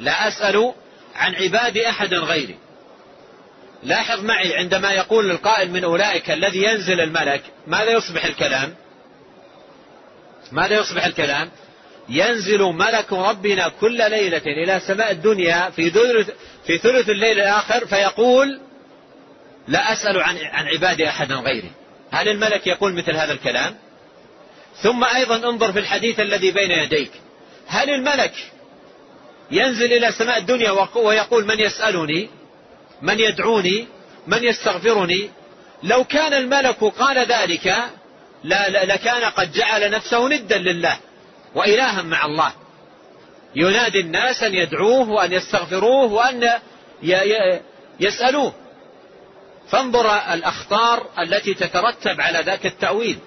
لا 0.01 0.29
أسأل 0.29 0.73
عن 1.15 1.35
عبادي 1.35 1.89
أحدا 1.89 2.17
غيري. 2.19 2.57
لاحظ 3.83 4.25
معي 4.25 4.57
عندما 4.57 4.93
يقول 4.93 5.31
القائل 5.31 5.71
من 5.71 5.85
أولئك 5.85 6.31
الذي 6.31 6.63
ينزل 6.63 7.01
الملك 7.01 7.43
ماذا 7.67 7.91
يصبح 7.91 8.25
الكلام؟ 8.25 8.75
ماذا 10.53 10.81
يصبح 10.81 11.05
الكلام؟ 11.07 11.51
ينزل 12.09 12.63
ملك 12.63 13.13
ربنا 13.13 13.69
كل 13.69 14.11
ليلة 14.11 14.43
إلى 14.47 14.81
سماء 14.81 15.11
الدنيا 15.11 15.71
في 15.71 15.91
في 16.67 16.79
ثلث 16.79 17.11
الليل 17.11 17.41
الآخر 17.41 17.87
فيقول 17.87 18.61
لا 19.69 19.93
أسأل 19.93 20.21
عن 20.21 20.39
عن 20.39 20.67
عبادي 20.67 21.09
أحدا 21.09 21.35
غيري. 21.35 21.71
هل 22.11 22.29
الملك 22.29 22.67
يقول 22.67 22.95
مثل 22.95 23.17
هذا 23.17 23.33
الكلام؟ 23.33 23.77
ثم 24.77 25.05
أيضا 25.05 25.37
انظر 25.37 25.73
في 25.73 25.79
الحديث 25.79 26.21
الذي 26.21 26.51
بين 26.51 26.71
يديك. 26.71 27.11
هل 27.67 27.91
الملك 27.91 28.33
ينزل 29.51 29.93
إلى 29.93 30.13
سماء 30.13 30.39
الدنيا 30.39 30.71
ويقول 30.95 31.47
من 31.47 31.61
يسألني؟ 31.61 32.29
من 33.03 33.21
يدعوني 33.21 33.87
من 34.27 34.45
يستغفرني. 34.45 35.31
لو 35.83 36.05
كان 36.05 36.33
الملك 36.35 36.85
قال 36.85 37.19
ذلك 37.19 37.75
لكان 38.85 39.25
قد 39.25 39.53
جعل 39.53 39.91
نفسه 39.91 40.29
ندا 40.29 40.59
لله 40.59 40.97
وإلها 41.55 42.03
مع 42.03 42.25
الله. 42.25 42.53
ينادي 43.57 44.01
الناس 44.01 44.43
أن 44.43 44.55
يدعوه 44.55 45.11
وأن 45.11 45.33
يستغفروه 45.33 46.13
وأن 46.13 46.51
يسألوه. 48.01 48.53
فانظر 49.69 50.17
الأخطار 50.33 51.07
التي 51.19 51.55
تترتب 51.55 52.21
على 52.21 52.39
ذاك 52.39 52.67
التأويل. 52.67 53.19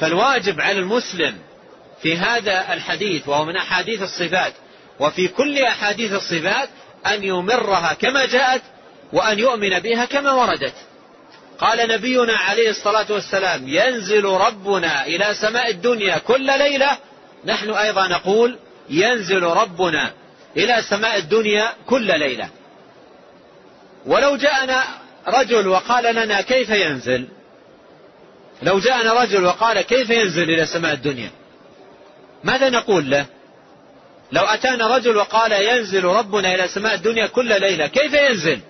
فالواجب 0.00 0.60
على 0.60 0.78
المسلم 0.78 1.38
في 2.02 2.16
هذا 2.16 2.72
الحديث 2.72 3.28
وهو 3.28 3.44
من 3.44 3.56
أحاديث 3.56 4.02
الصفات 4.02 4.52
وفي 5.00 5.28
كل 5.28 5.58
أحاديث 5.58 6.12
الصفات 6.12 6.68
أن 7.06 7.24
يمرها 7.24 7.92
كما 7.92 8.26
جاءت 8.26 8.62
وأن 9.12 9.38
يؤمن 9.38 9.78
بها 9.78 10.04
كما 10.04 10.32
وردت. 10.32 10.74
قال 11.58 11.88
نبينا 11.88 12.36
عليه 12.36 12.70
الصلاة 12.70 13.06
والسلام 13.10 13.68
ينزل 13.68 14.24
ربنا 14.24 15.06
إلى 15.06 15.34
سماء 15.40 15.70
الدنيا 15.70 16.18
كل 16.18 16.46
ليلة. 16.46 16.98
نحن 17.44 17.70
أيضا 17.70 18.08
نقول 18.08 18.58
ينزل 18.90 19.42
ربنا 19.42 20.10
إلى 20.56 20.82
سماء 20.90 21.18
الدنيا 21.18 21.72
كل 21.86 22.18
ليلة. 22.18 22.48
ولو 24.06 24.36
جاءنا 24.36 24.84
رجل 25.26 25.68
وقال 25.68 26.14
لنا 26.14 26.40
كيف 26.40 26.70
ينزل؟ 26.70 27.28
لو 28.62 28.78
جاءنا 28.78 29.22
رجل 29.22 29.44
وقال 29.44 29.80
كيف 29.80 30.10
ينزل 30.10 30.50
إلى 30.50 30.66
سماء 30.66 30.92
الدنيا؟ 30.92 31.30
ماذا 32.44 32.70
نقول 32.70 33.10
له؟ 33.10 33.26
لو 34.32 34.42
أتانا 34.42 34.96
رجل 34.96 35.16
وقال 35.16 35.52
ينزل 35.52 36.04
ربنا 36.04 36.54
إلى 36.54 36.68
سماء 36.68 36.94
الدنيا 36.94 37.26
كل 37.26 37.60
ليلة 37.60 37.86
كيف 37.86 38.12
ينزل؟ 38.14 38.60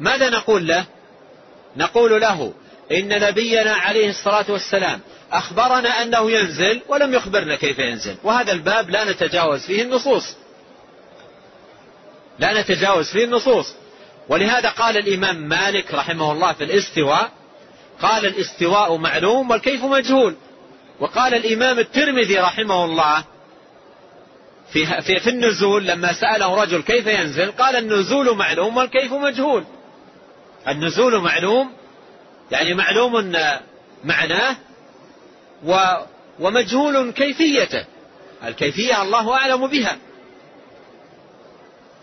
ماذا 0.00 0.30
نقول 0.30 0.66
له؟ 0.66 0.84
نقول 1.76 2.20
له 2.20 2.52
إن 2.92 3.20
نبينا 3.20 3.72
عليه 3.72 4.10
الصلاة 4.10 4.44
والسلام 4.48 5.00
أخبرنا 5.32 6.02
أنه 6.02 6.30
ينزل 6.30 6.80
ولم 6.88 7.14
يخبرنا 7.14 7.56
كيف 7.56 7.78
ينزل 7.78 8.16
وهذا 8.22 8.52
الباب 8.52 8.90
لا 8.90 9.12
نتجاوز 9.12 9.66
فيه 9.66 9.82
النصوص. 9.82 10.36
لا 12.38 12.60
نتجاوز 12.60 13.10
فيه 13.10 13.24
النصوص. 13.24 13.74
ولهذا 14.28 14.68
قال 14.68 14.96
الإمام 14.96 15.36
مالك 15.36 15.94
رحمه 15.94 16.32
الله 16.32 16.52
في 16.52 16.64
الاستواء 16.64 17.30
قال 18.02 18.26
الاستواء 18.26 18.96
معلوم 18.96 19.50
والكيف 19.50 19.84
مجهول. 19.84 20.36
وقال 21.00 21.34
الإمام 21.34 21.78
الترمذي 21.78 22.38
رحمه 22.38 22.84
الله 22.84 23.24
في, 24.74 25.02
في, 25.02 25.20
في 25.20 25.30
النزول 25.30 25.86
لما 25.86 26.12
سأله 26.12 26.62
رجل 26.62 26.82
كيف 26.82 27.06
ينزل 27.06 27.50
قال 27.50 27.76
النزول 27.76 28.36
معلوم 28.36 28.76
والكيف 28.76 29.12
مجهول. 29.12 29.64
النزول 30.68 31.20
معلوم 31.20 31.72
يعني 32.50 32.74
معلوم 32.74 33.32
معناه 34.04 34.56
و 35.64 35.76
ومجهول 36.40 37.10
كيفيته. 37.10 37.84
الكيفية 38.44 39.02
الله 39.02 39.34
أعلم 39.34 39.66
بها. 39.66 39.98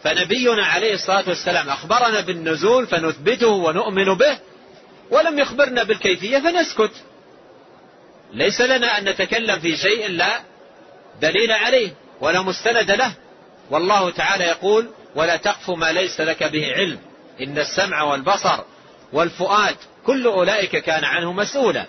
فنبينا 0.04 0.66
عليه 0.66 0.94
الصلاة 0.94 1.24
والسلام 1.30 1.70
أخبرنا 1.70 2.22
بالنزول 2.22 2.88
فنثبته 2.88 3.48
ونؤمن 3.48 4.14
به 4.14 4.40
ولم 5.10 5.40
يخبرنا 5.40 5.84
بالكيفية 5.84 6.40
فنسكت. 6.40 6.92
ليس 8.34 8.62
لنا 8.62 8.98
أن 8.98 9.10
نتكلم 9.10 9.60
في 9.60 9.78
شيء 9.78 10.08
لا 10.08 10.42
دليل 11.22 11.52
عليه. 11.52 12.01
ولا 12.22 12.42
مستند 12.42 12.92
له. 12.92 13.14
والله 13.70 14.10
تعالى 14.10 14.44
يقول 14.44 14.90
ولا 15.16 15.36
تقف 15.36 15.70
ما 15.70 15.92
ليس 15.92 16.22
لك 16.22 16.44
به 16.44 16.74
علم. 16.74 17.00
إن 17.42 17.58
السمع 17.58 18.04
والبصر 18.04 18.60
والفؤاد 19.14 19.76
كل 20.06 20.26
أولئك 20.28 20.78
كان 20.78 21.04
عنه 21.04 21.34
مسؤولا. 21.34 21.86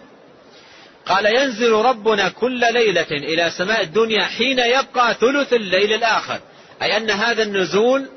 قال 1.06 1.36
ينزل 1.36 1.72
ربنا 1.72 2.28
كل 2.28 2.60
ليلة 2.72 3.10
إلى 3.10 3.50
سماء 3.50 3.82
الدنيا 3.82 4.24
حين 4.24 4.58
يبقى 4.58 5.14
ثلث 5.14 5.52
الليل 5.52 5.92
الآخر. 5.92 6.40
أي 6.82 6.96
أن 6.96 7.10
هذا 7.10 7.42
النزول 7.42 8.08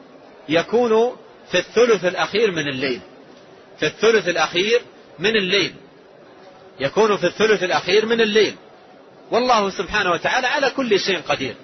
يكون 0.50 1.16
في 1.52 1.58
الثلث 1.58 2.06
الأخير 2.06 2.52
من 2.52 2.68
الليل. 2.68 3.02
في 3.80 3.86
الثلث 3.86 4.28
الأخير 4.28 4.82
من 5.20 5.36
الليل. 5.36 5.74
يكون 6.80 7.18
في 7.18 7.28
الثلث 7.28 7.64
الأخير 7.64 8.06
من 8.06 8.22
الليل. 8.22 8.56
والله 9.32 9.70
سبحانه 9.70 10.12
وتعالى 10.12 10.48
على 10.48 10.70
كل 10.70 11.00
شيء 11.00 11.22
قدير. 11.22 11.56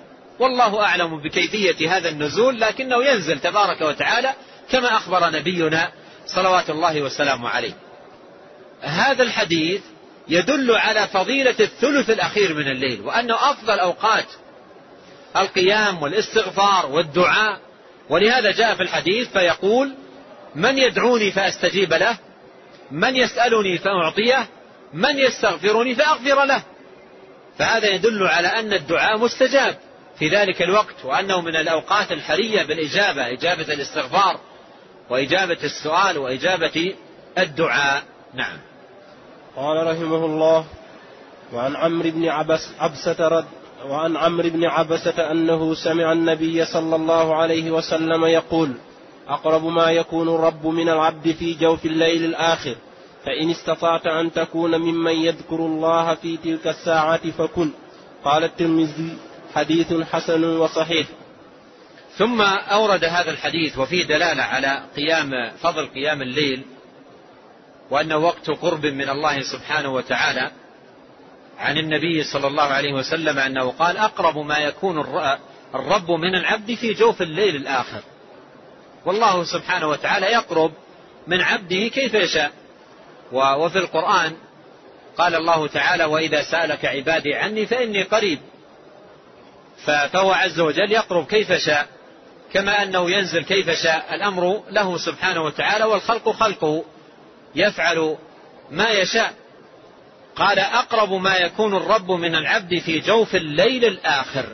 والله 0.41 0.81
أعلم 0.83 1.21
بكيفية 1.21 1.97
هذا 1.97 2.09
النزول 2.09 2.61
لكنه 2.61 3.05
ينزل 3.05 3.39
تبارك 3.39 3.81
وتعالى 3.81 4.33
كما 4.71 4.97
أخبر 4.97 5.29
نبينا 5.29 5.91
صلوات 6.25 6.69
الله 6.69 7.01
وسلامه 7.01 7.49
عليه. 7.49 7.73
هذا 8.81 9.23
الحديث 9.23 9.81
يدل 10.27 10.71
على 10.71 11.07
فضيلة 11.07 11.55
الثلث 11.59 12.09
الأخير 12.09 12.53
من 12.53 12.67
الليل 12.67 13.01
وأنه 13.01 13.51
أفضل 13.51 13.79
أوقات 13.79 14.25
القيام 15.37 16.01
والإستغفار 16.01 16.85
والدعاء. 16.91 17.59
ولهذا 18.09 18.51
جاء 18.51 18.75
في 18.75 18.83
الحديث 18.83 19.29
فيقول 19.29 19.93
من 20.55 20.77
يدعوني 20.77 21.31
فأستجيب 21.31 21.93
له 21.93 22.17
من 22.91 23.15
يسألني 23.15 23.77
فأعطيه 23.77 24.47
من 24.93 25.19
يستغفرني 25.19 25.95
فأغفر 25.95 26.45
له. 26.45 26.63
فهذا 27.57 27.87
يدل 27.87 28.27
على 28.27 28.47
أن 28.47 28.73
الدعاء 28.73 29.17
مستجاب. 29.17 29.90
في 30.22 30.28
ذلك 30.28 30.61
الوقت 30.61 31.05
وأنه 31.05 31.41
من 31.41 31.55
الأوقات 31.55 32.11
الحرية 32.11 32.63
بالإجابة 32.63 33.32
إجابة 33.32 33.74
الاستغفار 33.74 34.39
وإجابة 35.09 35.57
السؤال 35.63 36.17
وإجابة 36.17 36.93
الدعاء. 37.38 38.03
نعم. 38.34 38.57
قال 39.55 39.88
رحمه 39.88 40.26
الله 40.26 40.65
وعن 41.53 41.76
عمرو 41.76 42.09
بن 42.09 42.28
عبس 42.28 42.69
عبسة 42.80 43.28
رد 43.28 43.45
وعن 43.88 44.17
عمرو 44.17 44.49
بن 44.49 44.65
عبسة 44.65 45.32
أنه 45.32 45.74
سمع 45.74 46.11
النبي 46.11 46.65
صلى 46.65 46.95
الله 46.95 47.36
عليه 47.36 47.72
وسلم 47.72 48.26
يقول 48.26 48.72
أقرب 49.28 49.65
ما 49.65 49.91
يكون 49.91 50.30
الرب 50.30 50.67
من 50.67 50.89
العبد 50.89 51.32
في 51.32 51.53
جوف 51.53 51.86
الليل 51.86 52.26
الآخر 52.26 52.76
فإن 53.26 53.49
استطعت 53.49 54.07
أن 54.07 54.34
تكون 54.34 54.78
ممن 54.78 55.15
يذكر 55.15 55.55
الله 55.55 56.15
في 56.15 56.38
تلك 56.38 56.67
الساعة 56.67 57.32
فكن. 57.32 57.69
قال 58.24 58.43
الترمذي 58.43 59.17
حديث 59.55 59.93
حسن 59.93 60.43
وصحيح. 60.43 61.07
ثم 62.17 62.41
أورد 62.41 63.03
هذا 63.03 63.31
الحديث 63.31 63.77
وفيه 63.77 64.03
دلالة 64.03 64.43
على 64.43 64.83
قيام 64.95 65.51
فضل 65.61 65.87
قيام 65.87 66.21
الليل 66.21 66.63
وأنه 67.89 68.17
وقت 68.17 68.49
قرب 68.49 68.85
من 68.85 69.09
الله 69.09 69.41
سبحانه 69.41 69.93
وتعالى 69.93 70.51
عن 71.59 71.77
النبي 71.77 72.23
صلى 72.23 72.47
الله 72.47 72.63
عليه 72.63 72.93
وسلم 72.93 73.39
أنه 73.39 73.71
قال 73.71 73.97
أقرب 73.97 74.37
ما 74.37 74.57
يكون 74.57 74.99
الرب 75.75 76.11
من 76.11 76.35
العبد 76.35 76.73
في 76.73 76.93
جوف 76.93 77.21
الليل 77.21 77.55
الآخر. 77.55 78.01
والله 79.05 79.43
سبحانه 79.43 79.89
وتعالى 79.89 80.25
يقرب 80.25 80.71
من 81.27 81.41
عبده 81.41 81.87
كيف 81.87 82.13
يشاء. 82.13 82.51
وفي 83.33 83.79
القرآن 83.79 84.33
قال 85.17 85.35
الله 85.35 85.67
تعالى 85.67 86.05
وإذا 86.05 86.41
سألك 86.41 86.85
عبادي 86.85 87.33
عني 87.35 87.65
فإني 87.65 88.03
قريب. 88.03 88.39
فهو 89.86 90.32
عز 90.32 90.59
وجل 90.59 90.91
يقرب 90.91 91.27
كيف 91.27 91.51
شاء 91.51 91.88
كما 92.53 92.84
أنه 92.84 93.11
ينزل 93.11 93.43
كيف 93.43 93.69
شاء. 93.69 94.15
الأمر 94.15 94.63
له 94.69 94.97
سبحانه 94.97 95.43
وتعالى 95.43 95.84
والخلق 95.84 96.29
خلقه 96.29 96.86
يفعل 97.55 98.17
ما 98.71 98.89
يشاء. 98.89 99.34
قال 100.36 100.59
أقرب 100.59 101.13
ما 101.13 101.36
يكون 101.38 101.75
الرب 101.75 102.11
من 102.11 102.36
العبد 102.36 102.79
في 102.79 102.99
جوف 102.99 103.36
الليل 103.36 103.86
الآخر. 103.86 104.45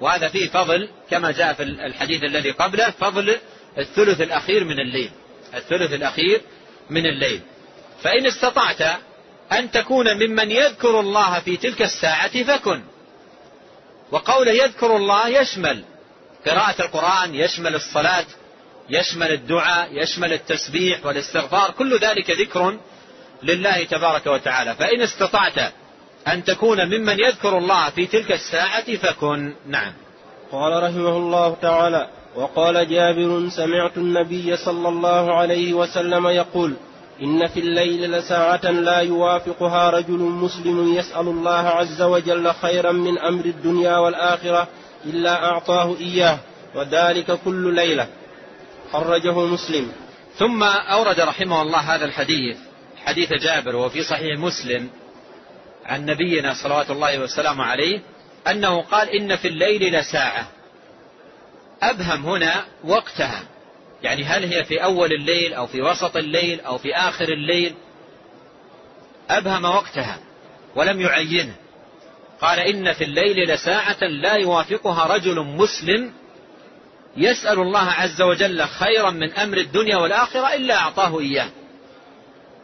وهذا 0.00 0.28
فيه 0.28 0.48
فضل 0.48 0.88
كما 1.10 1.30
جاء 1.30 1.52
في 1.52 1.62
الحديث 1.62 2.24
الذي 2.24 2.50
قبله 2.50 2.90
فضل 2.90 3.36
الثلث 3.78 4.20
الأخير 4.20 4.64
من 4.64 4.80
الليل. 4.80 5.10
الثلث 5.54 5.92
الأخير 5.92 6.40
من 6.90 7.06
الليل. 7.06 7.40
فإن 8.02 8.26
استطعت 8.26 8.82
أن 9.52 9.70
تكون 9.70 10.06
ممن 10.14 10.50
يذكر 10.50 11.00
الله 11.00 11.40
في 11.40 11.56
تلك 11.56 11.82
الساعة 11.82 12.44
فكن. 12.44 12.82
وقوله 14.10 14.52
يذكر 14.52 14.96
الله 14.96 15.28
يشمل 15.28 15.84
قراءة 16.46 16.82
القرآن 16.82 17.34
يشمل 17.34 17.74
الصلاة 17.74 18.26
يشمل 18.90 19.32
الدعاء 19.32 19.88
يشمل 19.92 20.32
التسبيح 20.32 21.06
والاستغفار 21.06 21.70
كل 21.70 21.98
ذلك 21.98 22.30
ذكر 22.30 22.78
لله 23.42 23.84
تبارك 23.84 24.26
وتعالى. 24.26 24.74
فإن 24.74 25.02
استطعت 25.02 25.72
أن 26.28 26.44
تكون 26.44 26.84
ممن 26.86 27.20
يذكر 27.20 27.58
الله 27.58 27.90
في 27.90 28.06
تلك 28.06 28.32
الساعة 28.32 28.96
فكن. 28.96 29.54
نعم. 29.66 29.92
قال 30.52 30.82
رحمه 30.82 31.16
الله 31.16 31.56
تعالى 31.62 32.08
وقال 32.36 32.90
جابر 32.90 33.48
سمعت 33.48 33.96
النبي 33.96 34.56
صلى 34.56 34.88
الله 34.88 35.34
عليه 35.34 35.74
وسلم 35.74 36.26
يقول 36.26 36.74
إن 37.22 37.46
في 37.46 37.60
الليل 37.60 38.12
لساعة 38.12 38.70
لا 38.70 38.98
يوافقها 38.98 39.90
رجل 39.90 40.18
مسلم 40.18 40.94
يسأل 40.94 41.28
الله 41.28 41.68
عز 41.68 42.02
وجل 42.02 42.52
خيرا 42.52 42.92
من 42.92 43.18
أمر 43.18 43.44
الدنيا 43.44 43.98
والآخرة 43.98 44.68
إلا 45.04 45.44
أعطاه 45.44 45.96
إياه 46.00 46.38
وذلك 46.74 47.38
كل 47.44 47.74
ليلة. 47.74 48.08
خرجه 48.92 49.40
مسلم. 49.40 49.92
ثم 50.38 50.62
أورد 50.62 51.20
رحمه 51.20 51.62
الله 51.62 51.78
هذا 51.78 52.04
الحديث 52.04 52.56
حديث 53.04 53.32
جابر 53.32 53.76
وفي 53.76 54.02
صحيح 54.02 54.38
مسلم 54.38 54.88
عن 55.84 56.06
نبينا 56.06 56.54
صلوات 56.54 56.90
الله 56.90 57.18
وسلامه 57.18 57.64
عليه 57.64 58.00
أنه 58.48 58.82
قال 58.82 59.08
إن 59.08 59.36
في 59.36 59.48
الليل 59.48 59.94
لساعة. 59.94 60.46
أبهم 61.82 62.26
هنا 62.26 62.64
وقتها. 62.84 63.42
يعني 64.04 64.24
هل 64.24 64.44
هي 64.44 64.64
في 64.64 64.84
أول 64.84 65.12
الليل 65.12 65.54
أو 65.54 65.66
في 65.66 65.82
وسط 65.82 66.16
الليل 66.16 66.60
أو 66.60 66.78
في 66.78 66.94
آخر 66.94 67.28
الليل؟ 67.28 67.74
أبهم 69.30 69.64
وقتها 69.64 70.18
ولم 70.76 71.00
يعينه. 71.00 71.54
قال 72.40 72.58
إن 72.58 72.92
في 72.92 73.04
الليل 73.04 73.50
لساعة 73.50 74.04
لا 74.04 74.34
يوافقها 74.34 75.14
رجل 75.14 75.40
مسلم 75.40 76.12
يسأل 77.16 77.58
الله 77.58 77.90
عز 77.90 78.22
وجل 78.22 78.64
خيرا 78.64 79.10
من 79.10 79.32
أمر 79.32 79.56
الدنيا 79.56 79.96
والآخرة 79.96 80.54
إلا 80.54 80.74
أعطاه 80.74 81.20
إياه. 81.20 81.48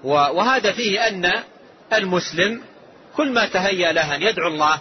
وهذا 0.05 0.73
فيه 0.73 1.09
أن 1.09 1.33
المسلم 1.93 2.63
كل 3.17 3.33
ما 3.33 3.47
تهيأ 3.47 3.93
له 3.93 4.15
أن 4.15 4.23
يدعو 4.23 4.49
الله 4.49 4.81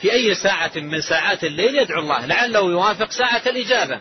في 0.00 0.12
أي 0.12 0.34
ساعة 0.34 0.72
من 0.76 1.00
ساعات 1.00 1.44
الليل 1.44 1.78
يدعو 1.78 2.00
الله 2.00 2.26
لعله 2.26 2.60
يوافق 2.60 3.10
ساعة 3.10 3.42
الإجابة. 3.46 4.00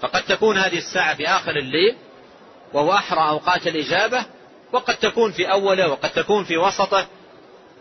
فقد 0.00 0.22
تكون 0.22 0.58
هذه 0.58 0.78
الساعة 0.78 1.14
في 1.14 1.28
آخر 1.28 1.56
الليل 1.56 1.96
وهو 2.72 2.92
أحرى 2.92 3.28
أوقات 3.28 3.66
الإجابة 3.66 4.24
وقد 4.72 4.96
تكون 4.96 5.32
في 5.32 5.50
أوله 5.50 5.88
وقد 5.88 6.10
تكون 6.10 6.44
في 6.44 6.56
وسطه. 6.56 7.06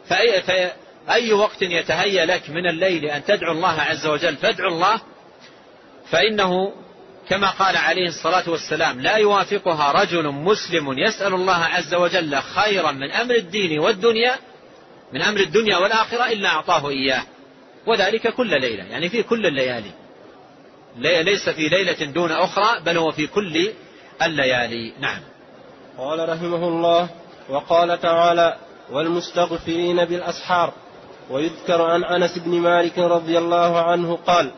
فأي, 0.10 0.42
فأي 0.42 1.34
وقت 1.34 1.62
يتهيأ 1.62 2.26
لك 2.26 2.50
من 2.50 2.68
الليل 2.68 3.06
أن 3.06 3.26
تدعو 3.26 3.52
الله 3.52 3.82
عز 3.82 4.06
وجل؟ 4.06 4.36
فادعو 4.36 4.68
الله 4.68 5.02
فإنه 6.10 6.74
كما 7.30 7.50
قال 7.50 7.78
عليه 7.78 8.08
الصلاة 8.08 8.50
والسلام 8.50 9.02
لا 9.02 9.16
يوافقها 9.16 9.92
رجل 9.92 10.28
مسلم 10.28 11.00
يسأل 11.00 11.34
الله 11.34 11.64
عز 11.66 11.94
وجل 11.94 12.42
خيرا 12.42 12.92
من 12.92 13.12
أمر 13.12 13.36
الدين 13.36 13.80
والدنيا 13.80 14.36
من 15.14 15.22
أمر 15.22 15.40
الدنيا 15.40 15.78
والآخرة 15.78 16.32
إلا 16.32 16.50
أعطاه 16.50 16.90
إياه. 16.90 17.24
وذلك 17.86 18.34
كل 18.34 18.62
ليلة 18.62 18.84
يعني 18.84 19.10
في 19.10 19.24
كل 19.24 19.46
الليالي. 19.46 19.92
ليس 20.98 21.50
في 21.50 21.68
ليلة 21.70 22.06
دون 22.06 22.32
أخرى 22.32 22.80
بل 22.86 22.98
هو 22.98 23.12
في 23.12 23.28
كل 23.28 23.72
الليالي. 24.22 24.94
نعم. 25.00 25.22
قال 25.98 26.30
رحمه 26.30 26.68
الله 26.68 27.10
وقال 27.50 28.02
تعالى 28.02 28.58
والمستغفرين 28.92 30.06
بالأسحار. 30.06 30.74
ويذكر 31.30 31.82
عن 31.82 32.04
أنس 32.04 32.38
بن 32.38 32.52
مالك 32.52 33.00
رضي 33.00 33.38
الله 33.38 33.82
عنه 33.82 34.16
قال 34.16 34.52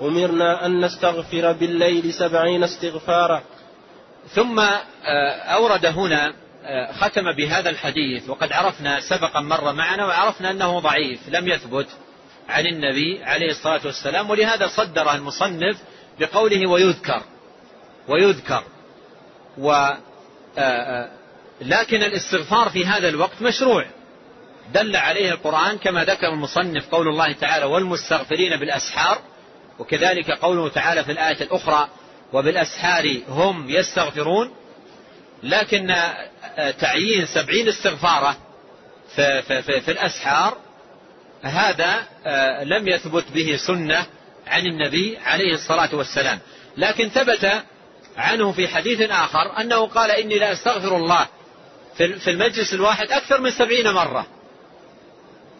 أمرنا 0.00 0.66
أن 0.66 0.84
نستغفر 0.84 1.52
بالليل 1.52 2.14
سبعين 2.14 2.62
استغفارا. 2.62 3.42
ثم 4.28 4.60
آه، 4.60 5.30
أورد 5.32 5.86
هنا 5.86 6.32
آه، 6.64 6.92
ختم 6.92 7.32
بهذا 7.32 7.70
الحديث 7.70 8.28
وقد 8.28 8.52
عرفنا 8.52 9.00
سبقا 9.00 9.40
مر 9.40 9.72
معنا 9.72 10.06
وعرفنا 10.06 10.50
أنه 10.50 10.78
ضعيف 10.78 11.28
لم 11.28 11.48
يثبت. 11.48 11.86
عن 12.48 12.66
النبي 12.66 13.24
عليه 13.24 13.50
الصلاة 13.50 13.80
والسلام 13.84 14.30
ولهذا 14.30 14.66
صدر 14.66 15.14
المصنف 15.14 15.76
بقوله 16.20 16.70
ويذكر 16.70 17.22
ويذكر. 18.08 18.64
و 19.58 19.88
آه، 20.58 21.08
لكن 21.60 22.02
الاستغفار 22.02 22.70
في 22.70 22.86
هذا 22.86 23.08
الوقت 23.08 23.42
مشروع. 23.42 23.86
دل 24.74 24.96
عليه 24.96 25.32
القرآن 25.32 25.78
كما 25.78 26.04
ذكر 26.04 26.28
المصنف 26.28 26.88
قول 26.88 27.08
الله 27.08 27.32
تعالى 27.32 27.64
والمستغفرين 27.64 28.56
بالأسحار 28.56 29.18
وكذلك 29.78 30.30
قوله 30.30 30.68
تعالى 30.68 31.04
في 31.04 31.12
الآية 31.12 31.42
الأخرى 31.42 31.88
وبالأسحار 32.32 33.20
هم 33.28 33.70
يستغفرون 33.70 34.52
لكن 35.42 35.90
آه، 35.90 36.70
تعيين 36.70 37.26
سبعين 37.26 37.68
استغفارة 37.68 38.36
في, 39.16 39.42
في, 39.42 39.62
في, 39.62 39.80
في 39.80 39.90
الأسحار 39.90 40.56
هذا 41.42 42.06
آه، 42.26 42.64
لم 42.64 42.88
يثبت 42.88 43.24
به 43.34 43.56
سنة 43.66 44.06
عن 44.46 44.66
النبي 44.66 45.18
عليه 45.24 45.54
الصلاة 45.54 45.94
والسلام. 45.94 46.38
لكن 46.76 47.08
ثبت 47.08 47.62
عنه 48.16 48.52
في 48.52 48.68
حديث 48.68 49.10
آخر 49.10 49.60
أنه 49.60 49.86
قال 49.86 50.10
إني 50.10 50.38
لا 50.38 50.52
أستغفر 50.52 50.96
الله 50.96 51.26
في 51.94 52.30
المجلس 52.30 52.74
الواحد 52.74 53.12
أكثر 53.12 53.40
من 53.40 53.50
سبعين 53.50 53.90
مرة. 53.90 54.26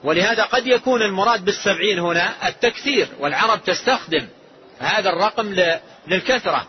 ولهذا 0.05 0.45
قد 0.45 0.67
يكون 0.67 1.03
المراد 1.03 1.45
بالسبعين 1.45 1.99
هنا 1.99 2.49
التكثير 2.49 3.09
والعرب 3.21 3.65
تستخدم 3.65 4.29
هذا 4.79 5.09
الرقم 5.11 5.55
للكثرة. 6.07 6.67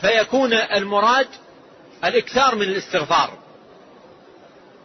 فيكون 0.00 0.52
المراد 0.52 1.28
الإكثار 2.04 2.54
من 2.54 2.62
الاستغفار. 2.62 3.38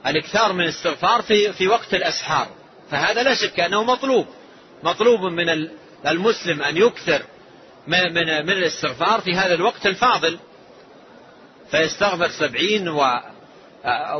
الإكثار 0.07 0.53
من 0.53 0.61
الاستغفار 0.63 1.21
في 1.21 1.53
في 1.53 1.67
وقت 1.67 1.93
الأسحار. 1.93 2.47
فهذا 2.91 3.23
لا 3.23 3.33
شك 3.35 3.59
أنه 3.59 3.83
مطلوب. 3.83 4.27
مطلوب 4.83 5.19
من 5.21 5.69
المسلم 6.07 6.61
أن 6.61 6.77
يكثر 6.77 7.21
من, 7.87 8.13
من, 8.13 8.45
من 8.45 8.51
الاستغفار 8.51 9.21
في 9.21 9.35
هذا 9.35 9.53
الوقت 9.53 9.85
الفاضل. 9.85 10.39
فيستغفر 11.71 12.29
سبعين 12.29 12.89
و 12.89 13.19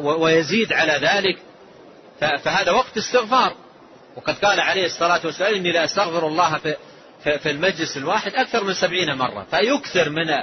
ويزيد 0.03 0.73
على 0.73 0.93
ذلك. 0.93 1.37
فهذا 2.19 2.71
وقت 2.71 2.97
استغفار. 2.97 3.55
وقد 4.15 4.45
قال 4.45 4.59
عليه 4.59 4.85
الصلاة 4.85 5.21
والسلام 5.25 5.53
إني 5.55 5.71
لا 5.71 5.85
أستغفر 5.85 6.27
الله 6.27 6.57
في, 6.57 6.75
في 7.39 7.51
المجلس 7.51 7.97
الواحد 7.97 8.35
أكثر 8.35 8.63
من 8.63 8.73
سبعين 8.73 9.15
مرة. 9.15 9.47
فيكثر 9.51 10.09
من 10.09 10.41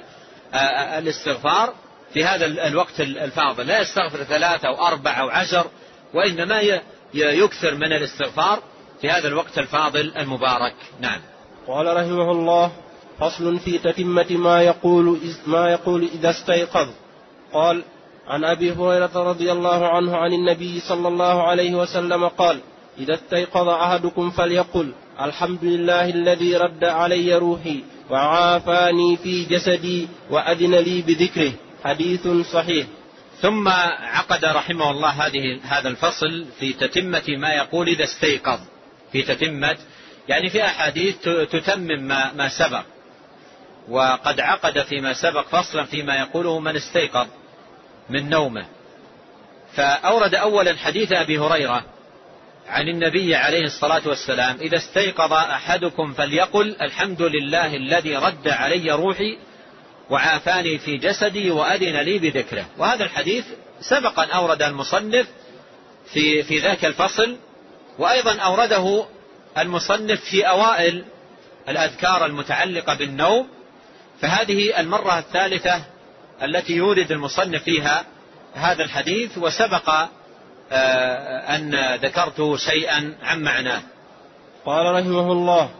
الاستغفار 0.98 1.74
في 2.14 2.24
هذا 2.24 2.46
الوقت 2.46 3.00
الفاضل. 3.00 3.66
لا 3.66 3.80
يستغفر 3.80 4.24
ثلاثة 4.24 4.68
أو 4.68 4.86
أربعة 4.86 5.20
أو 5.20 5.28
عشر 5.28 5.66
وإنما 6.14 6.80
يكثر 7.14 7.74
من 7.74 7.92
الاستغفار 7.92 8.62
في 9.00 9.10
هذا 9.10 9.28
الوقت 9.28 9.58
الفاضل 9.58 10.12
المبارك. 10.16 10.74
نعم. 11.00 11.20
قال 11.66 11.86
رحمه 11.96 12.30
الله 12.30 12.72
فصل 13.20 13.58
في 13.58 13.78
تتمة 13.78 14.30
ما 14.30 14.62
يقول 14.62 15.18
ما 15.46 15.70
يقول 15.70 16.08
إذا 16.14 16.30
استيقظ. 16.30 16.88
قال 17.52 17.82
عن 18.26 18.44
أبي 18.44 18.72
هريرة 18.72 19.10
رضي 19.14 19.52
الله 19.52 19.88
عنه 19.88 20.16
عن 20.16 20.32
النبي 20.32 20.80
صلى 20.80 21.08
الله 21.08 21.42
عليه 21.42 21.74
وسلم 21.74 22.28
قال 22.28 22.60
إذا 22.98 23.14
استيقظ 23.14 23.68
أحدكم 23.68 24.30
فليقل 24.30 24.92
الحمد 25.20 25.64
لله 25.64 26.10
الذي 26.10 26.56
رد 26.56 26.84
علي 26.84 27.34
روحي 27.34 27.84
وعافاني 28.10 29.16
في 29.16 29.44
جسدي 29.44 30.08
وأذن 30.30 30.74
لي 30.74 31.02
بذكره. 31.02 31.52
حديث 31.84 32.28
صحيح. 32.52 32.86
ثم 33.44 33.68
عقد 33.68 34.44
رحمه 34.44 34.90
الله 34.90 35.08
هذه 35.08 35.60
هذا 35.64 35.88
الفصل 35.88 36.46
في 36.60 36.72
تتمة 36.72 37.22
ما 37.28 37.52
يقول 37.52 37.88
إذا 37.88 38.04
استيقظ. 38.04 38.60
في 39.12 39.22
تتمة 39.22 39.76
يعني 40.28 40.50
في 40.50 40.64
أحاديث 40.64 41.16
تتمم 41.52 42.02
ما, 42.02 42.32
ما 42.32 42.48
سبق. 42.48 42.84
وقد 43.88 44.40
عقد 44.40 44.82
فيما 44.82 45.12
سبق 45.12 45.46
فصلا 45.48 45.84
فيما 45.84 46.16
يقوله 46.16 46.60
من 46.60 46.76
استيقظ 46.76 47.26
من 48.10 48.30
نومه. 48.30 48.66
فأورد 49.74 50.34
أولا 50.34 50.76
حديث 50.76 51.12
أبي 51.12 51.38
هريرة 51.38 51.84
عن 52.68 52.88
النبي 52.88 53.34
عليه 53.34 53.62
الصلاة 53.64 54.02
والسلام 54.06 54.56
إذا 54.60 54.76
استيقظ 54.76 55.32
أحدكم 55.32 56.12
فليقل 56.12 56.76
الحمد 56.82 57.22
لله 57.22 57.76
الذي 57.76 58.16
رد 58.16 58.48
علي 58.48 58.92
روحي 58.92 59.38
وعافاني 60.10 60.78
في 60.78 60.96
جسدي 60.96 61.50
وأذن 61.50 61.96
لي 61.96 62.18
بذكره. 62.18 62.66
وهذا 62.78 63.04
الحديث 63.04 63.44
سبقا 63.80 64.24
أورد 64.24 64.62
المصنف 64.62 65.26
في, 66.12 66.42
في 66.42 66.58
ذاك 66.58 66.84
الفصل 66.84 67.36
وأيضا 67.98 68.38
أورده 68.38 69.06
المصنف 69.58 70.20
في 70.20 70.48
أوائل 70.48 71.04
الأذكار 71.68 72.26
المتعلقة 72.26 72.94
بالنوم. 72.94 73.48
فهذه 74.20 74.80
المرة 74.80 75.18
الثالثة 75.18 75.84
التي 76.42 76.72
يورد 76.72 77.12
المصنف 77.12 77.62
فيها 77.62 78.04
هذا 78.54 78.84
الحديث 78.84 79.38
وسبق 79.38 79.90
آه، 80.72 81.56
أن 81.56 81.94
ذكرت 81.94 82.56
شيئا 82.56 83.14
عن 83.22 83.42
معناه. 83.42 83.82
قال 84.66 84.94
رحمه 84.94 85.32
الله 85.32 85.70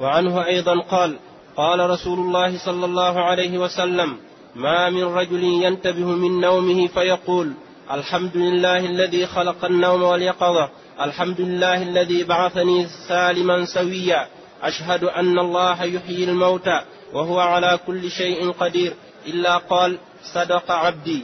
وعنه 0.00 0.46
أيضا 0.46 0.80
قال 0.80 1.18
قال 1.56 1.90
رسول 1.90 2.18
الله 2.18 2.58
صلى 2.58 2.84
الله 2.84 3.24
عليه 3.24 3.58
وسلم 3.58 4.16
ما 4.54 4.90
من 4.90 5.04
رجل 5.04 5.44
ينتبه 5.44 6.06
من 6.06 6.40
نومه 6.40 6.86
فيقول 6.86 7.52
الحمد 7.90 8.36
لله 8.36 8.78
الذي 8.78 9.26
خلق 9.26 9.64
النوم 9.64 10.02
واليقظة 10.02 10.68
الحمد 11.00 11.40
لله 11.40 11.82
الذي 11.82 12.24
بعثني 12.24 12.86
سالما 13.08 13.64
سويا 13.64 14.26
أشهد 14.62 15.04
أن 15.04 15.38
الله 15.38 15.84
يحيي 15.84 16.24
الموتى 16.24 16.80
وهو 17.12 17.40
على 17.40 17.78
كل 17.86 18.10
شيء 18.10 18.50
قدير 18.50 18.94
إلا 19.26 19.56
قال 19.56 19.98
صدق 20.34 20.70
عبدي. 20.70 21.22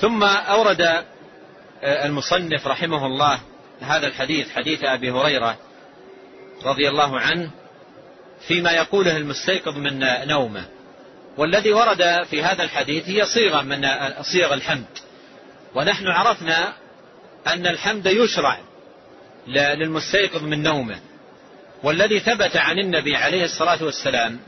ثم 0.00 0.22
أورد 0.24 0.80
آه، 1.82 2.06
المصنف 2.06 2.66
رحمه 2.66 3.06
الله 3.06 3.38
هذا 3.80 4.06
الحديث 4.06 4.50
حديث 4.50 4.84
أبي 4.84 5.10
هريرة 5.10 5.56
رضي 6.64 6.88
الله 6.88 7.20
عنه 7.20 7.50
فيما 8.40 8.70
يقوله 8.70 9.16
المستيقظ 9.16 9.76
من 9.76 9.98
نومه. 10.28 10.64
والذي 11.36 11.72
ورد 11.72 12.24
في 12.30 12.42
هذا 12.42 12.62
الحديث 12.62 13.08
هي 13.08 13.24
صيغة 13.24 13.62
من 13.62 13.86
صيغ 14.22 14.54
الحمد. 14.54 14.84
ونحن 15.74 16.06
عرفنا 16.06 16.72
أن 17.46 17.66
الحمد 17.66 18.06
يشرع 18.06 18.58
للمستيقظ 19.46 20.42
من 20.42 20.62
نومه. 20.62 21.00
والذي 21.82 22.20
ثبت 22.20 22.56
عن 22.56 22.78
النبي 22.78 23.16
عليه 23.16 23.44
الصلاة 23.44 23.84
والسلام 23.84 24.40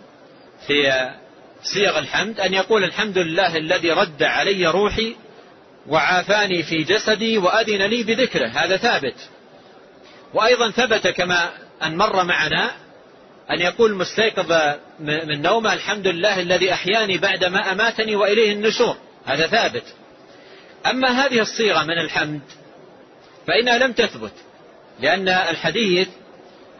في 0.67 1.09
صيغ 1.63 1.99
الحمد 1.99 2.41
أن 2.41 2.55
يقول 2.55 2.85
الحمد 2.85 3.19
لله 3.19 3.57
الذي 3.57 3.91
رد 3.91 4.23
علي 4.23 4.67
روحي 4.67 5.17
وعافاني 5.89 6.63
في 6.63 6.83
جسدي 6.83 7.39
وأذن 7.39 7.83
لي 7.83 8.03
بذكره. 8.03 8.49
هذا 8.49 8.77
ثابت. 8.77 9.29
وأيضا 10.35 10.71
ثبت 10.71 11.09
كما 11.09 11.51
أن 11.83 11.97
مر 11.97 12.25
معنا 12.25 12.71
أن 13.51 13.61
يقول 13.61 13.95
مستيقظ 13.95 14.53
من 15.01 15.43
نومه 15.43 15.73
الحمد 15.73 16.07
لله 16.07 16.41
الذي 16.41 16.73
أحياني 16.73 17.19
بعدما 17.19 17.73
أماتني 17.73 18.17
وإليه 18.17 18.53
النشور. 18.53 18.97
هذا 19.27 19.47
ثابت. 19.47 19.85
أما 20.87 21.09
هذه 21.09 21.41
الصيغة 21.41 21.85
من 21.85 21.99
الحمد 21.99 22.41
فإنها 23.47 23.79
لم 23.79 23.93
تثبت 23.93 24.33
لأن 25.01 25.29
الحديث 25.29 26.09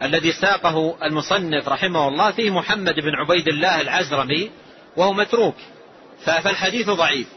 الذي 0.03 0.31
ساقه 0.31 0.97
المصنف 1.03 1.69
رحمه 1.69 2.07
الله 2.07 2.31
فيه 2.31 2.49
محمد 2.49 2.95
بن 2.95 3.15
عبيد 3.15 3.47
الله 3.47 3.81
العزرمي 3.81 4.51
وهو 4.97 5.13
متروك 5.13 5.55
فالحديث 6.25 6.89
ضعيف. 6.89 7.27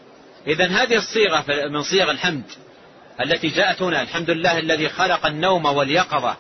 إذا 0.46 0.66
هذه 0.66 0.96
الصيغة 0.96 1.68
من 1.68 1.82
صيغ 1.82 2.10
الحمد 2.10 2.44
التي 3.20 3.48
جاءت 3.48 3.82
هنا 3.82 4.02
الحمد 4.02 4.30
لله 4.30 4.58
الذي 4.58 4.88
خلق 4.88 5.26
النوم 5.26 5.66
واليقظة 5.66 6.36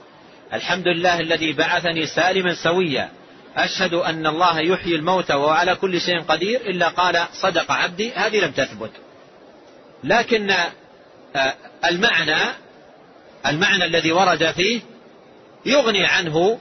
الحمد 0.52 0.88
لله 0.88 1.20
الذي 1.20 1.52
بعثني 1.52 2.06
سالما 2.06 2.54
سويا. 2.54 3.10
أشهد 3.56 3.94
أن 3.94 4.26
الله 4.26 4.60
يحيي 4.60 4.96
الموتى 4.96 5.34
وهو 5.34 5.50
على 5.50 5.74
كل 5.74 6.00
شيء 6.00 6.20
قدير 6.20 6.60
إلا 6.60 6.88
قال 6.88 7.26
صدق 7.32 7.72
عبدي 7.72 8.12
هذه 8.12 8.40
لم 8.40 8.50
تثبت. 8.50 8.90
لكن 10.04 10.50
آه، 10.50 11.54
المعنى 11.84 12.36
المعنى 13.46 13.84
الذي 13.84 14.12
ورد 14.12 14.50
فيه 14.50 14.80
يغني 15.66 16.06
عنه 16.06 16.58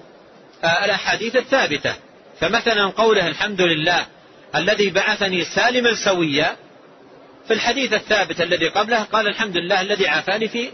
الأحاديث 0.63 1.35
الثابتة. 1.35 1.95
فمثلا 2.39 2.85
قوله 2.85 3.27
الحمد 3.27 3.61
لله 3.61 4.05
الذي 4.55 4.89
بعثني 4.89 5.43
سالما 5.43 5.93
سويا 6.05 6.55
في 7.47 7.53
الحديث 7.53 7.93
الثابت 7.93 8.41
الذي 8.41 8.69
قبله 8.69 9.03
قال 9.03 9.27
الحمد 9.27 9.57
لله 9.57 9.81
الذي 9.81 10.07
عافاني 10.07 10.47
في 10.47 10.69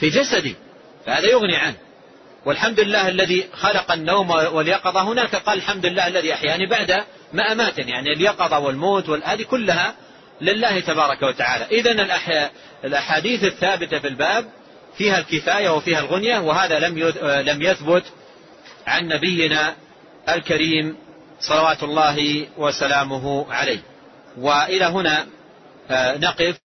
في 0.00 0.08
جسدي. 0.10 0.54
فهذا 1.06 1.26
يغني 1.26 1.56
عنه. 1.56 1.87
والحمد 2.46 2.80
لله 2.80 3.08
الذي 3.08 3.48
خلق 3.52 3.92
النوم 3.92 4.30
واليقظة. 4.30 5.02
هناك 5.02 5.36
قال 5.36 5.58
الحمد 5.58 5.86
لله 5.86 6.06
الذي 6.06 6.34
أحياني 6.34 6.66
بعد 6.66 7.04
ما 7.32 7.52
أماتني 7.52 7.90
يعني 7.90 8.12
اليقظة 8.12 8.58
والموت 8.58 9.08
هذه 9.08 9.42
كلها 9.42 9.94
لله 10.40 10.80
تبارك 10.80 11.22
وتعالى. 11.22 11.64
إذا 11.64 11.90
الأحاديث 12.84 13.44
الثابتة 13.44 13.98
في 13.98 14.08
الباب 14.08 14.50
فيها 14.98 15.18
الكفاية 15.18 15.68
وفيها 15.68 16.00
الغنية 16.00 16.38
وهذا 16.38 16.78
لم 16.78 16.98
لم 17.22 17.62
يثبت 17.62 18.04
عن 18.86 19.08
نبينا 19.08 19.76
الكريم 20.28 20.96
صلوات 21.40 21.82
الله 21.82 22.46
وسلامه 22.56 23.52
عليه. 23.52 23.80
وإلى 24.38 24.84
هنا 24.84 25.26
نقف. 26.16 26.67